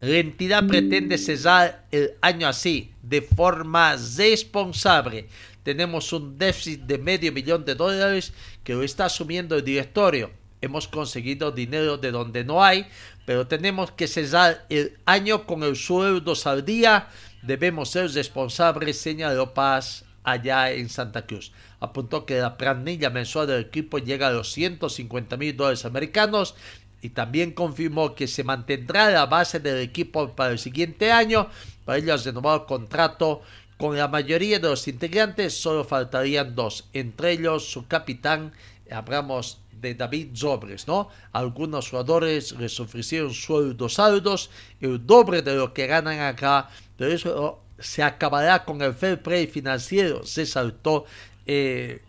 la 0.00 0.16
entidad 0.18 0.64
pretende 0.66 1.18
cerrar 1.18 1.86
el 1.90 2.12
año 2.20 2.46
así, 2.46 2.92
de 3.02 3.20
forma 3.20 3.96
responsable. 4.16 5.28
Tenemos 5.64 6.12
un 6.12 6.38
déficit 6.38 6.82
de 6.82 6.98
medio 6.98 7.32
millón 7.32 7.64
de 7.64 7.74
dólares 7.74 8.32
que 8.62 8.74
lo 8.74 8.84
está 8.84 9.06
asumiendo 9.06 9.56
el 9.56 9.64
directorio. 9.64 10.30
Hemos 10.60 10.86
conseguido 10.86 11.50
dinero 11.50 11.98
de 11.98 12.12
donde 12.12 12.44
no 12.44 12.62
hay, 12.62 12.86
pero 13.26 13.48
tenemos 13.48 13.90
que 13.90 14.06
cerrar 14.06 14.66
el 14.68 14.96
año 15.04 15.46
con 15.46 15.64
el 15.64 15.74
sueldo 15.74 16.34
al 16.44 16.64
día. 16.64 17.08
Debemos 17.42 17.90
ser 17.90 18.08
responsables, 18.10 19.00
señaló 19.00 19.52
Paz 19.52 20.04
allá 20.22 20.72
en 20.72 20.88
Santa 20.88 21.26
Cruz. 21.26 21.52
Apuntó 21.80 22.26
que 22.26 22.38
la 22.38 22.56
planilla 22.56 23.10
mensual 23.10 23.46
del 23.46 23.62
equipo 23.62 23.98
llega 23.98 24.28
a 24.28 24.32
los 24.32 24.52
150 24.52 25.36
mil 25.36 25.56
dólares 25.56 25.84
americanos 25.84 26.54
y 27.00 27.10
también 27.10 27.52
confirmó 27.52 28.14
que 28.14 28.26
se 28.26 28.44
mantendrá 28.44 29.10
la 29.10 29.26
base 29.26 29.60
del 29.60 29.78
equipo 29.78 30.30
para 30.34 30.52
el 30.52 30.58
siguiente 30.58 31.12
año. 31.12 31.48
Para 31.84 31.98
ello, 31.98 32.16
renovado 32.16 32.60
el 32.60 32.66
contrato 32.66 33.42
con 33.76 33.96
la 33.96 34.08
mayoría 34.08 34.58
de 34.58 34.68
los 34.68 34.88
integrantes, 34.88 35.54
solo 35.54 35.84
faltarían 35.84 36.54
dos, 36.54 36.88
entre 36.92 37.32
ellos 37.32 37.70
su 37.70 37.86
capitán, 37.86 38.52
hablamos 38.90 39.60
de 39.70 39.94
David 39.94 40.36
Zobres, 40.36 40.88
¿no? 40.88 41.08
Algunos 41.32 41.90
jugadores 41.90 42.52
les 42.58 42.80
ofrecieron 42.80 43.32
sueldos 43.32 44.00
altos, 44.00 44.50
el 44.80 45.06
doble 45.06 45.42
de 45.42 45.54
lo 45.54 45.72
que 45.72 45.86
ganan 45.86 46.18
acá, 46.20 46.68
pero 46.96 47.12
eso 47.12 47.62
se 47.78 48.02
acabará 48.02 48.64
con 48.64 48.82
el 48.82 48.92
fair 48.92 49.22
play 49.22 49.46
financiero, 49.46 50.26
se 50.26 50.44
saltó 50.44 51.04
eh, 51.46 52.02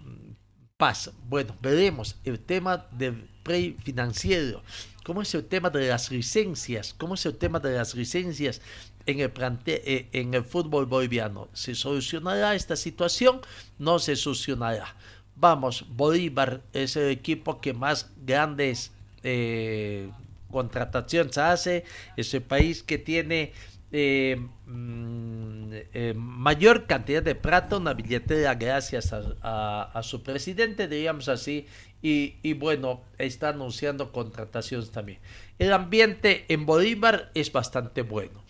Paz. 0.78 1.12
Bueno, 1.28 1.56
veremos 1.62 2.16
el 2.24 2.40
tema 2.40 2.88
del 2.92 3.30
financiero, 3.44 4.62
cómo 5.04 5.22
es 5.22 5.34
el 5.36 5.46
tema 5.46 5.70
de 5.70 5.88
las 5.88 6.12
licencias, 6.12 6.94
cómo 6.98 7.16
es 7.16 7.26
el 7.26 7.36
tema 7.36 7.60
de 7.60 7.74
las 7.74 7.96
licencias 7.96 8.62
en 9.06 9.20
el, 9.20 9.32
eh, 9.66 10.08
en 10.12 10.34
el 10.34 10.44
fútbol 10.44 10.86
boliviano. 10.86 11.48
¿Se 11.54 11.76
solucionará 11.76 12.56
esta 12.56 12.76
situación? 12.76 13.42
No 13.78 14.00
se 14.00 14.16
solucionará. 14.16 14.96
Vamos, 15.36 15.86
Bolívar 15.90 16.62
es 16.74 16.96
el 16.96 17.10
equipo 17.10 17.62
que 17.62 17.74
más 17.74 18.12
grandes 18.26 18.92
eh, 19.24 20.10
contrataciones 20.52 21.38
hace, 21.38 21.86
es 22.18 22.34
el 22.34 22.42
país 22.42 22.84
que 22.84 22.98
tiene 22.98 23.54
eh, 23.92 24.40
mm, 24.68 25.72
eh, 25.72 26.14
mayor 26.16 26.86
cantidad 26.86 27.24
de 27.24 27.34
plata, 27.34 27.78
una 27.78 27.94
billetera 27.94 28.54
gracias 28.54 29.14
a, 29.14 30.02
su 30.04 30.22
presidente, 30.22 30.88
diríamos 30.88 31.28
así, 31.28 31.66
y, 32.02 32.54
bueno, 32.54 33.02
está 33.18 33.50
anunciando 33.50 34.12
contrataciones 34.12 34.92
también. 34.92 35.20
El 35.58 35.74
ambiente 35.74 36.46
en 36.48 36.66
Bolívar 36.66 37.32
es 37.34 37.52
bastante 37.52 38.02
bueno. 38.04 38.44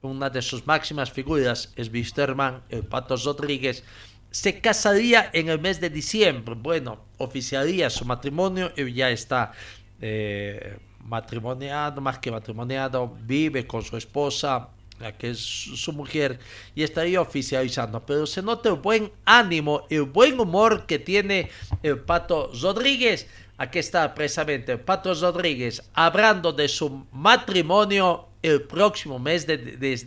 Una 0.00 0.30
de 0.30 0.42
sus 0.42 0.66
máximas 0.66 1.10
figuras 1.10 1.72
es 1.76 1.92
Wisterman, 1.92 2.62
el 2.68 2.84
Patos 2.84 3.24
Rodríguez, 3.24 3.84
se 4.30 4.60
casaría 4.60 5.30
en 5.32 5.48
el 5.48 5.60
mes 5.60 5.80
de 5.80 5.90
diciembre. 5.90 6.54
Bueno, 6.54 7.04
oficiaría 7.18 7.88
su 7.90 8.04
matrimonio 8.04 8.72
y 8.76 8.92
ya 8.92 9.10
está 9.10 9.52
eh, 10.00 10.78
matrimoniado, 11.00 12.00
más 12.00 12.18
que 12.18 12.30
matrimoniado, 12.30 13.16
vive 13.22 13.66
con 13.66 13.82
su 13.82 13.96
esposa, 13.96 14.68
la 15.00 15.16
que 15.16 15.30
es 15.30 15.38
su 15.38 15.92
mujer, 15.92 16.38
y 16.74 16.82
estaría 16.82 17.20
oficializando. 17.20 18.04
Pero 18.04 18.26
se 18.26 18.42
nota 18.42 18.68
el 18.68 18.76
buen 18.76 19.12
ánimo, 19.24 19.86
el 19.90 20.02
buen 20.02 20.38
humor 20.38 20.86
que 20.86 20.98
tiene 20.98 21.50
el 21.82 21.98
Pato 22.00 22.50
Rodríguez. 22.60 23.26
Aquí 23.56 23.78
está 23.78 24.14
precisamente 24.14 24.72
el 24.72 24.80
Pato 24.80 25.14
Rodríguez 25.14 25.82
hablando 25.94 26.52
de 26.52 26.68
su 26.68 27.06
matrimonio 27.12 28.28
el 28.40 28.62
próximo 28.62 29.18
mes 29.18 29.46
de 29.46 29.56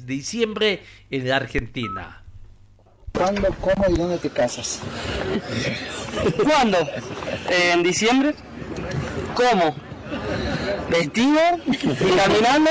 diciembre 0.05 0.83
en 1.09 1.27
la 1.27 1.35
Argentina. 1.35 2.21
¿Cuándo, 3.13 3.49
cómo 3.59 3.85
y 3.89 3.97
dónde 3.97 4.17
te 4.17 4.29
casas? 4.29 4.79
¿Cuándo? 6.43 6.77
¿En 7.49 7.83
diciembre? 7.83 8.33
¿Cómo? 9.35 9.75
¿Vestido? 10.91 11.39
¿Y 11.67 12.15
caminando? 12.17 12.69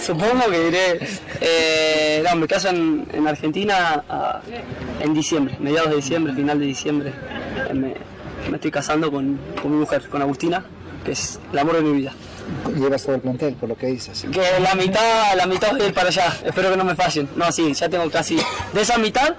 Supongo 0.00 0.50
que 0.50 0.60
diré. 0.60 1.08
Eh, 1.40 2.22
no, 2.28 2.36
me 2.36 2.46
caso 2.46 2.68
en, 2.68 3.06
Argentina 3.26 4.02
en 5.00 5.14
diciembre, 5.14 5.56
mediados 5.60 5.90
de 5.90 5.96
diciembre, 5.96 6.34
final 6.34 6.58
de 6.58 6.66
diciembre. 6.66 7.12
Me, 7.72 7.94
estoy 8.52 8.70
casando 8.70 9.10
con, 9.10 9.38
con 9.62 9.70
mi 9.70 9.78
mujer, 9.78 10.08
con 10.08 10.20
Agustina, 10.20 10.64
que 11.04 11.12
es 11.12 11.38
el 11.52 11.58
amor 11.58 11.76
de 11.76 11.82
mi 11.82 11.92
vida 11.92 12.12
llevas 12.76 13.02
todo 13.02 13.14
el 13.14 13.20
plantel, 13.20 13.54
por 13.54 13.68
lo 13.68 13.76
que 13.76 13.86
dices. 13.86 14.26
Que 14.32 14.60
la 14.60 14.74
mitad, 14.74 15.36
la 15.36 15.46
mitad 15.46 15.72
voy 15.72 15.82
a 15.82 15.86
ir 15.86 15.94
para 15.94 16.08
allá, 16.08 16.36
espero 16.44 16.70
que 16.70 16.76
no 16.76 16.84
me 16.84 16.94
fallen. 16.94 17.28
No, 17.36 17.50
sí, 17.52 17.72
ya 17.72 17.88
tengo 17.88 18.10
casi, 18.10 18.36
de 18.72 18.80
esa 18.80 18.98
mitad, 18.98 19.34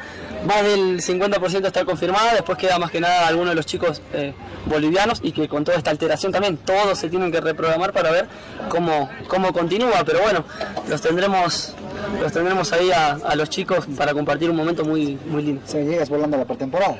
más 0.45 0.63
del 0.63 1.01
50% 1.01 1.65
está 1.67 1.85
confirmada, 1.85 2.33
después 2.33 2.57
queda 2.57 2.79
más 2.79 2.91
que 2.91 2.99
nada 2.99 3.27
algunos 3.27 3.49
de 3.49 3.55
los 3.55 3.65
chicos 3.65 4.01
eh, 4.13 4.33
bolivianos 4.65 5.19
y 5.23 5.31
que 5.31 5.47
con 5.47 5.63
toda 5.63 5.77
esta 5.77 5.91
alteración 5.91 6.31
también 6.31 6.57
todos 6.57 6.97
se 6.97 7.09
tienen 7.09 7.31
que 7.31 7.41
reprogramar 7.41 7.93
para 7.93 8.11
ver 8.11 8.27
cómo, 8.69 9.09
cómo 9.27 9.53
continúa, 9.53 10.03
pero 10.05 10.21
bueno, 10.21 10.43
los 10.89 11.01
tendremos 11.01 11.73
los 12.19 12.31
tendremos 12.31 12.71
ahí 12.73 12.91
a, 12.91 13.35
los 13.35 13.49
chicos 13.49 13.85
para 13.95 14.13
compartir 14.13 14.49
un 14.49 14.55
momento 14.55 14.83
muy, 14.83 15.17
muy 15.27 15.43
lindo. 15.43 15.61
¿Se 15.65 15.83
llegas 15.83 16.09
volando 16.09 16.35
a 16.35 16.39
la 16.39 16.45
pretemporada? 16.45 16.97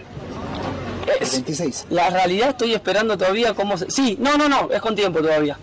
Es, 1.20 1.32
26. 1.34 1.88
La 1.90 2.10
realidad 2.10 2.50
estoy 2.50 2.74
esperando 2.74 3.18
todavía 3.18 3.54
cómo 3.54 3.78
se... 3.78 3.90
Sí, 3.90 4.18
no, 4.20 4.38
no, 4.38 4.48
no, 4.48 4.70
es 4.72 4.80
con 4.80 4.96
tiempo 4.96 5.20
todavía 5.20 5.58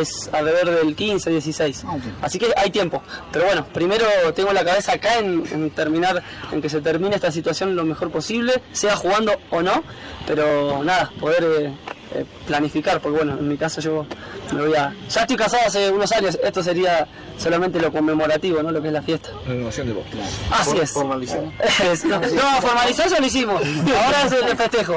es 0.00 0.28
alrededor 0.32 0.84
del 0.84 0.94
15, 0.94 1.30
16. 1.30 1.84
Ah, 1.86 1.96
Así 2.22 2.38
que 2.38 2.52
hay 2.56 2.70
tiempo. 2.70 3.02
Pero 3.32 3.46
bueno, 3.46 3.66
primero 3.72 4.04
tengo 4.34 4.52
la 4.52 4.64
cabeza 4.64 4.92
acá 4.92 5.18
en, 5.18 5.70
terminar, 5.70 6.22
en 6.52 6.60
que 6.60 6.68
se 6.68 6.80
termine 6.80 7.14
esta 7.14 7.30
situación 7.30 7.76
lo 7.76 7.84
mejor 7.84 8.10
posible, 8.10 8.62
sea 8.72 8.96
jugando 8.96 9.32
o 9.50 9.62
no. 9.62 9.82
Pero 10.26 10.82
nada, 10.84 11.10
poder 11.20 11.44
eh, 11.44 11.72
eh, 12.14 12.24
planificar, 12.46 13.00
porque 13.00 13.18
bueno, 13.18 13.38
en 13.38 13.48
mi 13.48 13.56
caso 13.56 13.80
yo 13.80 14.06
me 14.52 14.62
voy 14.62 14.74
a... 14.74 14.94
Ya 15.08 15.22
estoy 15.22 15.36
casado 15.36 15.66
hace 15.66 15.90
unos 15.90 16.12
años, 16.12 16.38
esto 16.42 16.62
sería 16.62 17.08
solamente 17.38 17.80
lo 17.80 17.92
conmemorativo, 17.92 18.62
¿no? 18.62 18.70
Lo 18.70 18.80
que 18.80 18.88
es 18.88 18.94
la 18.94 19.02
fiesta. 19.02 19.30
Renovación 19.46 19.88
de 19.88 19.92
voz. 19.94 20.04
Así 20.50 20.78
es. 20.78 20.92
Formalizar. 20.92 21.42
no, 21.44 22.62
formalizar 22.62 23.08
ya 23.08 23.18
lo 23.18 23.26
hicimos. 23.26 23.62
Ahora 23.62 24.22
es 24.26 24.32
el 24.32 24.56
festejo. 24.56 24.96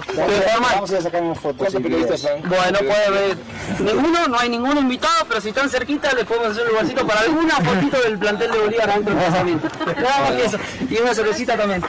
Vamos 0.74 0.92
a 0.92 1.02
sacar 1.02 1.24
unas 1.24 1.40
fotos. 1.40 1.74
Bueno, 1.74 2.80
puede 2.80 3.10
ver. 3.10 3.38
Ninguno, 3.80 4.28
no 4.28 4.40
hay 4.40 4.50
ninguno 4.50 4.80
invitado, 4.80 5.26
pero 5.28 5.42
si 5.42 5.50
están 5.50 5.70
cerquita 5.70 6.14
les 6.14 6.26
podemos 6.26 6.50
hacer 6.50 6.64
un 6.64 6.70
lugarcito 6.70 7.06
para 7.08 7.22
alguna 7.22 7.56
fotito 7.56 8.02
del 8.02 8.18
plantel 8.18 8.52
de 8.52 8.58
Bolívar 8.60 8.94
dentro 8.94 9.16
del 9.16 9.24
casamiento. 9.26 9.68
Nada 9.86 10.20
más 10.22 10.32
que 10.32 10.46
eso. 10.46 10.58
Y 10.90 10.98
una 10.98 11.14
cervecita 11.14 11.58
también. 11.58 11.84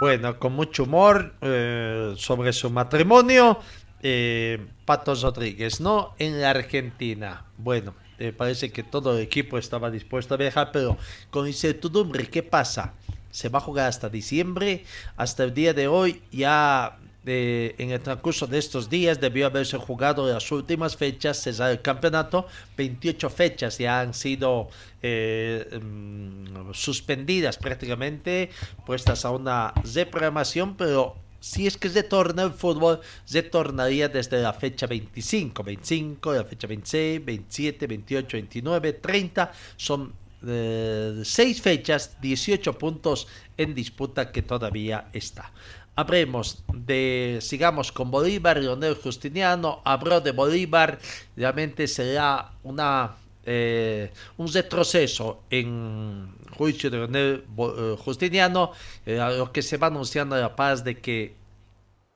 Bueno, 0.00 0.38
con 0.38 0.54
mucho 0.54 0.84
humor 0.84 1.34
eh, 1.42 2.14
sobre 2.16 2.54
su 2.54 2.70
matrimonio. 2.70 3.58
Eh, 4.02 4.66
Patos 4.86 5.20
Rodríguez, 5.20 5.78
¿no? 5.82 6.14
En 6.18 6.40
la 6.40 6.48
Argentina. 6.48 7.44
Bueno, 7.58 7.94
eh, 8.18 8.32
parece 8.32 8.72
que 8.72 8.82
todo 8.82 9.18
el 9.18 9.22
equipo 9.22 9.58
estaba 9.58 9.90
dispuesto 9.90 10.32
a 10.32 10.38
viajar, 10.38 10.70
pero 10.72 10.96
con 11.30 11.46
incertidumbre, 11.46 12.26
¿qué 12.30 12.42
pasa? 12.42 12.94
se 13.30 13.48
va 13.48 13.58
a 13.58 13.62
jugar 13.62 13.88
hasta 13.88 14.08
diciembre. 14.08 14.84
Hasta 15.16 15.44
el 15.44 15.54
día 15.54 15.74
de 15.74 15.86
hoy 15.86 16.22
ya 16.32 16.98
de, 17.22 17.74
en 17.78 17.90
el 17.90 18.00
transcurso 18.00 18.46
de 18.46 18.58
estos 18.58 18.88
días 18.88 19.20
debió 19.20 19.46
haberse 19.46 19.76
jugado 19.76 20.26
las 20.26 20.50
últimas 20.52 20.96
fechas, 20.96 21.42
cesar 21.42 21.70
el 21.70 21.82
campeonato. 21.82 22.46
28 22.76 23.30
fechas 23.30 23.78
ya 23.78 24.00
han 24.00 24.14
sido 24.14 24.68
eh, 25.02 25.78
mm, 25.82 26.72
suspendidas 26.72 27.58
prácticamente, 27.58 28.50
puestas 28.86 29.24
a 29.24 29.30
una 29.30 29.72
reprogramación, 29.94 30.76
pero 30.76 31.16
si 31.40 31.66
es 31.66 31.76
que 31.76 31.88
se 31.88 32.02
torna 32.02 32.42
el 32.42 32.52
fútbol, 32.52 33.00
se 33.24 33.42
tornaría 33.42 34.08
desde 34.08 34.40
la 34.42 34.52
fecha 34.52 34.86
25, 34.86 35.62
25, 35.62 36.34
la 36.34 36.44
fecha 36.44 36.66
26, 36.66 37.24
27, 37.24 37.86
28, 37.86 38.36
29, 38.36 38.92
30, 38.94 39.52
son 39.76 40.12
eh, 40.46 41.20
seis 41.24 41.60
fechas, 41.60 42.16
18 42.20 42.78
puntos 42.78 43.26
en 43.56 43.74
disputa 43.74 44.32
que 44.32 44.42
todavía 44.42 45.08
está. 45.12 45.52
Habremos 45.96 46.64
de, 46.72 47.38
sigamos 47.40 47.92
con 47.92 48.10
Bolívar, 48.10 48.58
Leonel 48.58 48.94
Justiniano, 48.94 49.82
habló 49.84 50.20
de 50.20 50.32
Bolívar, 50.32 50.98
realmente 51.36 51.86
será 51.86 52.52
una, 52.62 53.16
eh, 53.44 54.10
un 54.38 54.52
retroceso 54.52 55.42
en 55.50 56.34
juicio 56.56 56.90
de 56.90 56.98
Leonel 56.98 57.44
eh, 57.58 57.96
Justiniano, 57.98 58.72
eh, 59.04 59.20
a 59.20 59.30
lo 59.30 59.52
que 59.52 59.62
se 59.62 59.76
va 59.76 59.88
anunciando 59.88 60.36
la 60.36 60.56
paz 60.56 60.84
de 60.84 60.98
que 61.00 61.34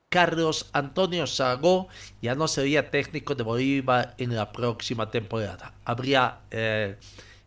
Carlos 0.08 0.70
Antonio 0.72 1.26
Sagó 1.26 1.88
ya 2.22 2.34
no 2.34 2.46
sería 2.46 2.90
técnico 2.90 3.34
de 3.34 3.42
Bolívar 3.42 4.14
en 4.18 4.34
la 4.34 4.52
próxima 4.52 5.10
temporada. 5.10 5.74
Habría 5.84 6.38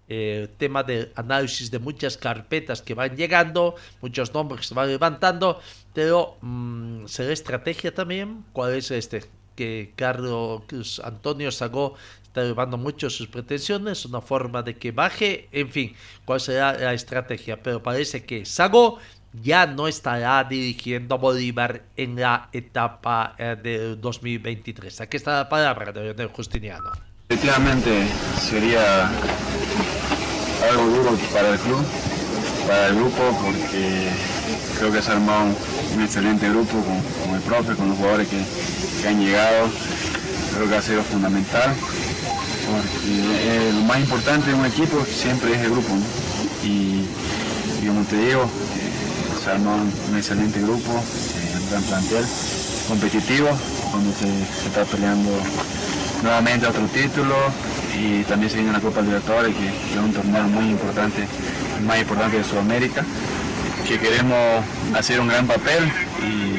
eh, 0.10 0.48
tema 0.58 0.84
de 0.84 1.12
análisis 1.16 1.70
de 1.70 1.80
muchas 1.80 2.16
carpetas 2.16 2.82
que 2.82 2.94
van 2.94 3.18
llegando, 3.18 3.76
muchos 4.00 4.34
nombres 4.34 4.62
que 4.62 4.68
se 4.68 4.74
van 4.74 4.88
levantando, 4.88 5.60
pero 5.98 6.38
mm, 6.42 7.08
¿será 7.08 7.34
estrategia 7.34 7.92
también? 7.92 8.46
¿Cuál 8.54 8.76
es 8.76 8.92
este? 8.92 9.24
Que 9.56 9.94
Carlos 9.96 11.02
Antonio 11.04 11.52
Sagó 11.52 11.96
está 12.22 12.44
elevando 12.44 12.78
mucho 12.78 13.10
sus 13.10 13.28
pretensiones, 13.30 14.06
una 14.06 14.22
forma 14.22 14.62
de 14.62 14.78
que 14.78 14.92
baje, 14.92 15.50
en 15.52 15.72
fin, 15.72 15.96
¿cuál 16.24 16.40
será 16.40 16.74
la 16.74 16.94
estrategia? 16.94 17.64
Pero 17.64 17.82
parece 17.82 18.24
que 18.26 18.46
Sagó 18.46 19.00
ya 19.42 19.66
no 19.66 19.88
estará 19.88 20.44
dirigiendo 20.44 21.16
a 21.16 21.18
Bolívar 21.18 21.82
en 21.96 22.16
la 22.18 22.50
etapa 22.54 23.34
eh, 23.40 23.58
de 23.60 23.96
2023. 23.96 25.02
Aquí 25.02 25.18
está 25.18 25.38
la 25.38 25.50
palabra 25.50 25.92
de 25.92 26.04
Leonel 26.04 26.28
Justiniano. 26.28 26.92
Efectivamente, 27.28 28.08
sería 28.40 29.08
algo 30.70 30.84
duro 30.96 31.18
para 31.34 31.54
el 31.54 31.60
club, 31.60 31.84
para 32.68 32.88
el 32.88 32.96
grupo, 32.96 33.24
porque 33.42 34.10
creo 34.78 34.92
que 34.92 35.02
se 35.02 35.10
ha 35.10 35.14
armado 35.14 35.46
un, 35.96 36.02
excelente 36.02 36.50
grupo 36.50 36.74
con, 36.84 37.36
el 37.36 37.42
profe, 37.42 37.74
con 37.76 37.88
los 37.90 37.98
jugadores 37.98 38.28
que, 38.28 39.08
han 39.08 39.20
llegado. 39.20 39.70
Creo 40.54 40.70
que 40.70 40.76
ha 40.76 40.82
sido 40.82 41.02
fundamental, 41.04 41.74
lo 43.74 43.82
más 43.84 44.00
importante 44.00 44.50
de 44.50 44.56
un 44.56 44.66
equipo 44.66 45.06
siempre 45.06 45.54
es 45.54 45.62
el 45.62 45.72
grupo. 45.72 45.94
Y, 46.64 47.06
como 47.88 48.04
te 48.04 48.18
digo, 48.18 48.44
eh, 48.44 49.44
se 49.44 49.50
ha 49.50 49.54
armado 49.54 49.78
un, 50.10 50.18
excelente 50.18 50.60
grupo, 50.60 50.92
eh, 50.92 51.58
un 51.62 51.70
gran 51.70 51.84
plantel, 51.84 52.26
competitivo, 52.88 53.50
donde 53.94 54.14
se 54.14 54.68
está 54.68 54.84
peleando 54.84 55.32
nuevamente 56.24 56.68
otro 56.68 56.86
título 56.88 57.36
y 57.98 58.24
también 58.24 58.50
se 58.50 58.58
viene 58.58 58.72
la 58.72 58.80
Copa 58.80 59.02
Libertadores, 59.02 59.56
que, 59.56 59.68
es 59.68 59.98
un 59.98 60.14
torneo 60.14 60.44
muy 60.44 60.70
importante, 60.70 61.28
más 61.86 62.00
importante 62.00 62.38
de 62.38 62.44
Sudamérica, 62.44 63.04
que 63.88 64.00
queremos 64.00 64.64
hacer 64.96 65.20
un 65.20 65.28
gran 65.28 65.48
papel 65.48 65.92
y, 66.24 66.58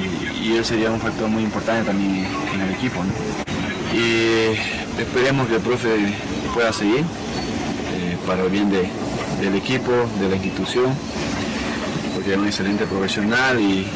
él 0.48 0.64
sería 0.64 0.90
un 0.90 0.98
factor 0.98 1.28
muy 1.28 1.42
importante 1.42 1.84
también 1.84 2.26
en 2.54 2.60
el 2.62 2.70
equipo. 2.70 3.02
Y 3.92 4.56
esperemos 4.98 5.46
que 5.46 5.56
el 5.56 5.60
profe 5.60 5.88
pueda 6.54 6.72
seguir 6.72 7.00
eh, 7.00 8.16
para 8.26 8.44
el 8.44 8.48
bien 8.48 8.70
del 8.70 9.54
equipo, 9.54 9.92
de 10.18 10.28
la 10.30 10.36
institución, 10.36 10.86
porque 12.14 12.32
es 12.32 12.38
un 12.38 12.46
excelente 12.46 12.86
profesional 12.86 13.60
y, 13.60 13.86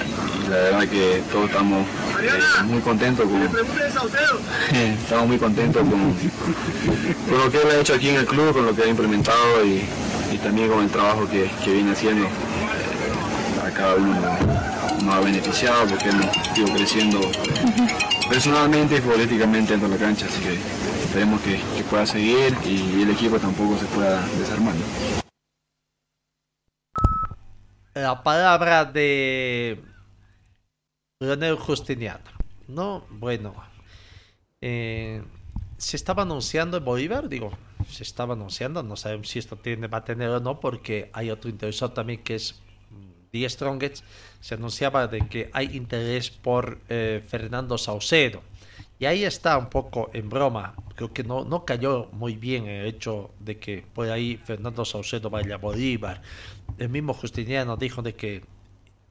la 0.49 0.57
verdad 0.57 0.89
que 0.89 1.23
todos 1.31 1.47
estamos 1.47 1.87
eh, 2.21 2.63
muy 2.65 2.81
contentos 2.81 3.27
con 3.27 3.43
estamos 4.73 5.27
muy 5.27 5.39
contentos 5.39 5.83
con, 5.83 7.39
lo 7.39 7.51
que 7.51 7.63
él 7.63 7.69
ha 7.71 7.81
hecho 7.81 7.95
aquí 7.95 8.09
en 8.09 8.17
el 8.17 8.27
club, 8.27 8.53
con 8.53 8.67
lo 8.67 8.75
que 8.75 8.83
ha 8.83 8.87
implementado 8.87 9.65
y, 9.65 9.85
también 10.43 10.69
con 10.69 10.83
el 10.83 10.91
trabajo 10.91 11.29
que, 11.29 11.51
viene 11.67 11.93
haciendo. 11.93 12.25
Eh, 12.25 13.67
a 13.67 13.71
cada 13.71 13.95
uno 13.95 14.15
nos, 15.05 15.15
ha 15.15 15.21
beneficiado 15.21 15.87
porque 15.87 16.09
hemos 16.09 16.27
ido 16.57 16.75
creciendo 16.75 17.21
personalmente 18.29 18.97
y 18.97 19.01
políticamente 19.01 19.73
dentro 19.73 19.89
de 19.89 19.99
la 19.99 20.05
cancha, 20.05 20.27
así 20.27 20.41
que 20.41 20.55
esperemos 21.05 21.41
que, 21.43 21.61
que 21.77 21.85
pueda 21.85 22.07
seguir 22.07 22.57
y 22.65 23.03
el 23.03 23.11
equipo 23.11 23.39
tampoco 23.39 23.79
se 23.79 23.85
pueda 23.87 24.21
desarmar. 24.39 24.75
La 27.95 28.23
palabra 28.23 28.87
de 28.87 29.92
Leonel 31.23 31.57
Justiniano. 31.57 32.25
No, 32.67 33.05
bueno. 33.09 33.55
Eh, 34.61 35.23
se 35.77 35.97
estaba 35.97 36.23
anunciando 36.23 36.77
en 36.77 36.85
Bolívar, 36.85 37.29
digo, 37.29 37.53
se 37.89 38.03
estaba 38.03 38.35
anunciando, 38.35 38.83
no 38.83 38.97
sabemos 38.97 39.29
si 39.29 39.39
esto 39.39 39.57
tiene, 39.57 39.87
va 39.87 39.99
a 39.99 40.05
tener 40.05 40.29
o 40.31 40.41
no, 40.41 40.59
porque 40.59 41.11
hay 41.13 41.31
otro 41.31 41.49
interesado 41.49 41.93
también 41.93 42.23
que 42.23 42.35
es 42.35 42.61
The 43.31 43.49
Strongest. 43.49 44.05
Se 44.41 44.55
anunciaba 44.55 45.07
de 45.07 45.29
que 45.29 45.49
hay 45.53 45.77
interés 45.77 46.31
por 46.31 46.79
eh, 46.89 47.23
Fernando 47.27 47.79
Saucedo. 47.79 48.43
Y 48.99 49.07
ahí 49.07 49.25
está 49.25 49.59
un 49.59 49.69
poco 49.69 50.11
en 50.13 50.29
broma. 50.29 50.75
Creo 50.97 51.13
que 51.13 51.25
no, 51.25 51.45
no 51.45 51.65
cayó 51.65 52.09
muy 52.13 52.37
bien 52.37 52.67
el 52.67 52.87
hecho 52.87 53.31
de 53.41 53.59
que 53.59 53.85
por 53.95 54.09
ahí 54.11 54.37
Fernando 54.37 54.85
Saucedo 54.85 55.31
vaya 55.31 55.55
a 55.55 55.59
Bolívar. 55.59 56.21
El 56.79 56.89
mismo 56.89 57.15
Justiniano 57.15 57.77
dijo 57.77 58.03
de 58.03 58.15
que 58.15 58.43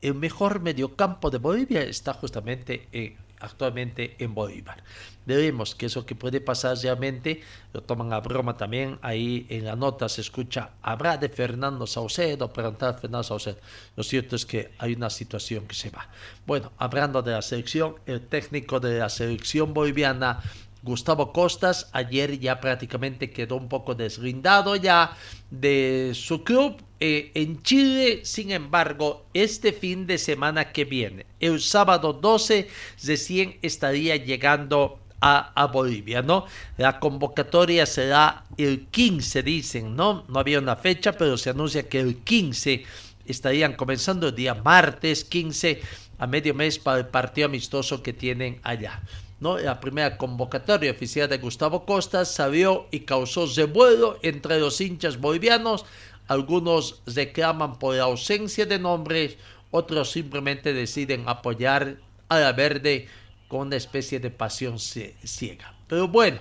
el 0.01 0.15
mejor 0.15 0.61
mediocampo 0.61 1.29
de 1.29 1.37
Bolivia 1.37 1.83
está 1.83 2.13
justamente 2.13 2.87
en, 2.91 3.15
actualmente 3.41 4.15
en 4.19 4.33
Bolívar. 4.33 4.83
Veremos 5.25 5.75
que 5.75 5.85
eso 5.85 6.05
que 6.05 6.15
puede 6.15 6.41
pasar 6.41 6.77
realmente, 6.77 7.41
lo 7.73 7.81
toman 7.81 8.11
a 8.13 8.19
broma 8.19 8.57
también, 8.57 8.97
ahí 9.01 9.45
en 9.49 9.65
la 9.65 9.75
nota 9.75 10.09
se 10.09 10.21
escucha, 10.21 10.71
habrá 10.81 11.17
de 11.17 11.29
Fernando 11.29 11.85
Saucedo, 11.85 12.51
preguntar 12.51 12.99
Fernando 12.99 13.23
Saucedo. 13.23 13.57
Lo 13.95 14.03
cierto 14.03 14.35
es 14.35 14.45
que 14.45 14.71
hay 14.79 14.93
una 14.93 15.09
situación 15.09 15.67
que 15.67 15.75
se 15.75 15.89
va. 15.89 16.09
Bueno, 16.45 16.71
hablando 16.77 17.21
de 17.21 17.31
la 17.31 17.41
selección, 17.41 17.95
el 18.05 18.21
técnico 18.21 18.79
de 18.79 18.99
la 18.99 19.09
selección 19.09 19.73
boliviana 19.73 20.41
Gustavo 20.83 21.31
Costas 21.31 21.89
ayer 21.93 22.39
ya 22.39 22.59
prácticamente 22.59 23.31
quedó 23.31 23.55
un 23.55 23.69
poco 23.69 23.95
deslindado 23.95 24.75
ya 24.75 25.15
de 25.49 26.11
su 26.15 26.43
club 26.43 26.81
eh, 26.99 27.31
en 27.35 27.61
Chile. 27.61 28.21
Sin 28.23 28.51
embargo, 28.51 29.25
este 29.33 29.73
fin 29.73 30.07
de 30.07 30.17
semana 30.17 30.71
que 30.71 30.85
viene, 30.85 31.25
el 31.39 31.61
sábado 31.61 32.13
12, 32.13 32.67
recién 33.03 33.57
estaría 33.61 34.15
llegando 34.15 34.99
a, 35.19 35.51
a, 35.53 35.67
Bolivia, 35.67 36.23
¿no? 36.23 36.45
La 36.77 36.99
convocatoria 36.99 37.85
será 37.85 38.45
el 38.57 38.87
15, 38.87 39.43
dicen, 39.43 39.95
¿no? 39.95 40.25
No 40.27 40.39
había 40.39 40.57
una 40.57 40.75
fecha, 40.75 41.11
pero 41.11 41.37
se 41.37 41.51
anuncia 41.51 41.87
que 41.87 41.99
el 41.99 42.17
15 42.17 42.83
estarían 43.27 43.73
comenzando 43.73 44.29
el 44.29 44.35
día 44.35 44.55
martes 44.55 45.23
15 45.23 45.81
a 46.17 46.27
medio 46.27 46.53
mes 46.53 46.79
para 46.79 46.99
el 46.99 47.07
partido 47.07 47.47
amistoso 47.47 48.03
que 48.03 48.13
tienen 48.13 48.59
allá. 48.63 49.01
¿No? 49.41 49.57
La 49.57 49.81
primera 49.81 50.17
convocatoria 50.17 50.91
oficial 50.91 51.27
de 51.27 51.39
Gustavo 51.39 51.85
Costa 51.85 52.23
salió 52.23 52.87
y 52.91 53.01
causó 53.01 53.47
revuelo 53.47 54.17
entre 54.21 54.59
los 54.59 54.79
hinchas 54.79 55.19
bolivianos. 55.19 55.85
Algunos 56.27 57.01
reclaman 57.07 57.77
por 57.79 57.95
la 57.95 58.03
ausencia 58.03 58.65
de 58.65 58.79
nombres, 58.79 59.37
otros 59.71 60.11
simplemente 60.11 60.73
deciden 60.73 61.27
apoyar 61.27 61.97
a 62.29 62.39
la 62.39 62.53
verde 62.53 63.07
con 63.49 63.67
una 63.67 63.75
especie 63.75 64.19
de 64.19 64.29
pasión 64.29 64.79
ciega. 64.79 65.75
Pero 65.87 66.07
bueno, 66.07 66.39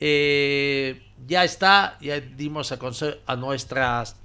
eh, 0.00 1.02
ya 1.26 1.44
está, 1.44 1.98
ya 2.00 2.18
dimos 2.20 2.72
a 2.72 2.78
conocer 2.78 3.20
a 3.26 3.36
nuestras 3.36 4.16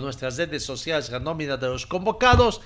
nuestras 0.00 0.36
redes 0.36 0.64
sociales 0.64 1.10
la 1.10 1.18
nómina 1.18 1.56
de 1.56 1.66
los 1.66 1.86
convocados. 1.86 2.60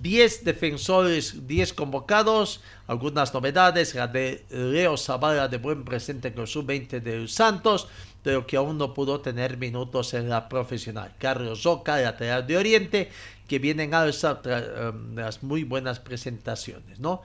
10 0.00 0.44
defensores, 0.44 1.46
10 1.46 1.72
convocados. 1.72 2.60
Algunas 2.86 3.34
novedades, 3.34 3.94
la 3.94 4.06
de 4.06 4.44
Leo 4.50 4.96
Zavala 4.96 5.48
de 5.48 5.58
buen 5.58 5.84
presente 5.84 6.32
con 6.32 6.46
su 6.46 6.62
20 6.62 7.00
de 7.00 7.28
Santos, 7.28 7.88
pero 8.22 8.46
que 8.46 8.56
aún 8.56 8.78
no 8.78 8.94
pudo 8.94 9.20
tener 9.20 9.56
minutos 9.56 10.14
en 10.14 10.28
la 10.28 10.48
profesional. 10.48 11.14
Carlos 11.18 11.62
Zoca, 11.62 12.00
lateral 12.00 12.46
de 12.46 12.56
Oriente, 12.56 13.10
que 13.48 13.58
vienen 13.58 13.94
a 13.94 14.04
um, 14.04 15.14
las 15.16 15.42
muy 15.42 15.64
buenas 15.64 15.98
presentaciones, 15.98 17.00
¿no? 17.00 17.22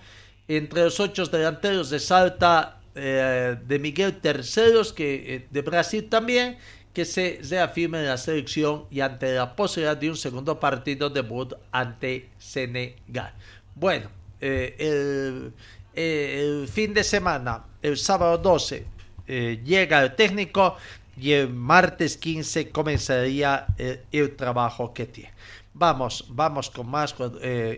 Entre 0.47 0.83
los 0.83 0.99
ocho 0.99 1.25
delanteros 1.25 1.89
de 1.89 1.99
Salta, 1.99 2.79
eh, 2.95 3.57
de 3.65 3.79
Miguel 3.79 4.19
Terceros, 4.21 4.93
que 4.93 5.35
eh, 5.35 5.47
de 5.49 5.61
Brasil 5.61 6.07
también, 6.09 6.57
que 6.93 7.05
se 7.05 7.39
reafirme 7.49 7.99
en 7.99 8.05
la 8.05 8.17
selección 8.17 8.85
y 8.91 9.01
ante 9.01 9.33
la 9.33 9.55
posibilidad 9.55 9.97
de 9.97 10.09
un 10.09 10.17
segundo 10.17 10.59
partido 10.59 11.09
debut 11.09 11.53
ante 11.71 12.29
Senegal. 12.37 13.33
Bueno, 13.75 14.09
eh, 14.39 14.75
el, 14.77 15.53
eh, 15.95 16.59
el, 16.61 16.67
fin 16.67 16.93
de 16.93 17.03
semana, 17.03 17.65
el 17.81 17.97
sábado 17.97 18.37
12, 18.37 18.85
eh, 19.27 19.61
llega 19.65 20.03
el 20.03 20.15
técnico 20.15 20.77
y 21.17 21.31
el 21.31 21.49
martes 21.49 22.17
15 22.17 22.69
comenzaría 22.69 23.65
el, 24.11 24.35
trabajo 24.35 24.93
que 24.93 25.07
tiene. 25.07 25.33
Vamos, 25.73 26.25
vamos 26.29 26.69
con 26.69 26.87
más 26.87 27.15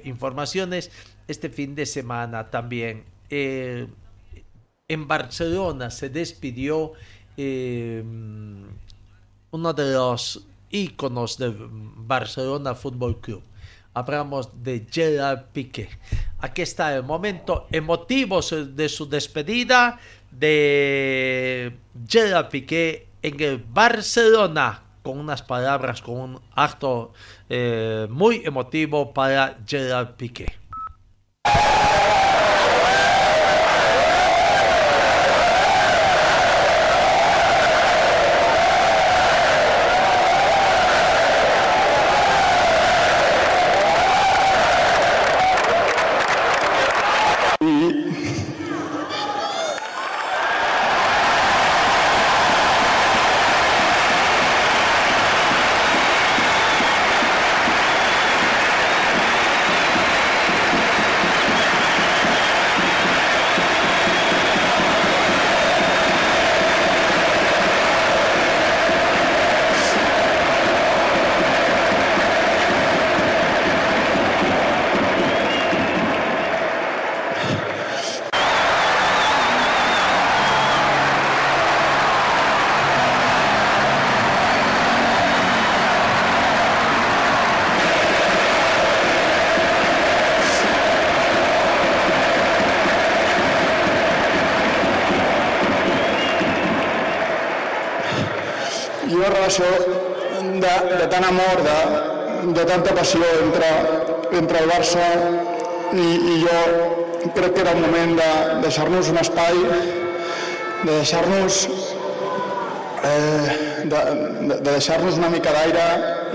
informaciones. 0.03 0.91
Este 1.27 1.49
fin 1.49 1.75
de 1.75 1.85
semana 1.85 2.49
también 2.49 3.05
en 3.29 3.87
Barcelona 5.07 5.89
se 5.89 6.09
despidió 6.09 6.93
uno 9.55 9.73
de 9.73 9.93
los 9.93 10.45
íconos 10.69 11.37
del 11.37 11.55
Barcelona 11.59 12.75
Fútbol 12.75 13.19
Club. 13.21 13.41
Hablamos 13.93 14.49
de 14.61 14.85
Gerard 14.91 15.45
Piqué. 15.53 15.87
Aquí 16.39 16.61
está 16.61 16.93
el 16.93 17.03
momento 17.03 17.65
emotivo 17.71 18.41
de 18.41 18.89
su 18.89 19.07
despedida 19.07 19.97
de 20.29 21.73
Gerard 22.07 22.49
Piqué 22.49 23.07
en 23.21 23.41
el 23.41 23.57
Barcelona 23.57 24.83
con 25.01 25.19
unas 25.19 25.41
palabras, 25.41 26.01
con 26.01 26.15
un 26.17 26.41
acto 26.55 27.13
eh, 27.49 28.07
muy 28.09 28.41
emotivo 28.43 29.13
para 29.13 29.57
Gerard 29.65 30.15
Piqué. 30.15 30.64
Relació 99.45 99.65
de, 100.59 100.73
de 100.97 101.07
tant 101.11 101.25
amor, 101.27 101.61
de, 101.65 102.53
de 102.57 102.63
tanta 102.65 102.93
passió 102.97 103.21
entre, 103.43 103.69
entre 104.39 104.61
el 104.63 104.71
Barça 104.71 105.03
i, 105.93 106.07
i 106.33 106.37
jo 106.41 107.29
crec 107.35 107.53
que 107.53 107.61
era 107.61 107.75
el 107.75 107.81
moment 107.83 108.15
de 108.17 108.29
deixar-nos 108.63 109.11
un 109.13 109.21
espai, 109.21 109.59
de 110.81 110.89
deixar-nos 110.89 111.59
eh, 113.05 113.85
de, 113.85 114.01
de, 114.01 114.55
de 114.55 114.71
deixar-nos 114.71 115.21
una 115.21 115.29
mica 115.29 115.53
d'aire 115.53 115.85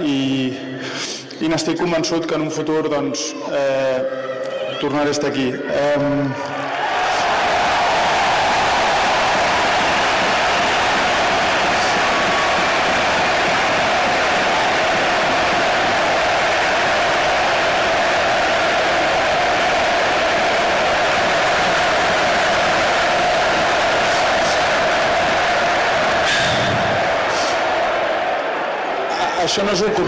i, 0.06 0.16
i 1.40 1.50
n'estic 1.50 1.82
convençut 1.82 2.30
que 2.30 2.38
en 2.38 2.46
un 2.46 2.54
futur 2.54 2.84
doncs, 2.92 3.32
eh, 3.50 3.98
tornaré 4.80 5.10
a 5.10 5.18
estar 5.18 5.34
aquí. 5.34 5.50
Eh, 5.50 6.49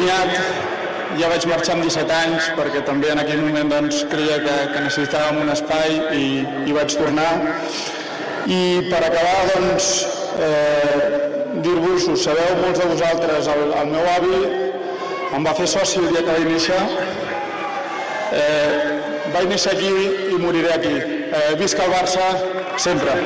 comiat, 0.02 0.32
ja 1.20 1.28
vaig 1.30 1.44
marxar 1.46 1.76
amb 1.76 1.84
17 1.86 2.14
anys 2.16 2.48
perquè 2.56 2.80
també 2.86 3.12
en 3.12 3.20
aquell 3.22 3.42
moment 3.44 3.68
doncs, 3.70 4.00
creia 4.10 4.40
que, 4.42 4.54
que 4.72 4.82
necessitàvem 4.86 5.38
un 5.44 5.52
espai 5.52 5.94
i, 6.18 6.24
i 6.66 6.74
vaig 6.74 6.96
tornar. 6.98 7.28
I 8.50 8.62
per 8.88 9.02
acabar, 9.06 9.36
doncs, 9.52 9.90
eh, 10.42 11.06
dir-vos, 11.62 12.08
ho 12.10 12.16
sabeu 12.18 12.58
molts 12.64 12.82
de 12.82 12.90
vosaltres, 12.90 13.52
el, 13.54 13.64
el 13.78 13.94
meu 13.94 14.10
avi 14.16 14.42
em 15.36 15.46
va 15.46 15.54
fer 15.60 15.70
soci 15.70 16.02
el 16.02 16.10
dia 16.10 16.24
que 16.26 16.34
vaig 16.34 16.50
néixer. 16.50 16.82
Eh, 18.42 18.82
vaig 19.30 19.50
néixer 19.54 19.76
aquí 19.76 19.94
i 20.34 20.42
moriré 20.42 20.74
aquí. 20.80 20.96
Eh, 20.98 21.48
visca 21.62 21.86
el 21.86 21.94
Barça 21.94 22.30
sempre. 22.90 23.20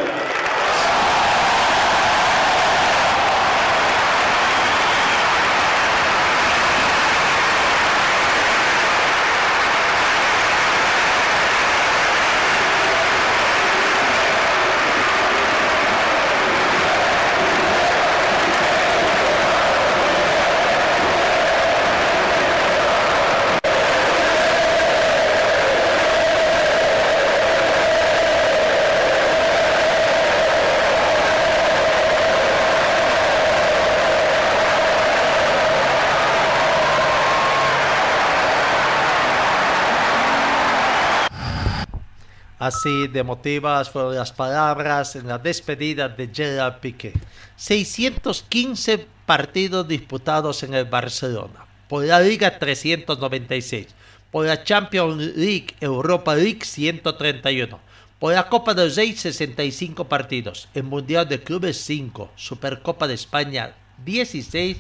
Así 42.67 43.07
de 43.07 43.23
motivas 43.23 43.91
fueron 43.91 44.17
las 44.17 44.33
palabras 44.33 45.15
en 45.15 45.29
la 45.29 45.39
despedida 45.39 46.09
de 46.09 46.29
Gerard 46.35 46.81
Piqué. 46.81 47.13
615 47.55 49.07
partidos 49.25 49.87
disputados 49.87 50.65
en 50.65 50.75
el 50.75 50.85
Barcelona. 50.85 51.65
Por 51.89 52.05
la 52.05 52.19
Liga 52.19 52.59
396. 52.59 53.87
Por 54.33 54.47
la 54.47 54.65
Champions 54.65 55.37
League, 55.37 55.77
Europa 55.81 56.35
League 56.35 56.65
131. 56.65 57.79
Por 58.19 58.35
la 58.35 58.49
Copa 58.49 58.75
del 58.75 58.93
Rey 58.93 59.15
65 59.15 60.09
partidos. 60.09 60.69
El 60.75 60.83
Mundial 60.83 61.29
de 61.29 61.41
Clubes 61.41 61.77
5. 61.83 62.33
Supercopa 62.35 63.07
de 63.07 63.15
España 63.15 63.77
16 64.05 64.77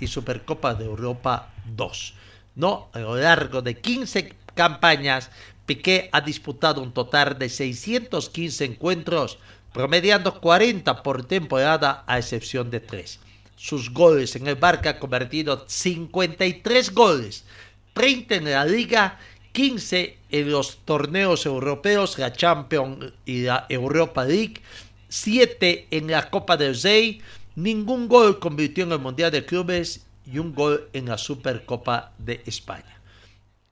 y 0.00 0.06
Supercopa 0.08 0.74
de 0.74 0.86
Europa 0.86 1.50
2. 1.66 2.14
No, 2.56 2.88
a 2.92 2.98
lo 2.98 3.14
largo 3.14 3.62
de 3.62 3.78
15 3.78 4.34
campañas 4.56 5.30
Piqué 5.68 6.08
ha 6.12 6.22
disputado 6.22 6.80
un 6.80 6.92
total 6.92 7.38
de 7.38 7.50
615 7.50 8.64
encuentros, 8.64 9.38
promediando 9.74 10.40
40 10.40 11.02
por 11.02 11.26
temporada 11.26 12.04
a 12.06 12.16
excepción 12.16 12.70
de 12.70 12.80
3. 12.80 13.20
Sus 13.54 13.92
goles 13.92 14.34
en 14.34 14.46
el 14.46 14.54
Barca 14.54 14.90
ha 14.90 14.98
convertido 14.98 15.66
53 15.68 16.94
goles, 16.94 17.44
30 17.92 18.36
en 18.36 18.44
la 18.50 18.64
liga, 18.64 19.18
15 19.52 20.16
en 20.30 20.50
los 20.50 20.78
torneos 20.86 21.44
europeos, 21.44 22.18
la 22.18 22.32
Champions 22.32 23.12
y 23.26 23.42
la 23.42 23.66
Europa 23.68 24.24
League, 24.24 24.62
7 25.10 25.88
en 25.90 26.10
la 26.10 26.30
Copa 26.30 26.56
del 26.56 26.80
Rey, 26.80 27.20
ningún 27.56 28.08
gol 28.08 28.38
convirtió 28.38 28.84
en 28.84 28.92
el 28.92 29.00
Mundial 29.00 29.30
de 29.30 29.44
Clubes 29.44 30.06
y 30.24 30.38
un 30.38 30.54
gol 30.54 30.88
en 30.94 31.06
la 31.06 31.18
Supercopa 31.18 32.12
de 32.16 32.42
España. 32.46 32.97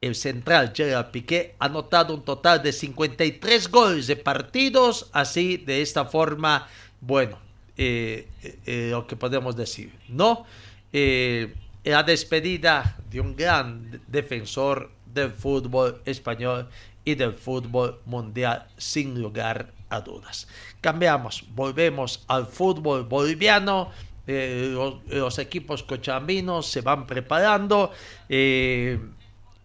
El 0.07 0.15
central 0.15 0.73
Gerard 0.75 1.11
Piqué 1.11 1.55
ha 1.59 1.67
anotado 1.67 2.15
un 2.15 2.23
total 2.23 2.63
de 2.63 2.73
53 2.73 3.71
goles 3.71 4.07
de 4.07 4.17
partidos, 4.17 5.11
así 5.13 5.57
de 5.57 5.83
esta 5.83 6.05
forma, 6.05 6.69
bueno, 7.01 7.39
eh, 7.77 8.29
eh, 8.65 8.89
lo 8.91 9.07
que 9.07 9.17
podemos 9.17 9.57
decir, 9.57 9.93
¿no? 10.09 10.47
Eh, 10.93 11.55
la 11.85 12.03
despedida 12.03 12.97
de 13.11 13.21
un 13.21 13.37
gran 13.37 14.01
defensor 14.07 14.91
del 15.13 15.31
fútbol 15.31 16.01
español 16.05 16.69
y 17.05 17.15
del 17.15 17.35
fútbol 17.35 18.01
mundial, 18.05 18.67
sin 18.77 19.21
lugar 19.21 19.73
a 19.89 20.01
dudas. 20.01 20.49
Cambiamos, 20.81 21.45
volvemos 21.55 22.25
al 22.29 22.47
fútbol 22.47 23.05
boliviano. 23.05 23.91
Eh, 24.27 24.71
los, 24.73 25.07
los, 25.07 25.39
equipos 25.39 25.85
cochambinos 25.85 26.67
se 26.67 26.81
van 26.81 27.07
preparando. 27.07 27.93
Eh, 28.29 28.99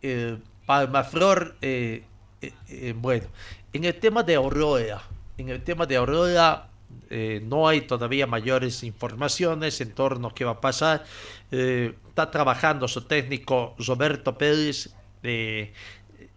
eh, 0.01 0.37
Palmaflor, 0.65 1.55
bueno, 2.95 3.27
en 3.73 3.83
el 3.83 3.99
tema 3.99 4.23
de 4.23 4.35
Aurora, 4.35 5.01
en 5.37 5.49
el 5.49 5.63
tema 5.63 5.85
de 5.85 5.97
Aurora, 5.97 6.67
no 7.43 7.67
hay 7.67 7.81
todavía 7.81 8.25
mayores 8.25 8.83
informaciones 8.83 9.79
en 9.81 9.91
torno 9.93 10.29
a 10.29 10.33
qué 10.33 10.45
va 10.45 10.51
a 10.51 10.61
pasar. 10.61 11.03
está 11.51 12.31
trabajando 12.31 12.87
su 12.87 13.01
técnico 13.01 13.75
Roberto 13.77 14.37
Pérez. 14.37 14.89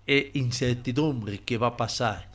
Eh, 0.07 0.33
incertidumbre 0.35 1.39
qué 1.39 1.57
va 1.57 1.69
a 1.69 1.77
pasar 1.79 2.29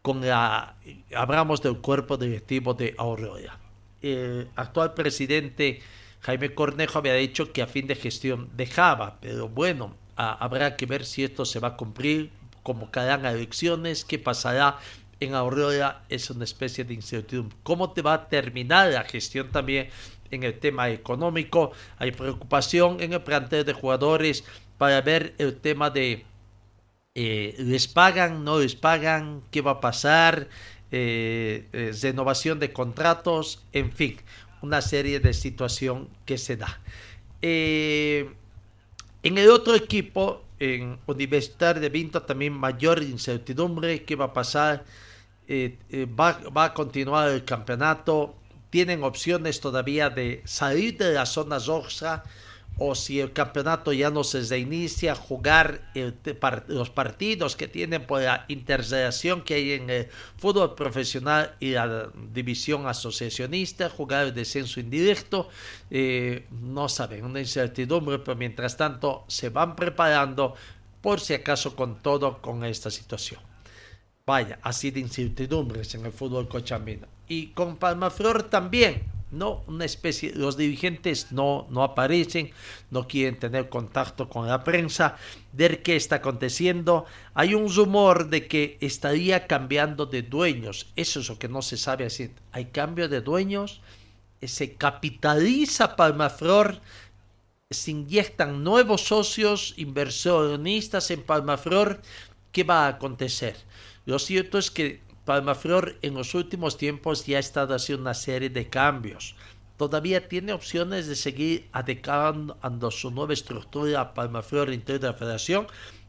con 0.00 0.20
la 0.20 0.76
hablamos 1.12 1.60
del 1.60 1.78
cuerpo 1.78 2.16
directivo 2.16 2.72
de 2.74 2.94
Aurora. 2.96 3.58
El 4.00 4.48
actual 4.54 4.94
presidente 4.94 5.80
Jaime 6.20 6.54
Cornejo 6.54 6.98
había 6.98 7.14
dicho 7.14 7.52
que 7.52 7.62
a 7.62 7.66
fin 7.66 7.88
de 7.88 7.96
gestión 7.96 8.48
dejaba, 8.56 9.18
pero 9.20 9.48
bueno, 9.48 9.96
a, 10.20 10.34
habrá 10.34 10.76
que 10.76 10.84
ver 10.84 11.06
si 11.06 11.24
esto 11.24 11.44
se 11.46 11.60
va 11.60 11.68
a 11.68 11.76
cumplir, 11.76 12.30
cómo 12.62 12.90
caerán 12.90 13.24
elecciones, 13.24 14.04
qué 14.04 14.18
pasará 14.18 14.78
en 15.18 15.34
Aurora, 15.34 16.04
es 16.10 16.28
una 16.30 16.44
especie 16.44 16.84
de 16.84 16.94
incertidumbre. 16.94 17.56
¿Cómo 17.62 17.92
te 17.92 18.02
va 18.02 18.14
a 18.14 18.28
terminar 18.28 18.90
la 18.92 19.04
gestión 19.04 19.50
también 19.50 19.88
en 20.30 20.42
el 20.42 20.58
tema 20.58 20.90
económico? 20.90 21.72
Hay 21.98 22.12
preocupación 22.12 23.00
en 23.00 23.14
el 23.14 23.22
plantel 23.22 23.64
de 23.64 23.72
jugadores 23.72 24.44
para 24.76 25.00
ver 25.00 25.34
el 25.38 25.56
tema 25.56 25.88
de 25.90 26.24
eh, 27.14 27.54
les 27.58 27.88
pagan, 27.88 28.44
no 28.44 28.58
les 28.58 28.74
pagan, 28.74 29.42
qué 29.50 29.62
va 29.62 29.72
a 29.72 29.80
pasar, 29.80 30.48
eh, 30.90 31.68
eh, 31.72 31.92
renovación 32.02 32.58
de 32.60 32.72
contratos, 32.72 33.64
en 33.72 33.92
fin, 33.92 34.16
una 34.62 34.80
serie 34.82 35.18
de 35.20 35.32
situación 35.32 36.08
que 36.26 36.38
se 36.38 36.56
da. 36.56 36.80
En 39.22 39.38
el 39.38 39.50
otro 39.50 39.74
equipo, 39.74 40.42
en 40.58 40.98
Universidad 41.06 41.76
de 41.76 41.88
Vinto, 41.88 42.22
también 42.22 42.52
mayor 42.52 43.02
incertidumbre, 43.02 44.04
qué 44.04 44.16
va 44.16 44.26
a 44.26 44.32
pasar, 44.32 44.84
va, 45.48 46.38
va 46.56 46.64
a 46.64 46.74
continuar 46.74 47.30
el 47.30 47.44
campeonato, 47.44 48.34
tienen 48.70 49.02
opciones 49.02 49.60
todavía 49.60 50.10
de 50.10 50.42
salir 50.44 50.96
de 50.96 51.12
la 51.12 51.26
zona 51.26 51.58
roja 51.58 52.24
o 52.82 52.94
si 52.94 53.20
el 53.20 53.34
campeonato 53.34 53.92
ya 53.92 54.08
no 54.08 54.24
se 54.24 54.40
reinicia, 54.40 55.14
jugar 55.14 55.92
los 56.66 56.88
partidos 56.88 57.54
que 57.54 57.68
tienen 57.68 58.06
por 58.06 58.22
la 58.22 58.46
interrelación 58.48 59.42
que 59.42 59.54
hay 59.54 59.72
en 59.72 59.90
el 59.90 60.08
fútbol 60.38 60.74
profesional 60.74 61.56
y 61.60 61.72
la 61.72 62.10
división 62.32 62.86
asociacionista, 62.86 63.90
jugar 63.90 64.28
el 64.28 64.34
descenso 64.34 64.80
indirecto, 64.80 65.50
eh, 65.90 66.46
no 66.50 66.88
saben, 66.88 67.26
una 67.26 67.40
incertidumbre, 67.40 68.18
pero 68.18 68.34
mientras 68.34 68.78
tanto 68.78 69.26
se 69.28 69.50
van 69.50 69.76
preparando 69.76 70.54
por 71.02 71.20
si 71.20 71.34
acaso 71.34 71.76
con 71.76 71.98
todo 71.98 72.40
con 72.40 72.64
esta 72.64 72.90
situación. 72.90 73.42
Vaya, 74.24 74.58
así 74.62 74.90
de 74.90 75.00
incertidumbres 75.00 75.94
en 75.96 76.06
el 76.06 76.12
fútbol 76.12 76.48
cochambino. 76.48 77.06
Y 77.28 77.48
con 77.48 77.76
Palmaflor 77.76 78.44
también, 78.44 79.02
no 79.30 79.62
una 79.66 79.84
especie, 79.84 80.32
los 80.34 80.56
dirigentes 80.56 81.32
no, 81.32 81.66
no 81.70 81.82
aparecen, 81.82 82.50
no 82.90 83.06
quieren 83.06 83.38
tener 83.38 83.68
contacto 83.68 84.28
con 84.28 84.46
la 84.46 84.64
prensa, 84.64 85.16
ver 85.52 85.82
qué 85.82 85.96
está 85.96 86.16
aconteciendo. 86.16 87.04
Hay 87.34 87.54
un 87.54 87.72
rumor 87.72 88.28
de 88.28 88.46
que 88.46 88.78
estaría 88.80 89.46
cambiando 89.46 90.06
de 90.06 90.22
dueños, 90.22 90.86
eso 90.96 91.20
es 91.20 91.28
lo 91.28 91.38
que 91.38 91.48
no 91.48 91.62
se 91.62 91.76
sabe 91.76 92.06
así. 92.06 92.30
Hay 92.52 92.66
cambio 92.66 93.08
de 93.08 93.20
dueños, 93.20 93.80
se 94.42 94.74
capitaliza 94.74 95.96
Palmaflor, 95.96 96.80
se 97.70 97.92
inyectan 97.92 98.64
nuevos 98.64 99.02
socios, 99.02 99.74
inversionistas 99.76 101.10
en 101.10 101.22
Palmaflor, 101.22 102.00
¿qué 102.50 102.64
va 102.64 102.86
a 102.86 102.88
acontecer? 102.88 103.56
Lo 104.06 104.18
cierto 104.18 104.58
es 104.58 104.70
que 104.70 105.00
Palmaflor 105.30 105.96
en 106.02 106.14
los 106.14 106.34
últimos 106.34 106.76
tiempos 106.76 107.24
ya 107.24 107.36
ha 107.36 107.38
estado 107.38 107.72
haciendo 107.72 108.02
una 108.02 108.14
serie 108.14 108.50
de 108.50 108.68
cambios. 108.68 109.36
Todavía 109.76 110.26
tiene 110.26 110.52
opciones 110.52 111.06
de 111.06 111.14
seguir 111.14 111.68
adecuando 111.70 112.90
su 112.90 113.12
nueva 113.12 113.32
estructura 113.32 114.12
Palmaflor 114.12 114.70
dentro 114.70 114.98
de 114.98 115.06
la 115.06 115.14
federación. 115.14 115.68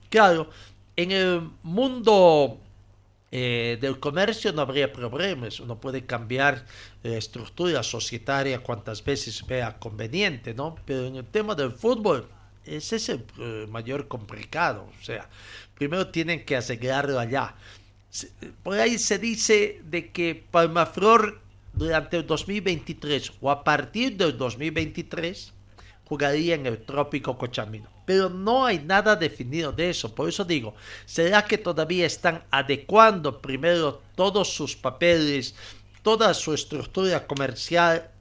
Claro, 0.10 0.50
en 0.96 1.12
el 1.12 1.52
mundo 1.62 2.58
eh, 3.32 3.78
del 3.80 4.00
comercio 4.00 4.54
no 4.54 4.64
habría 4.64 4.92
problemas. 4.92 5.60
Uno 5.60 5.80
puede 5.80 6.04
cambiar 6.04 6.66
la 7.04 7.16
estructura 7.16 7.84
societaria 7.84 8.64
cuantas 8.64 9.04
veces 9.04 9.46
vea 9.46 9.78
conveniente, 9.78 10.56
¿no? 10.56 10.78
Pero 10.84 11.06
en 11.06 11.18
el 11.18 11.26
tema 11.26 11.54
del 11.54 11.74
fútbol, 11.74 12.28
ese 12.66 12.96
es 12.96 13.10
el 13.10 13.24
eh, 13.38 13.68
mayor 13.70 14.08
complicado. 14.08 14.90
O 15.00 15.04
sea, 15.04 15.30
primero 15.76 16.08
tienen 16.08 16.44
que 16.44 16.58
asegurarlo 16.58 17.20
allá 17.20 17.54
por 18.64 18.80
ahí 18.80 18.98
se 18.98 19.18
dice 19.20 19.82
de 19.86 20.12
que 20.12 20.44
Palmaflor 20.52 21.42
durante 21.74 22.18
el 22.18 22.28
2023 22.28 23.34
o 23.42 23.50
a 23.50 23.64
partir 23.64 24.18
del 24.18 24.38
2023 24.38 25.54
jugaría 26.06 26.56
en 26.56 26.66
el 26.66 26.84
trópico 26.84 27.38
Cochamino. 27.38 27.90
Pero 28.06 28.30
no 28.30 28.66
hay 28.66 28.80
nada 28.80 29.16
definido 29.16 29.72
de 29.72 29.90
eso. 29.90 30.14
Por 30.14 30.28
eso 30.28 30.44
digo, 30.44 30.76
¿será 31.06 31.46
que 31.46 31.58
todavía 31.58 32.06
están 32.06 32.44
adecuando 32.52 33.42
primero 33.42 34.02
todos 34.16 34.54
sus 34.54 34.76
papeles, 34.76 35.56
toda 36.04 36.34
su 36.34 36.54
estructura 36.54 37.26
comercial 37.26 38.12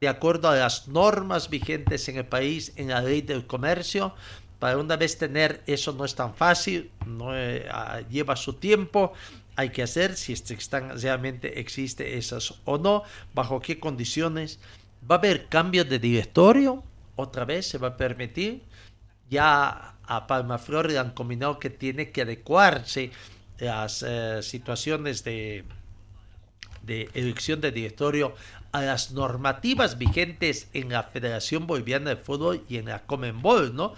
de 0.00 0.08
acuerdo 0.08 0.50
a 0.50 0.56
las 0.56 0.86
normas 0.86 1.48
vigentes 1.48 2.08
en 2.10 2.18
el 2.18 2.26
país, 2.26 2.74
en 2.76 2.88
la 2.88 3.00
ley 3.00 3.22
del 3.22 3.46
comercio? 3.46 4.14
Para 4.58 4.78
una 4.78 4.96
vez 4.96 5.18
tener 5.18 5.62
eso 5.66 5.92
no 5.92 6.04
es 6.04 6.14
tan 6.14 6.34
fácil, 6.34 6.90
no 7.06 7.36
eh, 7.36 7.66
lleva 8.10 8.36
su 8.36 8.54
tiempo. 8.54 9.12
Hay 9.56 9.70
que 9.70 9.82
hacer 9.82 10.16
si 10.16 10.32
están, 10.32 11.00
realmente 11.00 11.60
existe 11.60 12.16
esas 12.16 12.54
o 12.64 12.78
no, 12.78 13.02
bajo 13.34 13.60
qué 13.60 13.78
condiciones. 13.78 14.58
Va 15.08 15.16
a 15.16 15.18
haber 15.18 15.46
cambio 15.46 15.84
de 15.84 15.98
directorio, 15.98 16.82
otra 17.16 17.44
vez 17.44 17.66
se 17.66 17.78
va 17.78 17.88
a 17.88 17.96
permitir. 17.96 18.62
Ya 19.30 19.94
a 20.06 20.26
Palmaflor 20.26 20.90
le 20.90 20.98
han 20.98 21.10
combinado 21.10 21.58
que 21.58 21.70
tiene 21.70 22.10
que 22.10 22.22
adecuarse 22.22 23.10
las 23.58 24.04
eh, 24.06 24.42
situaciones 24.42 25.24
de, 25.24 25.64
de 26.82 27.10
elección 27.14 27.60
de 27.60 27.70
directorio 27.70 28.34
a 28.72 28.82
las 28.82 29.12
normativas 29.12 29.98
vigentes 29.98 30.68
en 30.72 30.88
la 30.88 31.04
Federación 31.04 31.66
Boliviana 31.66 32.10
de 32.10 32.16
Fútbol 32.16 32.64
y 32.68 32.78
en 32.78 32.86
la 32.86 33.02
Comenbol, 33.06 33.74
¿no? 33.74 33.94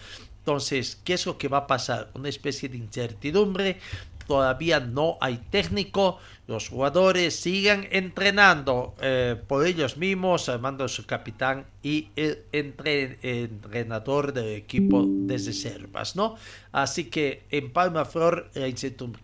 Entonces, 0.47 1.01
¿qué 1.03 1.15
es 1.15 1.27
lo 1.27 1.37
que 1.39 1.49
va 1.49 1.59
a 1.59 1.67
pasar? 1.67 2.09
Una 2.15 2.29
especie 2.29 2.69
de 2.69 2.77
incertidumbre. 2.77 3.81
Todavía 4.29 4.79
no 4.79 5.19
hay 5.21 5.39
técnico. 5.51 6.21
Los 6.47 6.69
jugadores 6.69 7.35
sigan 7.35 7.89
entrenando 7.91 8.95
eh, 9.01 9.35
por 9.49 9.67
ellos 9.67 9.97
mismos, 9.97 10.49
armando 10.49 10.87
su 10.87 11.05
capitán 11.05 11.67
y 11.83 12.11
el 12.15 12.45
entrenador 12.53 14.33
del 14.33 14.55
equipo 14.55 15.05
de 15.05 15.37
reservas, 15.37 16.15
¿no? 16.15 16.37
Así 16.71 17.07
que 17.07 17.43
en 17.51 17.73
Palma 17.73 18.05
Flor, 18.05 18.49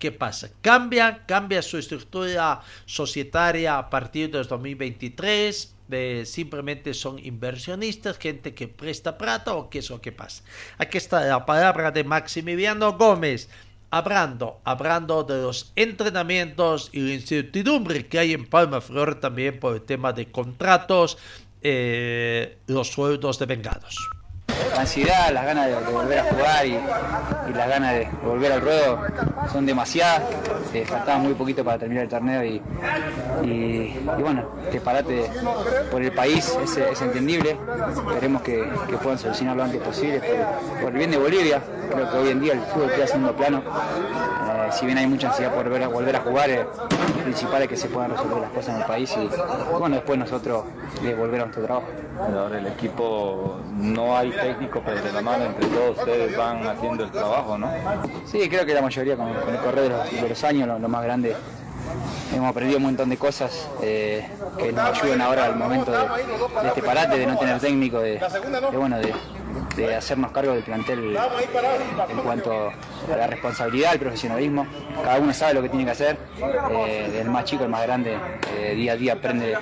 ¿qué 0.01 0.11
pasa? 0.11 0.51
Cambia, 0.61 1.25
cambia 1.25 1.63
su 1.63 1.79
estructura 1.79 2.63
societaria 2.85 3.79
a 3.79 3.89
partir 3.89 4.29
del 4.33 4.49
2023 4.49 5.73
simplemente 6.25 6.95
son 6.95 7.19
inversionistas, 7.19 8.19
gente 8.19 8.55
que 8.55 8.69
presta 8.69 9.19
plata 9.19 9.55
o 9.55 9.71
qué 9.71 9.79
es 9.79 9.91
lo 9.91 10.01
que 10.01 10.13
pasa. 10.13 10.43
Aquí 10.79 10.99
está 10.99 11.25
la 11.25 11.45
palabra 11.47 11.91
de 11.91 12.05
Maximiliano 12.05 12.97
Gómez, 12.97 13.49
hablando, 13.91 14.61
hablando 14.65 15.25
de 15.25 15.43
los 15.43 15.73
entrenamientos 15.77 16.91
y 16.93 17.01
la 17.01 17.15
incertidumbre 17.15 18.07
que 18.07 18.19
hay 18.19 18.33
en 18.33 18.47
Palma 18.47 18.81
Flor 18.81 19.21
también 19.21 19.61
por 19.61 19.75
el 19.75 19.83
tema 19.83 20.13
de 20.13 20.31
contratos, 20.31 21.19
eh, 21.63 22.59
los 22.67 22.89
sueldos 22.89 23.39
de 23.39 23.47
vengados 23.47 23.97
la 24.75 24.81
ansiedad, 24.81 25.31
las 25.33 25.45
ganas 25.45 25.67
de, 25.67 25.75
volver 25.93 26.19
a 26.19 26.25
jugar 26.25 26.67
y, 26.67 26.79
las 27.55 27.69
ganas 27.69 27.93
de 27.93 28.09
volver 28.25 28.53
al 28.53 28.61
ruedo 28.61 29.01
son 29.53 29.67
demasiadas. 29.67 30.23
Eh, 30.73 30.87
faltaba 30.87 31.19
muy 31.19 31.35
poquito 31.35 31.63
para 31.63 31.79
terminar 31.79 32.05
el 32.05 32.09
torneo 32.09 32.43
y, 32.45 32.63
bueno, 34.19 34.47
que 34.71 34.81
parate 34.81 35.31
por 35.91 36.01
el 36.01 36.13
país 36.13 36.57
es, 36.63 37.03
entendible. 37.03 37.57
Esperemos 38.09 38.43
que, 38.43 38.65
puedan 39.03 39.19
solucionar 39.19 39.57
lo 39.57 39.65
antes 39.65 39.81
posible 39.83 40.23
por, 40.81 40.91
el 40.91 40.99
bien 40.99 41.11
de 41.11 41.19
Bolivia. 41.19 41.61
Creo 41.91 42.11
que 42.11 42.17
hoy 42.17 42.29
en 42.31 42.41
día 42.41 42.53
el 42.55 42.61
fútbol 42.61 42.93
queda 42.93 43.07
segundo 43.07 43.37
plano. 43.37 43.63
Si 44.73 44.87
bien 44.87 44.99
hay 44.99 45.07
mucha 45.07 45.29
ansiedad 45.29 45.53
por 45.55 45.65
volver 45.65 45.83
a, 45.83 45.89
volver 45.89 46.17
a 46.17 46.21
jugar, 46.21 46.51
eh, 46.51 46.65
lo 47.17 47.23
principal 47.23 47.63
es 47.63 47.69
que 47.69 47.77
se 47.77 47.89
puedan 47.89 48.11
resolver 48.11 48.41
las 48.41 48.51
cosas 48.51 48.75
en 48.75 48.81
el 48.81 48.87
país 48.87 49.15
y 49.17 49.29
bueno, 49.79 49.97
después 49.97 50.19
nosotros 50.19 50.65
de 51.03 51.15
volver 51.15 51.41
a 51.41 51.45
nuestro 51.45 51.65
trabajo. 51.65 51.87
Ahora 52.21 52.59
el 52.59 52.67
equipo 52.67 53.61
no 53.75 54.17
hay 54.17 54.31
técnico, 54.31 54.83
pero 54.85 55.03
de 55.03 55.13
la 55.13 55.21
mano 55.21 55.45
entre 55.45 55.67
todos 55.67 55.99
ustedes 55.99 56.37
van 56.37 56.67
haciendo 56.67 57.05
el 57.05 57.11
trabajo, 57.11 57.59
¿no? 57.59 57.71
Sí, 58.27 58.49
creo 58.49 58.65
que 58.65 58.75
la 58.75 58.83
mayoría 58.83 59.17
con, 59.17 59.33
con 59.33 59.55
el 59.55 59.61
correr 59.61 59.83
de 59.85 59.89
los, 59.89 60.11
de 60.11 60.29
los 60.29 60.45
años, 60.45 60.69
lo, 60.69 60.79
lo, 60.79 60.89
más 60.89 61.03
grande, 61.03 61.37
hemos 62.35 62.51
aprendido 62.51 62.79
un 62.79 62.85
montón 62.85 63.11
de 63.11 63.17
cosas 63.17 63.69
eh, 63.83 64.29
que 64.59 64.73
nos 64.73 65.03
ayudan 65.03 65.21
ahora 65.21 65.47
al 65.47 65.57
momento 65.57 65.91
de, 65.91 65.99
de, 65.99 66.69
este 66.69 66.83
parate, 66.83 67.19
de 67.19 67.27
no 67.27 67.39
tener 67.39 67.59
técnico, 67.59 68.01
de, 68.01 68.19
de 68.19 68.77
bueno, 68.77 68.99
de, 68.99 69.13
de 69.77 69.95
hacernos 69.95 70.33
cargo 70.33 70.53
del 70.53 70.63
plantel 70.63 71.17
en 72.09 72.19
cuanto 72.19 72.71
a 73.13 73.17
la 73.17 73.27
responsabilidad, 73.27 73.95
el 73.95 74.01
profesionalismo. 74.01 74.67
Cada 75.03 75.19
uno 75.19 75.33
sabe 75.33 75.55
lo 75.55 75.63
que 75.63 75.69
tiene 75.69 75.85
que 75.85 75.91
hacer, 75.91 76.17
eh, 76.71 77.21
el 77.21 77.31
más 77.31 77.45
chico, 77.45 77.65
el 77.65 77.71
más 77.71 77.83
grande, 77.83 78.17
eh, 78.57 78.75
día 78.75 78.93
a 78.93 78.97
día 78.97 79.13
aprende, 79.15 79.57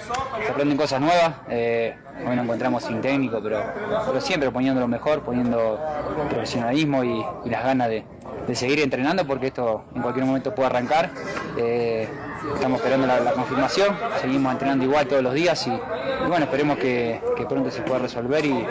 se 0.45 0.51
aprenden 0.51 0.76
cosas 0.76 1.01
nuevas. 1.01 1.34
Eh, 1.49 1.97
hoy 2.20 2.36
nos 2.36 2.45
encontramos 2.45 2.84
sin 2.84 3.01
técnico, 3.01 3.41
pero, 3.43 3.62
pero 4.07 4.20
siempre 4.20 4.51
poniendo 4.51 4.80
lo 4.80 4.88
mejor, 4.88 5.22
poniendo 5.22 5.80
profesionalismo 6.28 7.05
y, 7.05 7.24
y 7.45 7.51
las 7.51 7.64
ganas 7.64 7.88
de, 7.88 8.05
de, 8.47 8.55
seguir 8.55 8.80
entrenando 8.80 9.26
porque 9.26 9.49
esto 9.49 9.84
en 9.95 10.03
cualquier 10.03 10.26
momento 10.26 10.55
puede 10.55 10.66
arrancar. 10.68 11.11
Estamos 12.55 12.78
esperando 12.78 13.07
la, 13.07 13.20
la, 13.20 13.32
confirmación, 13.32 13.97
seguimos 14.20 14.53
entrenando 14.53 14.84
igual 14.84 15.07
todos 15.07 15.22
los 15.22 15.34
días 15.34 15.66
y, 15.66 15.70
y 15.70 16.28
bueno, 16.28 16.45
esperemos 16.45 16.78
que, 16.78 17.20
que, 17.36 17.45
pronto 17.47 17.70
se 17.70 17.82
pueda 17.82 18.01
resolver 18.01 18.45
y 18.45 18.64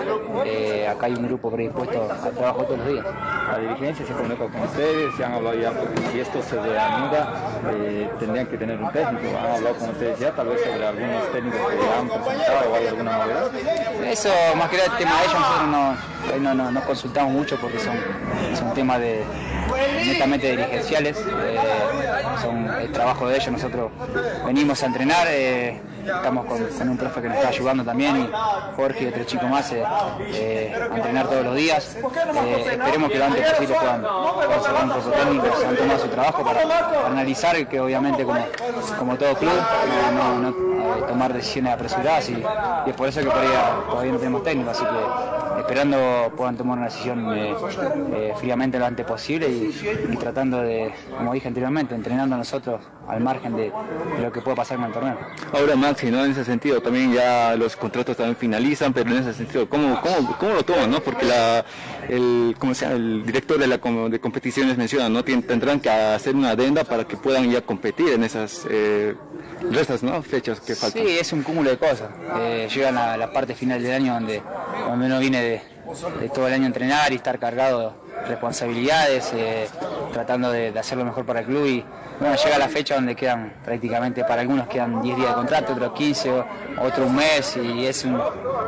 acá 0.90 1.06
hay 1.06 1.14
un 1.14 1.28
grupo 1.28 1.52
predispuesto 1.52 2.10
al 2.12 2.32
trabajo 2.32 2.64
todos 2.64 2.80
los 2.80 2.88
días. 2.88 3.06
La 3.52 3.58
dirigencia 3.60 4.06
se 4.06 4.14
comunica 4.14 4.46
con 4.46 4.62
ustedes, 4.62 5.16
se 5.16 5.24
han 5.24 5.34
hablado 5.34 5.60
ya, 5.60 5.72
porque 5.72 6.02
si 6.12 6.20
esto 6.20 6.42
se 6.42 6.62
reanuda, 6.62 7.34
eh, 7.72 8.10
tendrían 8.20 8.48
que 8.48 8.58
tener 8.58 8.80
un 8.80 8.92
técnico. 8.92 9.38
Han 9.38 9.56
hablado 9.56 9.76
con 9.76 9.90
ustedes 9.90 10.20
ya, 10.20 10.32
tal 10.32 10.48
vez 10.48 10.62
sobre 10.62 10.86
algunos 10.86 11.32
técnicos 11.32 11.60
que 11.60 11.90
han 11.90 12.08
presentado 12.08 12.72
o 12.72 12.76
hay 12.76 12.88
alguna 12.88 13.18
novedad. 13.18 13.52
Eso, 14.06 14.30
más 14.56 14.70
que 14.70 14.78
nada 14.78 14.92
el 14.92 14.98
tema 14.98 15.18
de 15.18 15.24
ellos, 15.24 15.40
nosotros 15.40 15.68
no, 15.68 16.40
no, 16.40 16.54
no, 16.54 16.72
no 16.72 16.82
consultamos 16.82 17.32
mucho 17.34 17.58
porque 17.58 17.80
son, 17.80 17.96
son 18.56 18.74
temas 18.74 19.00
de 19.00 19.24
netamente 20.06 20.52
dirigenciales, 20.52 21.18
eh, 21.18 21.58
son 22.42 22.70
el 22.82 22.92
trabajo 22.92 23.28
de 23.28 23.36
ellos, 23.38 23.52
nosotros 23.52 23.92
venimos 24.46 24.82
a 24.84 24.86
entrenar, 24.86 25.28
eh, 25.30 25.80
estamos 26.16 26.46
con, 26.46 26.66
con, 26.66 26.90
un 26.90 26.98
profe 26.98 27.22
que 27.22 27.28
nos 27.28 27.38
está 27.38 27.50
ayudando 27.50 27.84
también 27.84 28.18
y 28.18 28.30
Jorge 28.76 29.04
y 29.04 29.08
otro 29.08 29.24
chico 29.24 29.48
más 29.48 29.72
eh, 29.72 29.84
a 29.86 30.96
entrenar 30.96 31.28
todos 31.28 31.46
los 31.46 31.56
días. 31.56 31.96
esperemos 31.96 33.12
que 33.12 33.18
lo 33.18 33.26
antes 33.26 33.52
posible 33.52 33.76
puedan, 33.76 34.02
puedan 34.02 34.62
cerrar 34.62 34.84
un 34.84 34.90
poco 34.90 35.12
técnico, 35.12 35.46
se 35.60 35.68
han 35.68 35.76
tomado 35.76 36.00
su 36.00 36.08
trabajo 36.08 36.44
para, 36.44 37.08
analizar 37.08 37.68
que 37.68 37.80
obviamente 37.80 38.24
como, 38.24 38.46
como 38.98 39.18
todo 39.18 39.36
club 39.36 39.52
no, 40.16 40.40
no, 40.40 40.70
tomar 41.08 41.34
decisiones 41.34 41.74
apresuradas 41.74 42.30
y, 42.30 42.44
es 42.88 42.96
por 42.96 43.08
eso 43.08 43.20
que 43.22 43.28
todavía, 43.28 43.76
todavía 43.90 44.12
no 44.12 44.18
tenemos 44.18 44.44
técnico, 44.44 44.70
así 44.72 44.84
que 44.84 45.60
esperando 45.60 46.32
puedan 46.36 46.58
tomar 46.58 46.78
una 46.78 46.88
decisión 46.88 47.38
eh, 47.38 47.54
eh, 48.14 48.34
fríamente 48.38 48.80
lo 48.80 48.86
antes 48.86 49.06
posible 49.06 49.48
y, 49.50 50.16
tratando 50.18 50.62
de, 50.62 50.92
como 51.18 51.34
dije 51.34 51.48
anteriormente, 51.48 51.96
entrenando 51.96 52.36
a 52.36 52.38
nosotros 52.40 52.82
al 53.08 53.22
margen 53.22 53.56
de, 53.56 53.72
lo 54.22 54.32
que 54.32 54.42
puede 54.42 54.58
pasar 54.58 54.78
en 54.78 54.86
el 54.86 54.92
torneo. 54.92 55.18
Ahora 55.54 55.76
Maxi, 56.00 56.12
¿no? 56.12 56.24
en 56.24 56.32
ese 56.32 56.46
sentido 56.46 56.82
también 56.82 57.12
ya 57.14 57.56
los 57.58 57.76
contratos 57.76 58.16
también 58.16 58.38
finalizan, 58.38 58.94
pero 58.94 59.10
en 59.12 59.18
ese 59.18 59.34
sentido, 59.34 59.68
¿cómo, 59.68 60.00
cómo, 60.02 60.38
cómo 60.38 60.54
lo 60.54 60.64
toman? 60.64 60.90
¿no? 60.90 61.02
Porque 61.02 61.26
la, 61.26 61.66
el, 62.08 62.56
¿cómo 62.58 62.74
se 62.74 62.86
llama? 62.86 62.96
el 62.96 63.26
director 63.26 63.58
de, 63.58 63.68
la, 63.68 63.78
de 63.78 64.20
competiciones 64.20 64.78
menciona, 64.78 65.10
¿no? 65.10 65.24
tendrán 65.24 65.80
que 65.80 65.90
hacer 65.90 66.36
una 66.36 66.52
adenda 66.52 66.84
para 66.84 67.06
que 67.06 67.18
puedan 67.18 67.52
ya 67.52 67.62
competir 67.62 68.10
en 68.10 68.24
esas 68.24 68.66
eh, 68.70 69.14
restas, 69.72 70.02
¿no? 70.02 70.22
fechas 70.24 70.62
que 70.62 70.76
faltan. 70.76 71.04
Sí, 71.04 71.18
es 71.20 71.34
un 71.34 71.44
cúmulo 71.44 71.70
de 71.70 71.78
cosas. 71.78 72.10
Eh, 72.40 72.70
llega 72.74 72.92
la, 72.92 73.18
la, 73.18 73.34
parte 73.34 73.54
final 73.54 73.84
del 73.84 73.94
año 73.94 74.14
donde, 74.14 74.42
donde 74.88 75.06
uno 75.06 75.20
viene 75.20 75.42
de, 75.42 75.62
todo 76.34 76.48
el 76.48 76.54
año 76.54 76.64
a 76.64 76.68
entrenar 76.68 77.12
y 77.12 77.16
estar 77.16 77.40
cargado 77.40 77.96
de 78.22 78.30
responsabilidades, 78.30 79.32
eh, 79.34 79.68
tratando 80.12 80.52
de, 80.52 80.72
de, 80.72 80.80
hacer 80.80 80.98
lo 80.98 81.06
mejor 81.06 81.26
para 81.26 81.42
el 81.42 81.46
club 81.46 81.66
y 81.66 81.86
bueno, 82.20 82.36
llega 82.36 82.58
la 82.58 82.68
fecha 82.68 82.96
donde 82.96 83.16
quedan 83.16 83.54
prácticamente, 83.64 84.24
para 84.26 84.42
algunos 84.42 84.68
quedan 84.68 85.02
10 85.02 85.18
días 85.18 85.30
de 85.30 85.36
contrato, 85.36 85.74
otros 85.74 85.94
15, 85.94 86.44
otro 86.82 87.06
un 87.06 87.16
mes 87.16 87.58
y 87.58 87.86
es 87.86 88.04
un, 88.04 88.22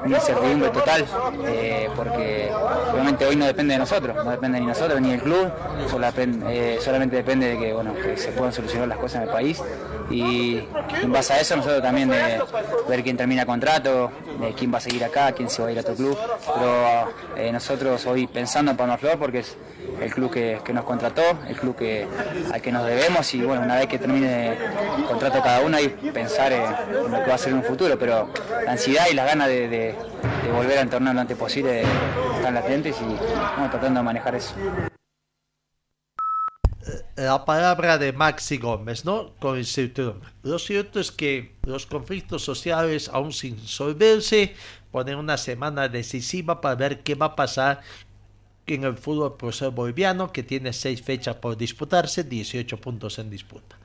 una 0.06 0.18
incertidumbre 0.18 0.70
total 0.70 1.06
eh, 1.46 1.90
porque 1.96 2.50
obviamente 2.94 3.26
hoy 3.26 3.36
no 3.36 3.46
depende 3.46 3.74
de 3.74 3.80
nosotros, 3.80 4.16
no 4.16 4.32
depende 4.32 4.60
ni 4.60 4.66
nosotros 4.66 5.02
ni 5.02 5.12
del 5.12 5.22
club, 5.22 5.52
solamente, 5.90 6.76
eh, 6.76 6.80
solamente 6.80 7.18
depende 7.18 7.50
de 7.50 7.60
que, 7.60 7.74
bueno, 7.74 7.94
se 8.16 8.32
puedan 8.32 8.54
solucionar 8.54 8.88
las 8.88 8.98
cosas 8.98 9.18
en 9.18 9.22
el 9.24 9.30
país 9.30 9.62
y 10.10 10.64
en 11.02 11.12
base 11.12 11.34
a 11.34 11.40
eso 11.40 11.56
nosotros 11.56 11.82
también 11.82 12.10
de 12.10 12.42
ver 12.88 13.04
quién 13.04 13.18
termina 13.18 13.46
contrato, 13.46 14.12
de 14.40 14.54
quién 14.54 14.74
va 14.74 14.78
a 14.78 14.82
seguir 14.82 15.04
acá, 15.04 15.32
quién 15.34 15.50
se 15.50 15.62
va 15.62 15.70
a 15.70 15.72
ir 15.72 15.78
a 15.78 15.82
otro 15.82 15.96
club, 15.96 16.18
pero 16.56 17.10
eh, 17.36 17.52
nosotros 17.52 18.06
hoy 18.06 18.28
pensando 18.28 18.72
en 18.72 18.78
Palma 18.78 18.98
Flor 18.98 19.18
porque 19.18 19.40
es 19.40 19.58
el 20.02 20.14
club 20.14 20.32
que, 20.32 20.74
nos 20.74 20.86
contrató, 20.86 21.22
el 21.48 21.56
club 21.56 21.76
que, 21.76 22.08
al 22.52 22.62
que 22.62 22.72
nos 22.72 22.86
debemos 22.86 23.34
y 23.34 23.42
bueno, 23.42 23.64
una 23.64 23.76
vez 23.76 23.88
que 23.88 23.98
termine 23.98 24.54
el 24.98 25.04
contrato 25.08 25.42
cada 25.42 25.62
uno 25.62 25.80
y 25.80 25.88
pensar 25.88 26.52
en, 26.54 26.64
en, 26.64 27.12
lo 27.12 27.24
que 27.24 27.30
va 27.30 27.36
a 27.36 27.38
ser 27.38 27.54
en 27.54 27.60
un 27.60 27.64
futuro, 27.64 27.98
pero 27.98 28.30
la 28.66 28.72
ansiedad 28.72 29.06
y 29.12 29.16
las 29.16 29.26
ganas 29.26 29.48
de, 29.48 29.96
volver 30.54 30.80
al 30.80 30.90
torneo 30.90 31.14
lo 31.14 31.22
antes 31.22 31.38
posible 31.38 31.84
están 32.36 32.54
latentes 32.54 32.96
y 33.00 33.06
bueno, 33.06 33.70
tratando 33.70 34.00
de 34.00 34.04
manejar 34.04 34.36
eso 34.36 34.54
la 37.16 37.46
palabra 37.46 37.98
de 37.98 38.14
Maxi 38.14 38.58
Gómez, 38.58 39.06
¿no? 39.06 39.34
Con 39.40 39.58
incertidumbre. 39.58 40.30
Lo 40.44 40.58
cierto 40.60 41.00
es 41.00 41.12
que 41.12 41.56
los 41.64 41.86
conflictos 41.86 42.44
sociales, 42.44 43.10
aún 43.14 43.32
sin 43.32 43.60
resolverse, 43.60 44.56
ponen 44.92 45.18
una 45.18 45.38
semana 45.38 45.88
decisiva 45.88 46.62
para 46.62 46.76
ver 46.76 47.04
qué 47.04 47.16
va 47.16 47.28
a 47.28 47.36
pasar 47.36 47.82
en 48.74 48.84
el 48.84 48.98
fútbol 48.98 49.38
profesor 49.38 49.74
boliviano, 49.74 50.32
que 50.32 50.44
tiene 50.44 50.74
seis 50.74 51.02
fechas 51.02 51.36
por 51.36 51.58
disputarse, 51.58 52.24
18 52.24 52.78
puntos 52.78 53.20
en 53.20 53.30
disputa. 53.30 53.78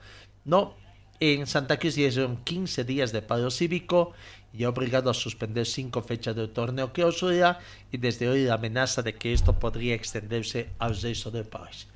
No, 0.45 0.75
en 1.19 1.47
Santa 1.47 1.77
Cruz 1.77 1.97
hicieron 1.97 2.37
15 2.43 2.83
días 2.83 3.11
de 3.11 3.21
paro 3.21 3.49
cívico 3.51 4.13
y 4.53 4.65
obligado 4.65 5.09
a 5.09 5.13
suspender 5.13 5.65
cinco 5.65 6.01
fechas 6.01 6.35
del 6.35 6.49
torneo 6.49 6.93
clausura 6.93 7.59
y 7.91 7.97
desde 7.97 8.29
hoy 8.29 8.45
la 8.45 8.55
amenaza 8.55 9.01
de 9.01 9.15
que 9.15 9.33
esto 9.33 9.59
podría 9.59 9.95
extenderse 9.95 10.69
al 10.79 10.99
resto 10.99 11.31
del 11.31 11.45
país 11.45 11.87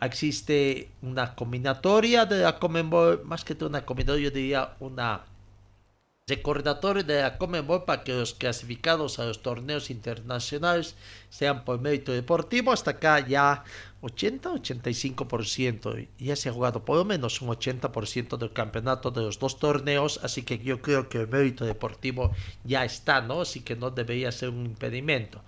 existe 0.00 0.90
una 1.02 1.34
combinatoria 1.34 2.24
de 2.24 2.38
la 2.40 2.58
Comenbol, 2.58 3.22
más 3.24 3.44
que 3.44 3.56
una 3.64 3.84
combinatoria, 3.84 4.24
yo 4.24 4.30
diría 4.30 4.74
una 4.80 5.24
recordatorio 6.30 7.04
de 7.04 7.20
la 7.20 7.36
Comenbol 7.36 7.84
para 7.84 8.02
que 8.02 8.12
los 8.12 8.34
clasificados 8.34 9.18
a 9.18 9.26
los 9.26 9.42
torneos 9.42 9.90
internacionales 9.90 10.94
sean 11.28 11.64
por 11.64 11.80
mérito 11.80 12.12
deportivo. 12.12 12.72
Hasta 12.72 12.92
acá 12.92 13.20
ya 13.20 13.64
80-85%. 14.02 16.08
Ya 16.18 16.36
se 16.36 16.48
ha 16.48 16.52
jugado 16.52 16.84
por 16.84 16.96
lo 16.96 17.04
menos 17.04 17.42
un 17.42 17.48
80% 17.48 18.38
del 18.38 18.52
campeonato 18.52 19.10
de 19.10 19.22
los 19.22 19.38
dos 19.38 19.58
torneos. 19.58 20.20
Así 20.22 20.42
que 20.42 20.58
yo 20.58 20.80
creo 20.80 21.08
que 21.08 21.18
el 21.18 21.28
mérito 21.28 21.64
deportivo 21.64 22.32
ya 22.64 22.84
está, 22.84 23.20
¿no? 23.20 23.42
Así 23.42 23.60
que 23.60 23.76
no 23.76 23.90
debería 23.90 24.32
ser 24.32 24.48
un 24.48 24.64
impedimento 24.64 25.42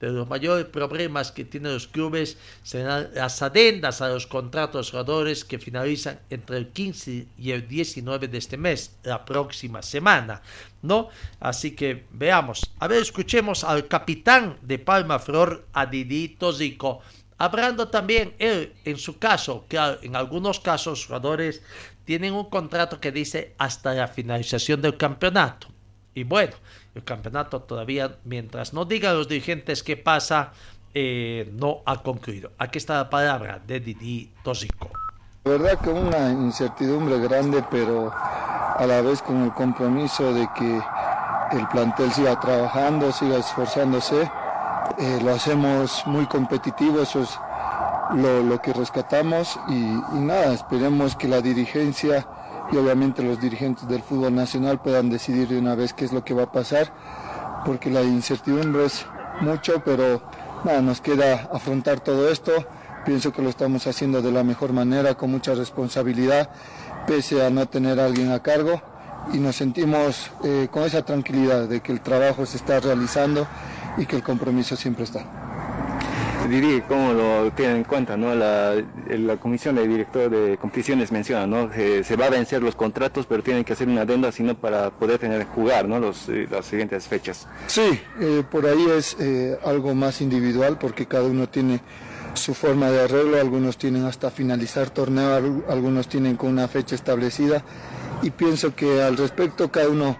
de 0.00 0.10
los 0.10 0.28
mayores 0.28 0.66
problemas 0.66 1.32
que 1.32 1.44
tienen 1.44 1.72
los 1.72 1.86
clubes 1.86 2.36
serán 2.62 3.10
las 3.14 3.40
adendas 3.42 4.00
a 4.00 4.08
los 4.08 4.26
contratos 4.26 4.90
jugadores 4.90 5.44
que 5.44 5.58
finalizan 5.58 6.20
entre 6.30 6.58
el 6.58 6.68
15 6.68 7.26
y 7.38 7.50
el 7.52 7.68
19 7.68 8.28
de 8.28 8.38
este 8.38 8.56
mes, 8.56 8.96
la 9.02 9.24
próxima 9.24 9.82
semana, 9.82 10.42
¿no? 10.82 11.08
Así 11.40 11.72
que 11.72 12.04
veamos. 12.10 12.72
A 12.78 12.88
ver, 12.88 13.02
escuchemos 13.02 13.64
al 13.64 13.88
capitán 13.88 14.58
de 14.62 14.78
Palma 14.78 15.18
Flor, 15.18 15.66
a 15.72 15.86
Didi 15.86 16.36
Zico, 16.52 17.00
hablando 17.38 17.88
también 17.88 18.34
él, 18.38 18.74
en 18.84 18.98
su 18.98 19.18
caso, 19.18 19.64
que 19.68 19.78
en 20.02 20.16
algunos 20.16 20.60
casos 20.60 21.06
jugadores 21.06 21.62
tienen 22.04 22.34
un 22.34 22.50
contrato 22.50 23.00
que 23.00 23.12
dice 23.12 23.54
hasta 23.58 23.94
la 23.94 24.08
finalización 24.08 24.82
del 24.82 24.96
campeonato. 24.96 25.73
Y 26.14 26.24
bueno, 26.24 26.54
el 26.94 27.04
campeonato 27.04 27.62
todavía, 27.62 28.18
mientras 28.24 28.72
no 28.72 28.84
digan 28.84 29.16
los 29.16 29.28
dirigentes 29.28 29.82
qué 29.82 29.96
pasa, 29.96 30.52
eh, 30.94 31.50
no 31.52 31.82
ha 31.86 32.02
concluido. 32.02 32.52
Aquí 32.58 32.78
está 32.78 32.94
la 32.94 33.10
palabra 33.10 33.60
de 33.66 33.80
Didi 33.80 34.32
Tosico. 34.44 34.90
La 35.44 35.50
verdad 35.50 35.80
que 35.80 35.90
una 35.90 36.30
incertidumbre 36.30 37.18
grande, 37.18 37.64
pero 37.70 38.12
a 38.12 38.84
la 38.86 39.02
vez 39.02 39.20
con 39.20 39.42
el 39.42 39.52
compromiso 39.52 40.32
de 40.32 40.48
que 40.56 40.80
el 41.52 41.68
plantel 41.68 42.12
siga 42.12 42.38
trabajando, 42.40 43.12
siga 43.12 43.38
esforzándose. 43.38 44.30
Eh, 44.98 45.18
lo 45.22 45.34
hacemos 45.34 46.02
muy 46.06 46.26
competitivo, 46.26 47.02
eso 47.02 47.22
es 47.22 47.38
lo, 48.14 48.42
lo 48.42 48.60
que 48.62 48.72
rescatamos 48.72 49.58
y, 49.68 49.74
y 49.74 50.20
nada, 50.20 50.52
esperemos 50.52 51.16
que 51.16 51.26
la 51.26 51.40
dirigencia 51.40 52.26
y 52.72 52.76
obviamente 52.76 53.22
los 53.22 53.40
dirigentes 53.40 53.88
del 53.88 54.02
fútbol 54.02 54.34
nacional 54.34 54.80
puedan 54.80 55.10
decidir 55.10 55.48
de 55.48 55.58
una 55.58 55.74
vez 55.74 55.92
qué 55.92 56.04
es 56.04 56.12
lo 56.12 56.24
que 56.24 56.34
va 56.34 56.44
a 56.44 56.52
pasar, 56.52 56.92
porque 57.64 57.90
la 57.90 58.02
incertidumbre 58.02 58.86
es 58.86 59.06
mucho, 59.40 59.82
pero 59.84 60.22
nada, 60.64 60.80
nos 60.80 61.00
queda 61.00 61.48
afrontar 61.52 62.00
todo 62.00 62.28
esto, 62.28 62.52
Pienso 63.04 63.32
que 63.32 63.42
lo 63.42 63.50
estamos 63.50 63.86
haciendo 63.86 64.22
de 64.22 64.32
la 64.32 64.42
mejor 64.42 64.72
manera, 64.72 65.14
con 65.14 65.30
mucha 65.30 65.54
responsabilidad, 65.54 66.48
pese 67.06 67.44
a 67.44 67.50
no 67.50 67.66
tener 67.66 68.00
a 68.00 68.06
alguien 68.06 68.32
a 68.32 68.42
cargo. 68.42 68.80
Y 69.34 69.38
nos 69.38 69.56
sentimos 69.56 70.30
eh, 70.42 70.68
con 70.70 70.84
esa 70.84 71.04
tranquilidad 71.04 71.68
de 71.68 71.80
que 71.80 71.92
el 71.92 72.00
trabajo 72.00 72.46
se 72.46 72.56
está 72.56 72.80
realizando 72.80 73.46
y 73.98 74.06
que 74.06 74.16
el 74.16 74.22
compromiso 74.22 74.74
siempre 74.76 75.04
está. 75.04 75.43
Diri, 76.48 76.82
¿cómo 76.86 77.12
lo 77.12 77.50
tienen 77.52 77.78
en 77.78 77.84
cuenta? 77.84 78.16
¿no? 78.16 78.34
La, 78.34 78.74
comisión 79.40 79.76
de 79.76 79.88
director 79.88 80.30
de 80.30 80.58
competiciones 80.58 81.10
menciona, 81.10 81.46
¿no? 81.46 81.70
que 81.70 82.04
se 82.04 82.16
va 82.16 82.26
a 82.26 82.30
vencer 82.30 82.62
los 82.62 82.74
contratos, 82.74 83.26
pero 83.26 83.42
tienen 83.42 83.64
que 83.64 83.72
hacer 83.72 83.88
una 83.88 84.02
adenda 84.02 84.30
sino 84.30 84.54
para 84.54 84.90
poder 84.90 85.18
tener 85.18 85.44
jugar 85.46 85.88
¿no? 85.88 85.98
Los, 85.98 86.28
eh, 86.28 86.46
las 86.50 86.66
siguientes 86.66 87.08
fechas. 87.08 87.46
Sí, 87.66 88.00
eh, 88.20 88.42
por 88.50 88.66
ahí 88.66 88.86
es 88.96 89.16
eh, 89.18 89.58
algo 89.64 89.94
más 89.94 90.20
individual 90.20 90.78
porque 90.78 91.06
cada 91.06 91.24
uno 91.24 91.48
tiene 91.48 91.80
su 92.34 92.54
forma 92.54 92.90
de 92.90 93.02
arreglo, 93.02 93.40
algunos 93.40 93.78
tienen 93.78 94.04
hasta 94.04 94.30
finalizar 94.30 94.90
torneo, 94.90 95.64
algunos 95.68 96.08
tienen 96.08 96.36
con 96.36 96.50
una 96.50 96.68
fecha 96.68 96.94
establecida 96.94 97.62
y 98.22 98.30
pienso 98.30 98.74
que 98.74 99.02
al 99.02 99.16
respecto 99.16 99.70
cada 99.70 99.88
uno 99.88 100.16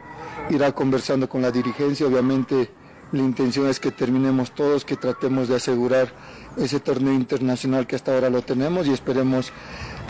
irá 0.51 0.72
conversando 0.72 1.29
con 1.29 1.43
la 1.43 1.51
dirigencia, 1.51 2.07
obviamente 2.07 2.70
la 3.15 3.23
intención 3.23 3.69
es 3.69 3.79
que 3.79 3.91
terminemos 3.91 4.51
todos, 4.51 4.85
que 4.85 4.97
tratemos 4.97 5.49
de 5.49 5.57
asegurar 5.57 6.09
ese 6.57 6.81
torneo 6.81 7.15
internacional 7.15 7.87
que 7.87 7.97
hasta 7.97 8.12
ahora 8.12 8.29
lo 8.31 8.43
tenemos 8.43 8.87
y 8.87 8.93
esperemos 8.93 9.53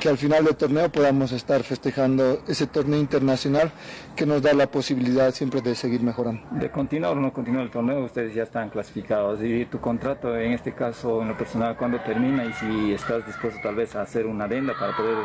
que 0.00 0.08
al 0.08 0.18
final 0.18 0.44
del 0.44 0.56
torneo 0.56 0.90
podamos 0.90 1.32
estar 1.32 1.62
festejando 1.62 2.42
ese 2.48 2.66
torneo 2.66 2.98
internacional 2.98 3.72
que 4.16 4.26
nos 4.26 4.42
da 4.42 4.52
la 4.54 4.66
posibilidad 4.66 5.32
siempre 5.32 5.60
de 5.60 5.74
seguir 5.74 6.02
mejorando. 6.02 6.42
De 6.52 6.70
continuar 6.70 7.12
o 7.12 7.20
no 7.20 7.32
continuar 7.32 7.64
el 7.64 7.70
torneo, 7.70 8.04
ustedes 8.04 8.34
ya 8.34 8.42
están 8.42 8.70
clasificados 8.70 9.40
y 9.42 9.66
tu 9.66 9.80
contrato 9.80 10.36
en 10.38 10.52
este 10.52 10.72
caso 10.72 11.22
en 11.22 11.28
lo 11.28 11.36
personal 11.36 11.76
cuando 11.76 12.00
termina 12.00 12.44
y 12.44 12.52
si 12.54 12.92
estás 12.92 13.26
dispuesto 13.26 13.60
tal 13.62 13.74
vez 13.74 13.94
a 13.94 14.02
hacer 14.02 14.26
una 14.26 14.44
adenda 14.44 14.74
para 14.78 14.96
poder 14.96 15.16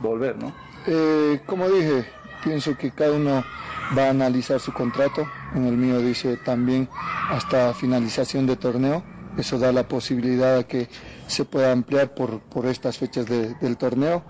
volver, 0.00 0.36
¿no? 0.36 0.52
Eh, 0.86 1.40
como 1.46 1.68
dije, 1.68 2.06
pienso 2.44 2.76
que 2.76 2.90
cada 2.90 3.12
uno 3.12 3.42
va 3.96 4.06
a 4.06 4.10
analizar 4.10 4.60
su 4.60 4.72
contrato. 4.72 5.26
En 5.54 5.66
el 5.66 5.76
mío 5.76 6.00
dice 6.00 6.36
también 6.38 6.88
hasta 7.30 7.74
finalización 7.74 8.46
de 8.46 8.56
torneo. 8.56 9.02
Eso 9.36 9.58
da 9.58 9.72
la 9.72 9.86
posibilidad 9.86 10.56
de 10.56 10.64
que 10.64 10.88
se 11.26 11.44
pueda 11.44 11.72
ampliar 11.72 12.14
por, 12.14 12.40
por 12.40 12.66
estas 12.66 12.98
fechas 12.98 13.26
del 13.26 13.76
torneo. 13.76 14.24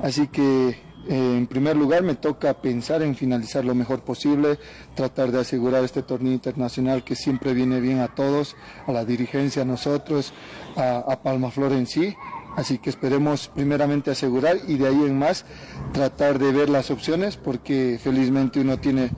Así 0.00 0.28
que 0.28 0.68
eh, 1.08 1.36
en 1.36 1.46
primer 1.46 1.76
lugar 1.76 2.02
me 2.02 2.14
toca 2.14 2.54
pensar 2.54 3.02
en 3.02 3.14
finalizar 3.14 3.64
lo 3.64 3.74
mejor 3.74 4.00
posible, 4.00 4.58
tratar 4.94 5.30
de 5.30 5.40
asegurar 5.40 5.84
este 5.84 6.02
torneo 6.02 6.32
internacional 6.32 7.04
que 7.04 7.14
siempre 7.14 7.54
viene 7.54 7.80
bien 7.80 8.00
a 8.00 8.08
todos, 8.08 8.56
a 8.86 8.92
la 8.92 9.04
dirigencia, 9.04 9.62
a 9.62 9.64
nosotros, 9.66 10.32
a, 10.74 10.98
a 10.98 11.22
Palmaflor 11.22 11.72
en 11.72 11.86
sí 11.86 12.16
Así 12.56 12.78
que 12.78 12.88
esperemos 12.90 13.48
primeramente 13.54 14.10
asegurar 14.10 14.56
y 14.66 14.76
de 14.76 14.88
ahí 14.88 15.02
en 15.04 15.18
más 15.18 15.44
tratar 15.92 16.38
de 16.38 16.52
ver 16.52 16.70
las 16.70 16.90
opciones 16.90 17.36
porque 17.36 18.00
felizmente 18.02 18.60
uno 18.60 18.78
tiene 18.78 19.10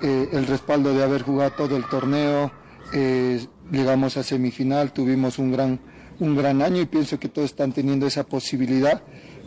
eh, 0.00 0.28
el 0.32 0.46
respaldo 0.46 0.94
de 0.94 1.02
haber 1.02 1.22
jugado 1.22 1.50
todo 1.52 1.76
el 1.76 1.84
torneo, 1.88 2.52
eh, 2.92 3.44
llegamos 3.72 4.16
a 4.16 4.22
semifinal, 4.22 4.92
tuvimos 4.92 5.38
un 5.38 5.50
gran, 5.50 5.80
un 6.20 6.36
gran 6.36 6.62
año 6.62 6.80
y 6.80 6.86
pienso 6.86 7.18
que 7.18 7.28
todos 7.28 7.50
están 7.50 7.72
teniendo 7.72 8.06
esa 8.06 8.24
posibilidad 8.24 9.02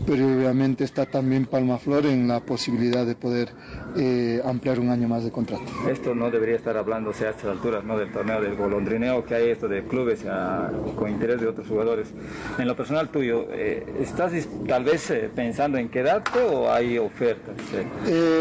pero 0.06 0.26
obviamente 0.26 0.84
está 0.84 1.06
también 1.06 1.46
Palmaflor 1.46 2.06
en 2.06 2.28
la 2.28 2.40
posibilidad 2.40 3.06
de 3.06 3.16
poder 3.16 3.50
eh, 3.98 4.42
ampliar 4.46 4.80
un 4.80 4.90
año 4.90 5.08
más 5.08 5.24
de 5.24 5.32
contrato. 5.32 5.64
Esto 5.90 6.14
no 6.14 6.30
debería 6.30 6.56
estar 6.56 6.78
hablándose 6.78 7.28
a 7.28 7.32
estas 7.32 7.46
alturas 7.46 7.84
¿no? 7.84 7.98
del 7.98 8.12
torneo 8.12 8.42
del 8.42 8.56
golondrineo 8.56 9.26
que 9.26 9.36
hay 9.36 9.50
esto 9.50 9.68
de 9.68 9.84
clubes 9.84 10.26
ah, 10.30 10.70
con 10.96 11.10
interés 11.10 11.42
de 11.42 11.48
otros 11.48 11.68
jugadores. 11.68 12.10
En 12.58 12.68
lo 12.68 12.76
personal 12.76 13.10
tuyo, 13.10 13.48
eh, 13.52 13.86
¿estás 14.00 14.34
tal 14.68 14.84
vez 14.84 15.10
eh, 15.10 15.30
pensando 15.34 15.78
en 15.78 15.90
quedarte 15.90 16.40
o 16.40 16.72
hay 16.72 16.98
ofertas? 16.98 17.56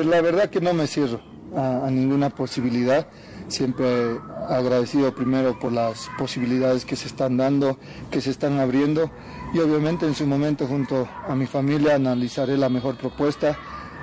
la 0.04 0.20
verdad 0.20 0.50
que 0.50 0.61
no 0.61 0.72
me 0.72 0.86
cierro 0.86 1.20
a, 1.54 1.86
a 1.86 1.90
ninguna 1.90 2.30
posibilidad 2.30 3.07
siempre 3.48 4.18
agradecido 4.48 5.14
primero 5.14 5.59
por 5.59 5.72
las 5.72 6.09
posibilidades 6.18 6.84
que 6.84 6.96
se 6.96 7.09
están 7.09 7.36
dando, 7.36 7.78
que 8.11 8.20
se 8.20 8.30
están 8.30 8.59
abriendo 8.59 9.11
y 9.57 9.61
obviamente 9.61 10.04
en 10.04 10.14
su 10.14 10.26
momento 10.26 10.66
junto 10.66 11.09
a 11.26 11.34
mi 11.34 11.46
familia 11.46 11.94
analizaré 11.94 12.59
la 12.59 12.68
mejor 12.68 12.96
propuesta. 12.96 13.59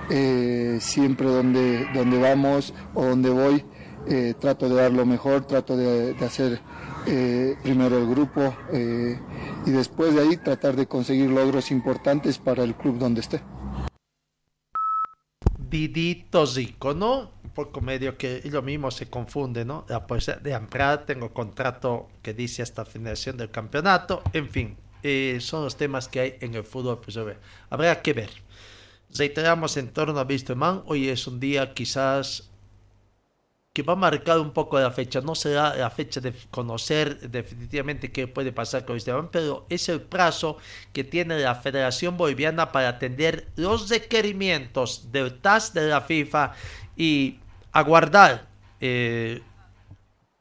Eh, 0.10 0.80
siempre 0.82 1.28
donde, 1.28 1.88
donde 1.93 2.20
vamos 2.20 2.74
o 2.93 3.06
donde 3.06 3.30
voy 3.30 3.64
eh, 4.06 4.34
trato 4.38 4.68
de 4.68 4.76
dar 4.76 4.91
lo 4.91 5.06
mejor, 5.06 5.45
trato 5.45 5.78
de, 5.78 6.14
hacer 6.26 6.60
eh, 7.08 7.56
primero 7.64 7.99
el 7.99 8.08
grupo 8.08 8.54
y 9.66 9.72
después 9.72 10.14
de 10.14 10.22
ahí 10.22 10.38
tratar 10.38 10.76
de 10.76 10.88
conseguir 10.88 11.30
logros 11.30 11.72
importantes 11.72 12.38
para 12.38 12.64
el 12.64 12.76
club 12.76 12.97
donde 12.97 13.22
esté. 13.22 13.41
Didito 15.58 16.45
Zico, 16.45 16.93
¿no? 16.93 17.32
Un 17.43 17.51
poco 17.51 17.80
medio 17.80 18.18
que 18.18 18.41
lo 18.51 18.62
mismo 18.62 18.91
se 18.91 19.10
confunde, 19.10 19.64
¿no? 19.64 19.86
La 19.88 20.06
poesía 20.06 20.36
de 20.36 20.54
Amprat, 20.54 21.06
tengo 21.06 21.32
contrato 21.34 22.10
que 22.22 22.34
dice 22.34 22.62
hasta 22.62 22.84
finalización 22.84 23.38
del 23.38 23.51
campeonato, 23.51 24.22
en 24.34 24.49
fin, 24.49 24.78
eh, 25.04 25.38
son 25.41 25.64
los 25.64 25.78
temas 25.78 26.08
que 26.08 26.20
hay 26.20 26.38
en 26.41 26.56
el 26.56 26.64
fútbol, 26.64 26.99
pues 27.01 27.18
habrá 27.70 28.01
que 28.01 28.14
ver. 28.14 28.30
Reiteramos 29.16 29.78
en 29.78 29.89
torno 29.89 30.20
a 30.20 30.56
Man, 30.56 30.84
hoy 30.88 31.10
es 31.10 31.28
un 31.28 31.39
día 31.39 31.74
quizás 31.74 32.49
que 33.74 33.82
va 33.82 33.93
a 33.93 33.95
marcar 33.95 34.39
un 34.39 34.51
poco 34.51 34.80
la 34.80 34.91
fecha. 34.91 35.20
No 35.22 35.36
será 35.36 35.76
la 35.76 35.89
fecha 35.89 36.22
de 36.22 36.34
conocer 36.51 37.20
definitivamente 37.30 38.12
qué 38.12 38.28
puede 38.28 38.51
pasar 38.51 38.86
con 38.86 38.97
Man, 39.08 39.30
pero 39.32 39.66
es 39.70 39.89
el 39.89 40.01
plazo 40.01 40.58
que 40.93 41.04
tiene 41.04 41.39
la 41.39 41.56
Federación 41.56 42.16
Boliviana 42.16 42.72
para 42.72 42.89
atender 42.89 43.47
los 43.56 43.89
requerimientos 43.89 45.12
del 45.12 45.39
TAS 45.39 45.74
de 45.74 45.88
la 45.88 46.01
FIFA 46.01 46.54
y 46.95 47.39
aguardar 47.72 48.47
eh, 48.80 49.41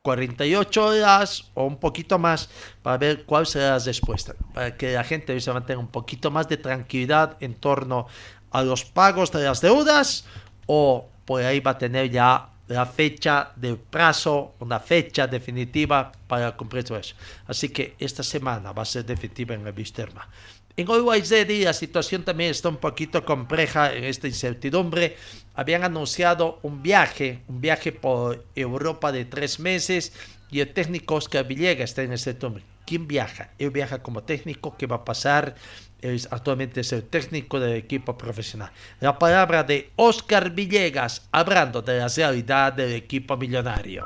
48 0.03 0.85
horas 0.85 1.51
o 1.55 1.65
un 1.65 1.77
poquito 1.77 2.19
más 2.19 2.51
para 2.83 2.99
ver 2.99 3.25
cuál 3.25 3.47
será 3.47 3.79
la 3.79 3.79
respuesta, 3.79 4.35
para 4.53 4.77
que 4.77 4.95
la 4.95 5.05
gente 5.05 5.41
se 5.41 5.53
mantenga 5.53 5.79
un 5.79 5.89
poquito 5.89 6.31
más 6.31 6.49
de 6.49 6.57
tranquilidad 6.57 7.37
en 7.39 7.55
torno 7.55 8.09
a 8.51 8.63
los 8.63 8.85
pagos 8.85 9.31
de 9.31 9.45
las 9.45 9.61
deudas 9.61 10.25
o 10.67 11.09
por 11.25 11.43
ahí 11.43 11.61
va 11.61 11.73
a 11.73 11.79
tener 11.79 12.11
ya 12.11 12.49
la 12.67 12.85
fecha 12.87 13.53
de 13.55 13.77
plazo, 13.77 14.55
una 14.59 14.81
fecha 14.81 15.29
definitiva 15.29 16.11
para 16.27 16.57
cumplir 16.57 16.83
todo 16.83 16.99
eso. 16.99 17.15
Así 17.47 17.69
que 17.69 17.95
esta 17.99 18.25
semana 18.25 18.73
va 18.73 18.83
a 18.83 18.87
ser 18.87 19.05
definitiva 19.05 19.55
en 19.55 19.65
el 19.65 19.73
Bisterma. 19.73 20.29
En 20.75 20.89
Uruguay 20.89 21.23
la 21.63 21.73
situación 21.75 22.25
también 22.25 22.51
está 22.51 22.71
un 22.71 22.79
poquito 22.79 23.25
compleja 23.25 23.93
en 23.93 24.05
esta 24.05 24.27
incertidumbre. 24.27 25.17
Habían 25.55 25.85
anunciado 25.85 26.59
un 26.63 26.83
viaje, 26.83 27.43
un 27.49 27.61
viaje 27.61 27.93
por 27.93 28.45
Europa 28.55 29.13
de 29.13 29.25
tres 29.25 29.61
meses 29.61 30.13
y 30.51 30.61
el 30.61 30.73
técnico 30.73 31.15
Oscar 31.17 31.47
Villegas 31.47 31.91
está 31.91 32.03
en 32.03 32.13
ese 32.13 32.35
tumbre. 32.35 32.63
¿Quién 32.87 33.07
viaja? 33.07 33.51
Él 33.59 33.71
viaja 33.71 34.03
como 34.03 34.23
técnico. 34.23 34.77
¿Qué 34.77 34.87
va 34.87 34.97
a 34.97 35.05
pasar? 35.05 35.55
Es, 36.01 36.29
actualmente 36.31 36.81
es 36.81 36.93
el 36.93 37.05
técnico 37.05 37.61
del 37.61 37.75
equipo 37.77 38.19
profesional. 38.19 38.71
La 39.01 39.19
palabra 39.19 39.63
de 39.63 39.91
Oscar 39.97 40.51
Villegas 40.51 41.29
hablando 41.31 41.81
de 41.81 41.99
la 41.99 42.09
realidad 42.09 42.73
del 42.73 42.93
equipo 42.93 43.37
millonario. 43.37 44.05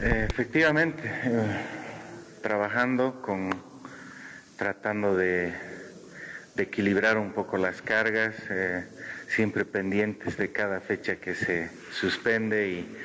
Eh, 0.00 0.28
efectivamente, 0.30 1.02
eh, 1.04 1.60
trabajando 2.42 3.20
con 3.20 3.50
tratando 4.56 5.16
de, 5.16 5.52
equilibrar 6.64 7.18
un 7.18 7.32
poco 7.32 7.56
las 7.56 7.82
cargas, 7.82 8.34
eh, 8.50 8.84
siempre 9.28 9.64
pendientes 9.64 10.36
de 10.36 10.52
cada 10.52 10.80
fecha 10.80 11.16
que 11.16 11.34
se 11.34 11.70
suspende 11.92 12.68
y, 12.68 12.96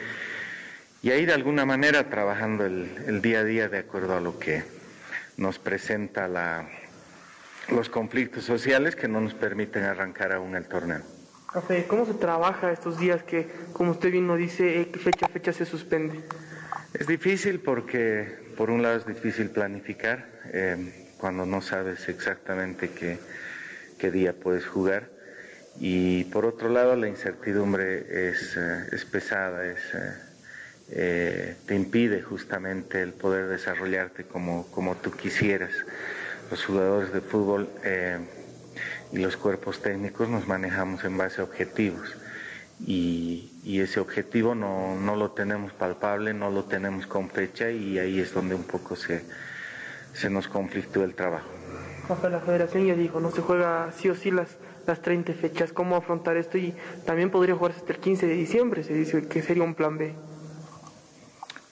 y 1.02 1.12
ahí 1.12 1.26
de 1.26 1.34
alguna 1.34 1.66
manera 1.66 2.10
trabajando 2.10 2.66
el, 2.66 3.22
día 3.22 3.40
a 3.40 3.44
día 3.44 3.70
de 3.70 3.80
acuerdo 3.80 4.18
a 4.18 4.22
lo 4.22 4.38
que 4.40 4.64
nos 5.38 5.60
presenta 5.60 6.28
la, 6.28 6.68
los 7.70 7.90
conflictos 7.90 8.44
sociales 8.44 8.96
que 8.96 9.08
no 9.08 9.22
nos 9.22 9.34
permiten 9.34 9.84
arrancar 9.84 10.32
aún 10.32 10.56
el 10.56 10.68
torneo. 10.68 11.02
Café, 11.52 11.86
¿cómo 11.88 12.06
se 12.06 12.14
trabaja 12.14 12.72
estos 12.72 12.98
días 12.98 13.24
que, 13.24 13.48
como 13.74 13.92
usted 13.92 14.12
bien 14.12 14.28
nos 14.28 14.38
dice, 14.38 14.82
eh, 14.82 14.86
fecha 14.86 15.26
a 15.26 15.30
fecha 15.30 15.52
se 15.52 15.66
suspende? 15.66 16.22
Es 16.94 17.08
difícil 17.08 17.60
porque, 17.60 18.54
por 18.56 18.70
un 18.70 18.82
lado, 18.82 18.98
es 18.98 19.06
difícil 19.06 19.50
planificar. 19.50 20.26
Eh, 20.54 21.01
cuando 21.22 21.46
no 21.46 21.62
sabes 21.62 22.10
exactamente 22.10 22.90
qué, 22.90 23.20
qué 24.00 24.10
día 24.10 24.34
puedes 24.34 24.66
jugar. 24.66 25.08
Y 25.80 26.24
por 26.26 26.46
otro 26.46 26.68
lado, 26.68 26.96
la 26.96 27.08
incertidumbre 27.08 28.30
es, 28.30 28.58
eh, 28.58 28.88
es 28.92 29.06
pesada, 29.06 29.64
es, 29.66 29.80
eh, 29.94 30.14
eh, 30.90 31.56
te 31.68 31.76
impide 31.76 32.24
justamente 32.24 33.04
el 33.04 33.14
poder 33.14 33.48
desarrollarte 33.48 34.24
como, 34.24 34.66
como 34.72 34.96
tú 34.96 35.12
quisieras. 35.12 35.72
Los 36.50 36.66
jugadores 36.66 37.14
de 37.14 37.22
fútbol 37.22 37.70
y 39.14 39.20
los 39.20 39.38
cuerpos 39.38 39.82
técnicos 39.82 40.28
nos 40.28 40.48
manejamos 40.48 41.04
en 41.06 41.18
base 41.18 41.40
a 41.40 41.44
objetivos. 41.46 42.18
Y, 42.86 43.54
y 43.64 43.80
ese 43.80 44.00
objetivo 44.00 44.56
no, 44.56 45.00
no, 45.00 45.16
lo 45.16 45.32
tenemos 45.32 45.72
palpable, 45.72 46.34
no 46.34 46.50
lo 46.50 46.66
tenemos 46.66 47.06
con 47.06 47.30
fecha 47.30 47.70
y 47.70 48.00
ahí 48.00 48.20
es 48.20 48.34
donde 48.34 48.56
un 48.56 48.64
poco 48.64 48.96
se, 48.98 49.24
se 50.14 50.30
nos 50.30 50.48
conflictó 50.48 51.04
el 51.04 51.16
trabajo. 51.16 51.48
La 52.30 52.40
federación 52.42 52.86
ya 52.86 52.94
dijo, 52.96 53.20
no 53.22 53.32
se 53.32 53.42
juega 53.42 53.92
sí 53.98 54.10
o 54.10 54.16
sí 54.16 54.32
las, 54.32 54.58
las 54.86 55.02
30 55.02 55.32
fechas, 55.34 55.72
¿cómo 55.72 55.96
afrontar 55.96 56.36
esto? 56.36 56.58
Y 56.58 56.74
también 57.06 57.30
podría 57.32 57.56
jugarse 57.56 57.80
hasta 57.80 57.94
el 57.94 58.00
15 58.00 58.28
de 58.28 58.34
diciembre, 58.34 58.84
se 58.84 58.94
dice 58.94 59.28
que 59.28 59.42
sería 59.42 59.64
un 59.64 59.76
plan 59.76 59.98
B. 59.98 60.14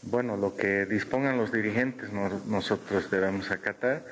Bueno, 0.03 0.37
lo 0.37 0.55
que 0.55 0.85
dispongan 0.85 1.37
los 1.37 1.51
dirigentes 1.51 2.13
no- 2.13 2.41
nosotros 2.47 3.11
debemos 3.11 3.51
acatar, 3.51 4.05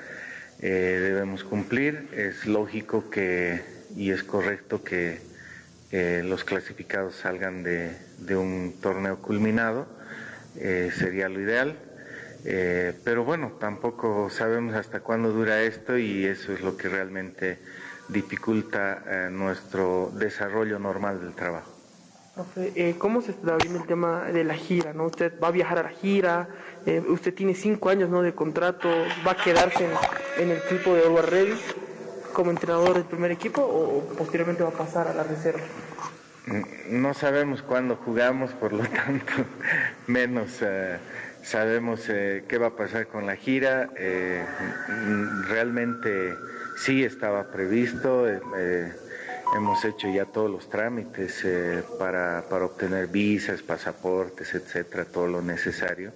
eh, 0.60 0.98
debemos 1.00 1.44
cumplir. 1.44 2.08
Es 2.12 2.46
lógico 2.46 3.08
que 3.10 3.62
y 3.96 4.10
es 4.10 4.22
correcto 4.22 4.84
que 4.84 5.20
eh, 5.90 6.22
los 6.24 6.44
clasificados 6.44 7.14
salgan 7.16 7.62
de, 7.62 7.96
de 8.18 8.36
un 8.36 8.74
torneo 8.82 9.22
culminado, 9.22 9.86
eh, 10.56 10.90
sería 10.94 11.30
lo 11.30 11.40
ideal. 11.40 11.78
Eh, 12.50 12.94
pero 13.04 13.24
bueno, 13.24 13.52
tampoco 13.60 14.30
sabemos 14.30 14.74
hasta 14.74 15.00
cuándo 15.00 15.32
dura 15.32 15.60
esto 15.60 15.98
y 15.98 16.24
eso 16.24 16.54
es 16.54 16.62
lo 16.62 16.78
que 16.78 16.88
realmente 16.88 17.58
dificulta 18.08 19.02
eh, 19.06 19.28
nuestro 19.30 20.10
desarrollo 20.14 20.78
normal 20.78 21.20
del 21.20 21.34
trabajo. 21.34 21.70
Profe, 22.34 22.72
eh, 22.74 22.94
¿cómo 22.96 23.20
se 23.20 23.32
está 23.32 23.54
viendo 23.56 23.80
el 23.80 23.86
tema 23.86 24.24
de 24.32 24.44
la 24.44 24.54
gira? 24.54 24.94
¿no? 24.94 25.04
Usted 25.04 25.38
va 25.38 25.48
a 25.48 25.50
viajar 25.50 25.76
a 25.76 25.82
la 25.82 25.88
gira, 25.90 26.48
usted 27.08 27.34
tiene 27.34 27.54
cinco 27.54 27.90
años 27.90 28.08
¿no? 28.08 28.22
de 28.22 28.32
contrato, 28.32 28.88
¿va 29.26 29.32
a 29.32 29.36
quedarse 29.36 29.84
en, 29.84 29.90
en 30.42 30.50
el 30.52 30.56
equipo 30.56 30.94
de 30.94 31.02
Ready 31.20 31.52
como 32.32 32.50
entrenador 32.50 32.94
del 32.94 33.04
primer 33.04 33.30
equipo 33.30 33.60
o, 33.60 33.98
o 33.98 34.02
posteriormente 34.16 34.62
va 34.62 34.70
a 34.70 34.72
pasar 34.72 35.06
a 35.06 35.12
la 35.12 35.22
reserva? 35.22 35.60
Mm, 36.46 37.02
No 37.02 37.12
sabemos 37.12 37.60
cuándo 37.60 37.96
jugamos, 37.96 38.52
por 38.52 38.72
lo 38.72 38.84
tanto, 38.88 39.34
menos 40.06 40.62
sabemos 41.42 42.08
eh, 42.08 42.44
qué 42.48 42.58
va 42.58 42.68
a 42.68 42.76
pasar 42.76 43.06
con 43.06 43.26
la 43.26 43.36
gira. 43.36 43.90
Eh, 43.96 44.44
mm, 44.88 45.42
realmente 45.48 46.34
sí 46.76 47.04
estaba 47.04 47.50
previsto, 47.50 48.28
eh, 48.28 48.40
eh, 48.56 48.92
hemos 49.56 49.84
hecho 49.84 50.08
ya 50.08 50.24
todos 50.26 50.50
los 50.50 50.68
trámites 50.68 51.44
para 51.98 52.44
obtener 52.50 53.06
visas, 53.06 53.62
pasaportes, 53.62 54.54
etcétera, 54.54 55.04
todo 55.06 55.26
lo 55.26 55.42
necesario. 55.42 56.12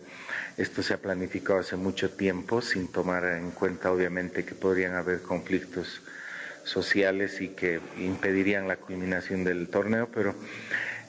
Esto 0.58 0.82
se 0.82 0.94
ha 0.94 0.98
planificado 0.98 1.60
hace 1.60 1.76
mucho 1.76 2.10
tiempo, 2.10 2.60
sin 2.60 2.88
tomar 2.88 3.24
en 3.24 3.52
cuenta 3.52 3.90
obviamente 3.90 4.44
que 4.44 4.54
podrían 4.54 4.94
haber 4.94 5.22
conflictos 5.22 6.02
sociales 6.64 7.40
y 7.40 7.48
que 7.48 7.80
impedirían 7.96 8.68
la 8.68 8.76
culminación 8.76 9.44
del 9.44 9.68
torneo, 9.68 10.08
pero 10.12 10.34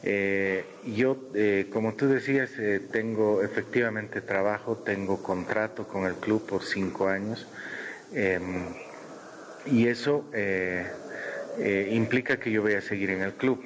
eh, 0.06 0.66
yo, 0.86 1.18
eh, 1.34 1.68
como 1.72 1.94
tú 1.94 2.08
decías, 2.10 2.52
eh, 2.60 2.82
tengo 2.92 3.42
efectivamente 3.42 4.20
trabajo, 4.20 4.76
tengo 4.76 5.24
contrato 5.24 5.88
con 5.88 6.06
el 6.06 6.16
club 6.16 6.46
por 6.46 6.64
cinco 6.64 7.08
años 7.08 7.48
em, 8.14 8.66
y 9.66 9.88
eso 9.88 10.26
implica 11.90 12.38
que 12.38 12.52
yo 12.52 12.62
voy 12.62 12.74
a 12.74 12.82
seguir 12.82 13.12
en 13.12 13.22
el 13.22 13.34
club. 13.34 13.64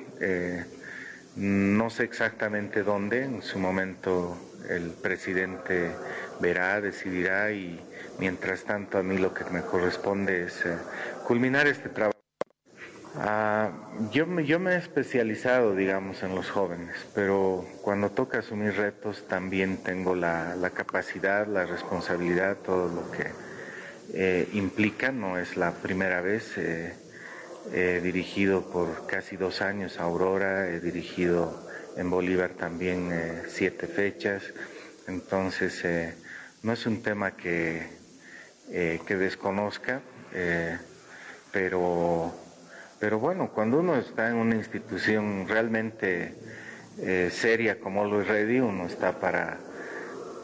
No 1.36 1.90
sé 1.90 2.04
exactamente 2.04 2.84
dónde, 2.84 3.24
en 3.24 3.42
su 3.42 3.58
momento 3.60 4.38
el 4.70 4.92
presidente 4.92 5.92
verá, 6.40 6.82
decidirá 6.82 7.52
y 7.52 7.80
mientras 8.20 8.64
tanto 8.64 8.98
a 8.98 9.04
mí 9.04 9.18
lo 9.18 9.34
que 9.34 9.46
me 9.46 9.62
corresponde 9.62 10.44
es 10.44 10.64
culminar 11.26 11.68
este 11.68 11.90
trabajo. 11.90 12.17
Ah, 13.20 13.72
yo, 14.12 14.28
yo 14.42 14.60
me 14.60 14.74
he 14.74 14.78
especializado, 14.78 15.76
digamos, 15.76 16.22
en 16.22 16.36
los 16.36 16.52
jóvenes, 16.52 16.96
pero 17.16 17.66
cuando 17.82 18.12
toca 18.12 18.40
asumir 18.40 18.76
retos 18.76 19.28
también 19.28 19.78
tengo 19.78 20.14
la, 20.16 20.56
la 20.56 20.70
capacidad, 20.70 21.48
la 21.48 21.66
responsabilidad, 21.66 22.58
todo 22.58 22.88
lo 22.88 23.12
que 23.12 23.32
eh, 24.14 24.48
implica. 24.54 25.12
No 25.12 25.40
es 25.40 25.58
la 25.58 25.72
primera 25.72 26.22
vez. 26.22 26.58
eh, 26.58 26.94
he 27.74 28.00
dirigido 28.02 28.70
por 28.70 29.08
casi 29.08 29.36
dos 29.36 29.62
años 29.62 30.00
a 30.00 30.04
Aurora, 30.04 30.70
he 30.70 30.80
dirigido 30.80 31.68
en 31.98 32.10
Bolívar 32.10 32.52
también 32.52 33.10
eh, 33.12 33.44
siete 33.48 33.88
fechas, 33.88 34.44
entonces 35.08 35.84
no 36.64 36.72
es 36.72 36.86
un 36.86 37.02
tema 37.02 37.32
que, 37.36 37.86
que 38.70 39.16
desconozca, 39.18 40.00
pero, 41.52 42.34
pero 43.00 43.20
bueno, 43.20 43.50
cuando 43.54 43.80
uno 43.80 43.96
está 43.96 44.30
en 44.30 44.36
una 44.36 44.56
institución 44.56 45.46
realmente 45.48 46.36
eh, 47.00 47.30
seria 47.32 47.80
como 47.80 48.06
lo 48.06 48.22
es 48.22 48.28
Ready, 48.28 48.60
uno 48.60 48.86
está 48.86 49.20
para, 49.20 49.58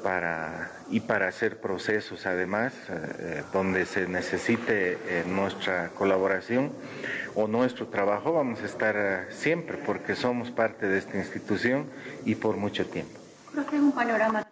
para 0.03 0.71
y 0.89 0.99
para 0.99 1.27
hacer 1.27 1.59
procesos 1.59 2.27
además 2.27 2.73
eh, 2.89 3.43
donde 3.51 3.85
se 3.85 4.07
necesite 4.07 4.99
eh, 5.07 5.23
nuestra 5.27 5.89
colaboración 5.89 6.71
o 7.33 7.47
nuestro 7.47 7.87
trabajo, 7.87 8.33
vamos 8.33 8.61
a 8.61 8.65
estar 8.65 9.27
siempre 9.31 9.77
porque 9.77 10.15
somos 10.15 10.51
parte 10.51 10.87
de 10.87 10.99
esta 10.99 11.17
institución 11.17 11.87
y 12.25 12.35
por 12.35 12.57
mucho 12.57 12.85
tiempo. 12.85 13.19
Profe, 13.51 13.79
un 13.79 13.91
panorama. 13.91 14.47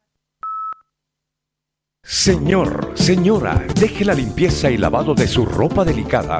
Señor, 2.04 2.94
señora, 2.96 3.64
deje 3.80 4.04
la 4.04 4.16
limpieza 4.16 4.72
y 4.72 4.78
lavado 4.78 5.14
de 5.14 5.28
su 5.28 5.46
ropa 5.46 5.86
delicada 5.86 6.40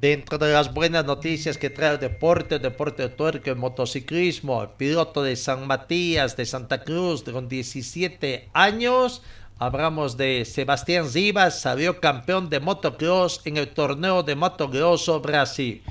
Dentro 0.00 0.38
de 0.38 0.52
las 0.52 0.72
buenas 0.72 1.04
noticias 1.04 1.58
que 1.58 1.70
trae 1.70 1.94
el 1.94 1.98
deporte, 1.98 2.54
el 2.54 2.62
deporte 2.62 3.08
de 3.08 3.40
el 3.44 3.56
motociclismo, 3.56 4.62
el 4.62 4.68
piloto 4.68 5.24
de 5.24 5.34
San 5.34 5.66
Matías 5.66 6.36
de 6.36 6.46
Santa 6.46 6.84
Cruz 6.84 7.24
con 7.24 7.48
17 7.48 8.48
años, 8.52 9.22
hablamos 9.58 10.16
de 10.16 10.44
Sebastián 10.44 11.08
Zivas, 11.08 11.60
salió 11.60 11.98
campeón 11.98 12.48
de 12.48 12.60
motocross 12.60 13.40
en 13.44 13.56
el 13.56 13.70
torneo 13.70 14.22
de 14.22 14.36
motocross 14.36 15.10
Brasil. 15.20 15.82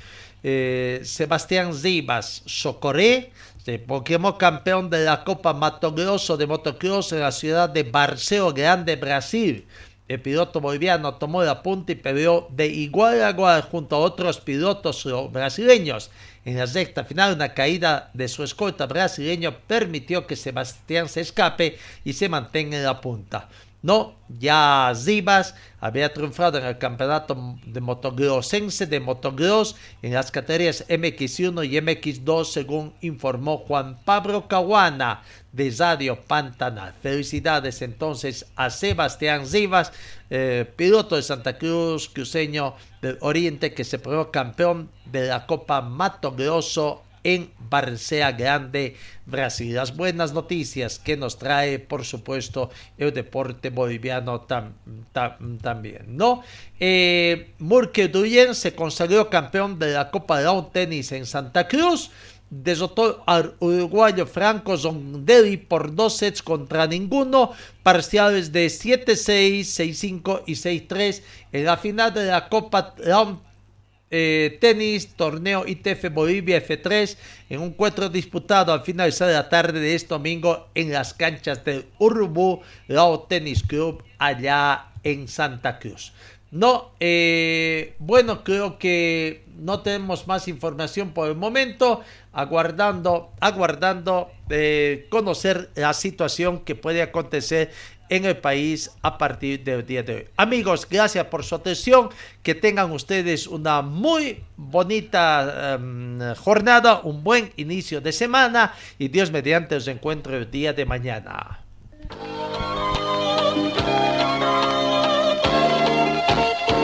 Eh, 0.42 1.02
Sebastián 1.04 1.74
Zivas 1.74 2.44
Socoré 2.46 3.34
se 3.66 3.78
proclamó 3.78 4.38
campeón 4.38 4.90
de 4.90 5.04
la 5.04 5.26
Copa 5.26 5.52
Mato 5.52 5.92
Grosso 5.92 6.38
de 6.38 6.48
motocross 6.48 7.12
en 7.12 7.20
la 7.20 7.34
ciudad 7.34 7.68
de 7.68 7.84
Barceo 7.84 8.54
Grande, 8.54 8.96
Brasil. 8.96 9.66
El 10.08 10.22
piloto 10.22 10.62
boliviano 10.62 11.16
tomó 11.16 11.44
la 11.44 11.62
punta 11.62 11.92
y 11.92 11.96
peleó 11.96 12.48
de 12.50 12.68
igual 12.68 13.22
a 13.24 13.32
igual 13.32 13.62
junto 13.64 13.98
a 13.98 14.00
otros 14.00 14.40
pilotos 14.40 15.06
brasileños. 15.32 16.12
En 16.46 16.58
la 16.58 16.66
sexta 16.66 17.04
final, 17.04 17.34
una 17.34 17.54
caída 17.54 18.10
de 18.14 18.30
su 18.30 18.44
escolta 18.44 18.86
brasileño 18.86 19.58
permitió 19.68 20.26
que 20.26 20.38
Sebastián 20.38 21.10
se 21.10 21.20
escape 21.20 21.78
y 22.06 22.14
se 22.14 22.30
mantenga 22.30 22.78
en 22.78 22.84
la 22.84 23.02
punta. 23.02 23.50
No, 23.84 24.16
ya 24.28 24.92
Zivas 24.96 25.56
había 25.80 26.12
triunfado 26.12 26.58
en 26.58 26.66
el 26.66 26.78
campeonato 26.78 27.58
de 27.66 27.80
motocrossense 27.80 28.88
de 28.88 29.00
motocross 29.00 29.76
en 30.02 30.14
las 30.14 30.32
categorías 30.32 30.86
MX1 30.88 31.66
y 31.66 31.80
MX2, 31.80 32.46
según 32.46 32.94
informó 33.02 33.60
Juan 33.60 33.98
Pablo 34.04 34.48
Caguana 34.48 35.22
de 35.58 35.74
Radio 35.78 36.16
Pantanal. 36.16 36.94
Felicidades 37.02 37.82
entonces 37.82 38.46
a 38.56 38.70
Sebastián 38.70 39.48
Zivas, 39.48 39.92
eh, 40.30 40.72
piloto 40.76 41.16
de 41.16 41.24
Santa 41.24 41.58
Cruz, 41.58 42.08
cruceño 42.08 42.76
del 43.02 43.18
Oriente, 43.22 43.74
que 43.74 43.84
se 43.84 43.98
probó 43.98 44.32
campeón 44.32 44.90
de 45.06 45.28
la 45.28 45.48
Copa 45.48 45.82
Mato 45.82 46.32
Grosso 46.32 47.04
en 47.24 47.52
Barcea 47.58 48.32
Grande, 48.32 48.96
Brasil. 49.26 49.74
Las 49.74 49.98
buenas 49.98 50.32
noticias 50.32 51.00
que 51.00 51.18
nos 51.18 51.40
trae, 51.40 51.80
por 51.80 52.06
supuesto, 52.06 52.70
el 52.98 53.12
deporte 53.14 53.72
boliviano 53.72 54.42
tam, 54.42 54.74
tam, 55.12 55.58
también, 55.58 56.16
¿no? 56.16 56.44
Eh, 56.80 57.54
Duyen 57.60 58.54
se 58.54 58.76
consagró 58.76 59.30
campeón 59.30 59.80
de 59.80 59.94
la 59.94 60.12
Copa 60.12 60.40
Lawn 60.40 60.72
Tennis 60.72 61.12
en 61.12 61.26
Santa 61.26 61.68
Cruz. 61.68 62.12
Desotó 62.50 63.24
al 63.26 63.56
uruguayo 63.60 64.26
Franco 64.26 64.78
Zondelli 64.78 65.58
por 65.58 65.94
dos 65.94 66.18
sets 66.18 66.42
contra 66.42 66.88
ninguno, 66.88 67.52
parciales 67.84 68.52
de 68.52 68.68
7-6, 68.68 69.62
6-5 69.62 70.44
y 70.46 70.54
6-3 70.54 71.22
en 71.52 71.66
la 71.66 71.78
final 71.78 72.14
de 72.14 72.26
la 72.26 72.48
Copa 72.48 72.96
Lawn 73.00 73.48
eh, 74.10 74.58
tenis, 74.62 75.16
torneo 75.18 75.68
ITF 75.68 76.14
Bolivia 76.14 76.66
F3 76.66 77.18
en 77.50 77.60
un 77.60 77.68
encuentro 77.68 78.08
disputado 78.08 78.72
al 78.72 78.84
finalizar 78.84 79.30
la 79.30 79.50
tarde 79.50 79.82
de 79.82 79.96
este 79.96 80.08
domingo 80.10 80.70
en 80.76 80.94
las 80.94 81.14
canchas 81.14 81.66
del 81.66 81.88
Urubú 82.00 82.62
Lao 82.88 83.24
Tennis 83.24 83.64
Club 83.64 84.02
allá 84.18 84.92
en 85.04 85.28
Santa 85.28 85.78
Cruz. 85.80 86.14
No, 86.52 86.92
eh, 87.00 87.96
bueno, 88.00 88.44
creo 88.44 88.80
que 88.80 89.44
no 89.58 89.82
tenemos 89.82 90.28
más 90.28 90.48
información 90.48 91.12
por 91.12 91.28
el 91.28 91.36
momento, 91.36 92.02
aguardando, 92.32 93.32
aguardando 93.40 94.32
eh, 94.50 95.08
conocer 95.10 95.70
la 95.76 95.94
situación 95.94 96.60
que 96.60 96.76
puede 96.76 97.02
acontecer 97.02 97.72
en 98.10 98.26
el 98.26 98.38
país 98.38 98.92
a 99.02 99.18
partir 99.18 99.64
del 99.64 99.86
día 99.86 100.04
de 100.04 100.16
hoy. 100.16 100.26
Amigos, 100.38 100.88
gracias 100.90 101.26
por 101.26 101.44
su 101.44 101.56
atención, 101.56 102.10
que 102.42 102.56
tengan 102.56 102.92
ustedes 102.92 103.48
una 103.48 103.82
muy 103.82 104.44
bonita 104.56 105.76
em, 105.76 106.36
jornada, 106.36 107.02
un 107.04 107.24
buen 107.24 107.52
inicio 107.58 108.00
de 108.00 108.14
semana 108.14 108.74
y 108.98 109.10
Dios 109.10 109.32
mediante 109.32 109.76
os 109.76 109.88
encuentro 109.88 110.38
el 110.38 110.50
día 110.50 110.72
de 110.72 110.86
mañana. 110.86 111.60